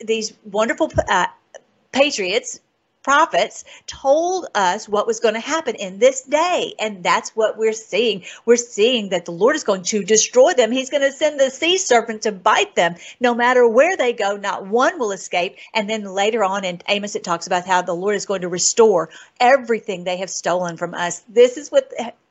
these 0.00 0.32
wonderful 0.44 0.90
uh, 1.08 1.26
patriots 1.92 2.60
prophets 3.08 3.64
told 3.86 4.46
us 4.54 4.86
what 4.86 5.06
was 5.06 5.20
going 5.20 5.32
to 5.32 5.40
happen 5.40 5.74
in 5.76 5.98
this 5.98 6.22
day. 6.24 6.74
And 6.78 7.02
that's 7.02 7.30
what 7.30 7.56
we're 7.56 7.72
seeing. 7.72 8.24
We're 8.44 8.56
seeing 8.56 9.08
that 9.10 9.24
the 9.24 9.32
Lord 9.32 9.56
is 9.56 9.64
going 9.64 9.84
to 9.84 10.04
destroy 10.04 10.52
them. 10.52 10.70
He's 10.70 10.90
going 10.90 11.02
to 11.02 11.12
send 11.12 11.40
the 11.40 11.50
sea 11.50 11.78
serpent 11.78 12.22
to 12.22 12.32
bite 12.32 12.74
them. 12.74 12.96
No 13.18 13.34
matter 13.34 13.66
where 13.66 13.96
they 13.96 14.12
go, 14.12 14.36
not 14.36 14.66
one 14.66 14.98
will 14.98 15.12
escape. 15.12 15.56
And 15.72 15.88
then 15.88 16.04
later 16.04 16.44
on 16.44 16.66
in 16.66 16.82
Amos, 16.86 17.14
it 17.14 17.24
talks 17.24 17.46
about 17.46 17.66
how 17.66 17.80
the 17.80 17.94
Lord 17.94 18.14
is 18.14 18.26
going 18.26 18.42
to 18.42 18.48
restore 18.48 19.08
everything 19.40 20.04
they 20.04 20.18
have 20.18 20.28
stolen 20.28 20.76
from 20.76 20.92
us. 20.92 21.20
This 21.30 21.56
is 21.56 21.70
what 21.70 21.90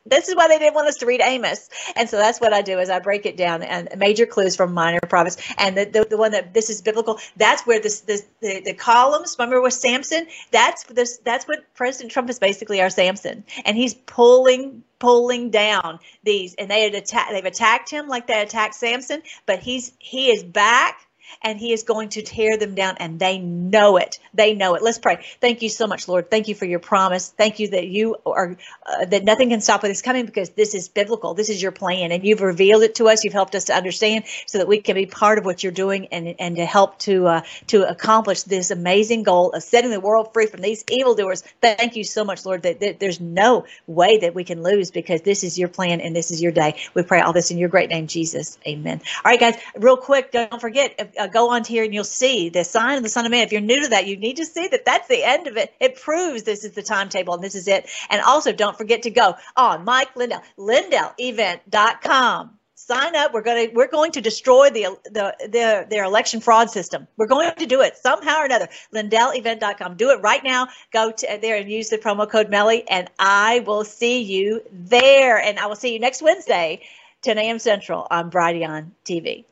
this 0.10 0.30
is 0.30 0.36
why 0.36 0.48
they 0.48 0.60
didn't 0.60 0.76
want 0.76 0.88
us 0.88 0.98
to 0.98 1.06
read 1.06 1.22
Amos. 1.22 1.70
And 1.96 2.10
so 2.10 2.18
that's 2.18 2.40
what 2.40 2.54
I 2.54 2.62
do 2.62 2.80
is 2.80 2.90
I 2.90 3.00
break 3.00 3.26
it 3.26 3.38
down 3.38 3.64
and 3.64 3.90
major 3.98 4.26
clues 4.26 4.56
from 4.56 4.74
minor 4.74 5.00
prophets. 5.02 5.38
And 5.58 5.78
the, 5.78 5.86
the, 5.86 6.08
the 6.10 6.18
one 6.18 6.32
that 6.32 6.54
this 6.54 6.70
is 6.70 6.82
biblical, 6.82 7.20
that's 7.36 7.66
where 7.66 7.80
this, 7.80 8.02
this 8.02 8.26
the, 8.42 8.62
the 8.62 8.74
columns, 8.74 9.36
remember 9.38 9.62
with 9.62 9.74
Samson, 9.74 10.28
that's 10.52 10.84
this 10.86 11.18
that's 11.24 11.48
what 11.48 11.64
President 11.76 12.12
Trump 12.12 12.30
is 12.30 12.40
basically 12.40 12.82
our 12.82 12.90
Samson. 12.90 13.44
And 13.66 13.78
he's 13.78 13.94
pulling 13.94 14.84
pulling 15.00 15.52
down 15.52 16.00
these 16.24 16.56
and 16.56 16.72
they 16.72 16.82
had 16.82 16.96
attacked 16.96 17.32
they've 17.32 17.46
attacked 17.46 17.90
him 17.90 18.08
like 18.08 18.28
they 18.28 18.42
attacked 18.42 18.76
Samson, 18.76 19.22
but 19.46 19.60
he's 19.60 19.94
he 20.00 20.32
is 20.32 20.44
back 20.44 21.07
and 21.42 21.60
he 21.60 21.72
is 21.74 21.84
going 21.84 22.10
to 22.10 22.22
tear 22.22 22.58
them 22.58 22.76
down 22.76 22.96
and 23.00 23.20
they 23.20 23.40
know 23.40 23.98
it. 23.98 24.20
They 24.34 24.54
know 24.54 24.76
it. 24.76 24.82
Let's 24.82 24.98
pray. 24.98 25.24
Thank 25.42 25.62
you 25.62 25.70
so 25.70 25.88
much 25.88 26.08
lord. 26.08 26.30
Thank 26.30 26.48
you 26.48 26.56
for 26.56 26.66
your 26.66 26.80
promise. 26.80 27.30
Thank 27.30 27.60
you 27.60 27.70
that 27.70 27.88
you 27.88 28.18
are 28.26 28.58
uh, 28.86 29.06
that 29.06 29.24
nothing 29.24 29.50
can 29.50 29.62
stop 29.62 29.84
what 29.84 29.92
is 29.92 30.02
coming 30.02 30.26
because 30.26 30.50
this 30.52 30.74
is 30.74 30.90
biblical. 30.90 31.34
This 31.34 31.50
is 31.50 31.62
your 31.62 31.72
plan 31.72 32.12
and 32.12 32.26
you've 32.26 32.42
revealed 32.42 32.84
it 32.84 32.96
to 32.96 33.08
us. 33.08 33.24
You've 33.24 33.34
helped 33.34 33.56
us 33.56 33.66
to 33.66 33.76
understand 33.76 34.26
so 34.46 34.58
that 34.58 34.68
we 34.68 34.82
can 34.82 34.96
be 34.96 35.06
part 35.06 35.38
of 35.38 35.46
what 35.46 35.64
you're 35.64 35.72
doing 35.72 36.08
and 36.08 36.36
and 36.40 36.56
to 36.58 36.66
help 36.66 37.00
to 37.00 37.28
uh, 37.28 37.42
to 37.68 37.88
accomplish 37.88 38.44
this 38.44 38.72
amazing 38.72 39.24
goal 39.24 39.52
of 39.52 39.64
setting 39.64 39.92
the 39.92 40.00
world 40.00 40.34
free 40.34 40.48
from 40.48 40.62
these 40.62 40.84
evildoers. 40.90 41.44
Thank 41.62 41.96
you 41.96 42.04
so 42.04 42.24
much 42.24 42.46
lord 42.46 42.64
that, 42.64 42.80
that 42.80 43.00
there's 43.00 43.20
no 43.20 43.66
way 43.88 44.18
that 44.20 44.34
we 44.34 44.44
can 44.44 44.64
lose 44.64 44.92
because 44.92 45.22
this 45.22 45.44
is 45.44 45.58
your 45.58 45.70
plan 45.70 46.02
and 46.02 46.16
this 46.16 46.32
is 46.32 46.42
your 46.42 46.52
day. 46.52 46.76
We 46.94 47.04
pray 47.04 47.22
all 47.22 47.34
this 47.34 47.52
in 47.52 47.58
your 47.58 47.70
great 47.70 47.90
name 47.90 48.08
jesus. 48.08 48.58
Amen. 48.68 49.02
All 49.24 49.32
right 49.32 49.40
guys 49.40 49.56
real 49.78 49.98
quick 49.98 50.32
don't 50.32 50.62
forget 50.62 51.16
uh, 51.18 51.28
go 51.28 51.50
on 51.52 51.64
here 51.64 51.84
and 51.84 51.94
you'll 51.94 52.04
see 52.04 52.50
the 52.50 52.64
sign 52.64 52.98
of 52.98 53.04
the 53.04 53.10
Son 53.10 53.26
of 53.26 53.32
Man. 53.32 53.46
If 53.46 53.52
you're 53.52 53.62
new 53.62 53.82
to 53.82 53.90
that, 53.90 54.08
you 54.08 54.18
need 54.18 54.38
to 54.38 54.46
see 54.46 54.68
that 54.68 54.86
that's 54.86 55.08
the 55.08 55.24
end 55.24 55.48
of 55.48 55.58
it. 55.58 55.74
It 55.80 55.96
proves 55.96 56.44
this 56.44 56.64
is 56.64 56.72
the 56.72 56.84
timetable 56.84 57.34
and 57.34 57.44
this 57.44 57.56
is 57.56 57.68
it. 57.68 57.90
And 58.10 58.22
also, 58.22 58.52
don't 58.52 58.78
forget 58.78 59.04
to 59.04 59.10
go 59.10 59.36
on 59.56 59.86
Mike 59.86 60.16
Lindell, 60.16 60.44
LindellEvent.com. 60.58 62.52
Sign 62.76 63.16
up. 63.16 63.34
We're 63.34 63.42
going 63.42 63.68
to 63.68 63.76
we're 63.76 63.90
going 63.90 64.12
to 64.14 64.22
destroy 64.22 64.70
the 64.70 64.98
the 65.06 65.36
their 65.50 65.84
their 65.86 66.04
election 66.06 66.40
fraud 66.40 66.70
system. 66.70 67.08
We're 67.18 67.28
going 67.28 67.52
to 67.54 67.66
do 67.66 67.82
it 67.82 67.98
somehow 67.98 68.42
or 68.42 68.46
another. 68.46 68.70
LindellEvent.com. 68.94 69.98
Do 69.98 70.12
it 70.12 70.22
right 70.22 70.44
now. 70.44 70.68
Go 70.94 71.12
to 71.12 71.40
there 71.42 71.58
and 71.58 71.70
use 71.70 71.90
the 71.90 71.98
promo 71.98 72.30
code 72.30 72.50
Melly, 72.50 72.88
and 72.88 73.10
I 73.20 73.60
will 73.66 73.84
see 73.84 74.22
you 74.22 74.62
there. 74.72 75.38
And 75.38 75.60
I 75.60 75.66
will 75.66 75.76
see 75.76 75.92
you 75.92 76.00
next 76.00 76.22
Wednesday, 76.22 76.82
10 77.24 77.38
a.m. 77.40 77.60
Central 77.60 78.08
on 78.10 78.32
Brighteon 78.32 78.92
TV. 79.04 79.44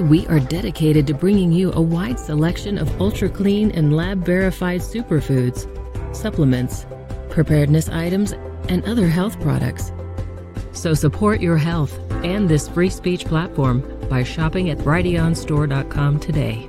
We 0.00 0.26
are 0.28 0.40
dedicated 0.40 1.06
to 1.06 1.14
bringing 1.14 1.52
you 1.52 1.72
a 1.72 1.80
wide 1.80 2.18
selection 2.18 2.78
of 2.78 3.00
ultra 3.00 3.28
clean 3.28 3.70
and 3.72 3.96
lab 3.96 4.24
verified 4.24 4.80
superfoods, 4.80 5.66
supplements, 6.14 6.86
preparedness 7.30 7.88
items, 7.88 8.32
and 8.68 8.84
other 8.84 9.08
health 9.08 9.40
products. 9.40 9.92
So 10.72 10.94
support 10.94 11.40
your 11.40 11.56
health 11.56 11.98
and 12.24 12.48
this 12.48 12.68
free 12.68 12.90
speech 12.90 13.24
platform 13.24 13.82
by 14.08 14.22
shopping 14.22 14.70
at 14.70 14.78
brighteonstore.com 14.78 16.20
today. 16.20 16.68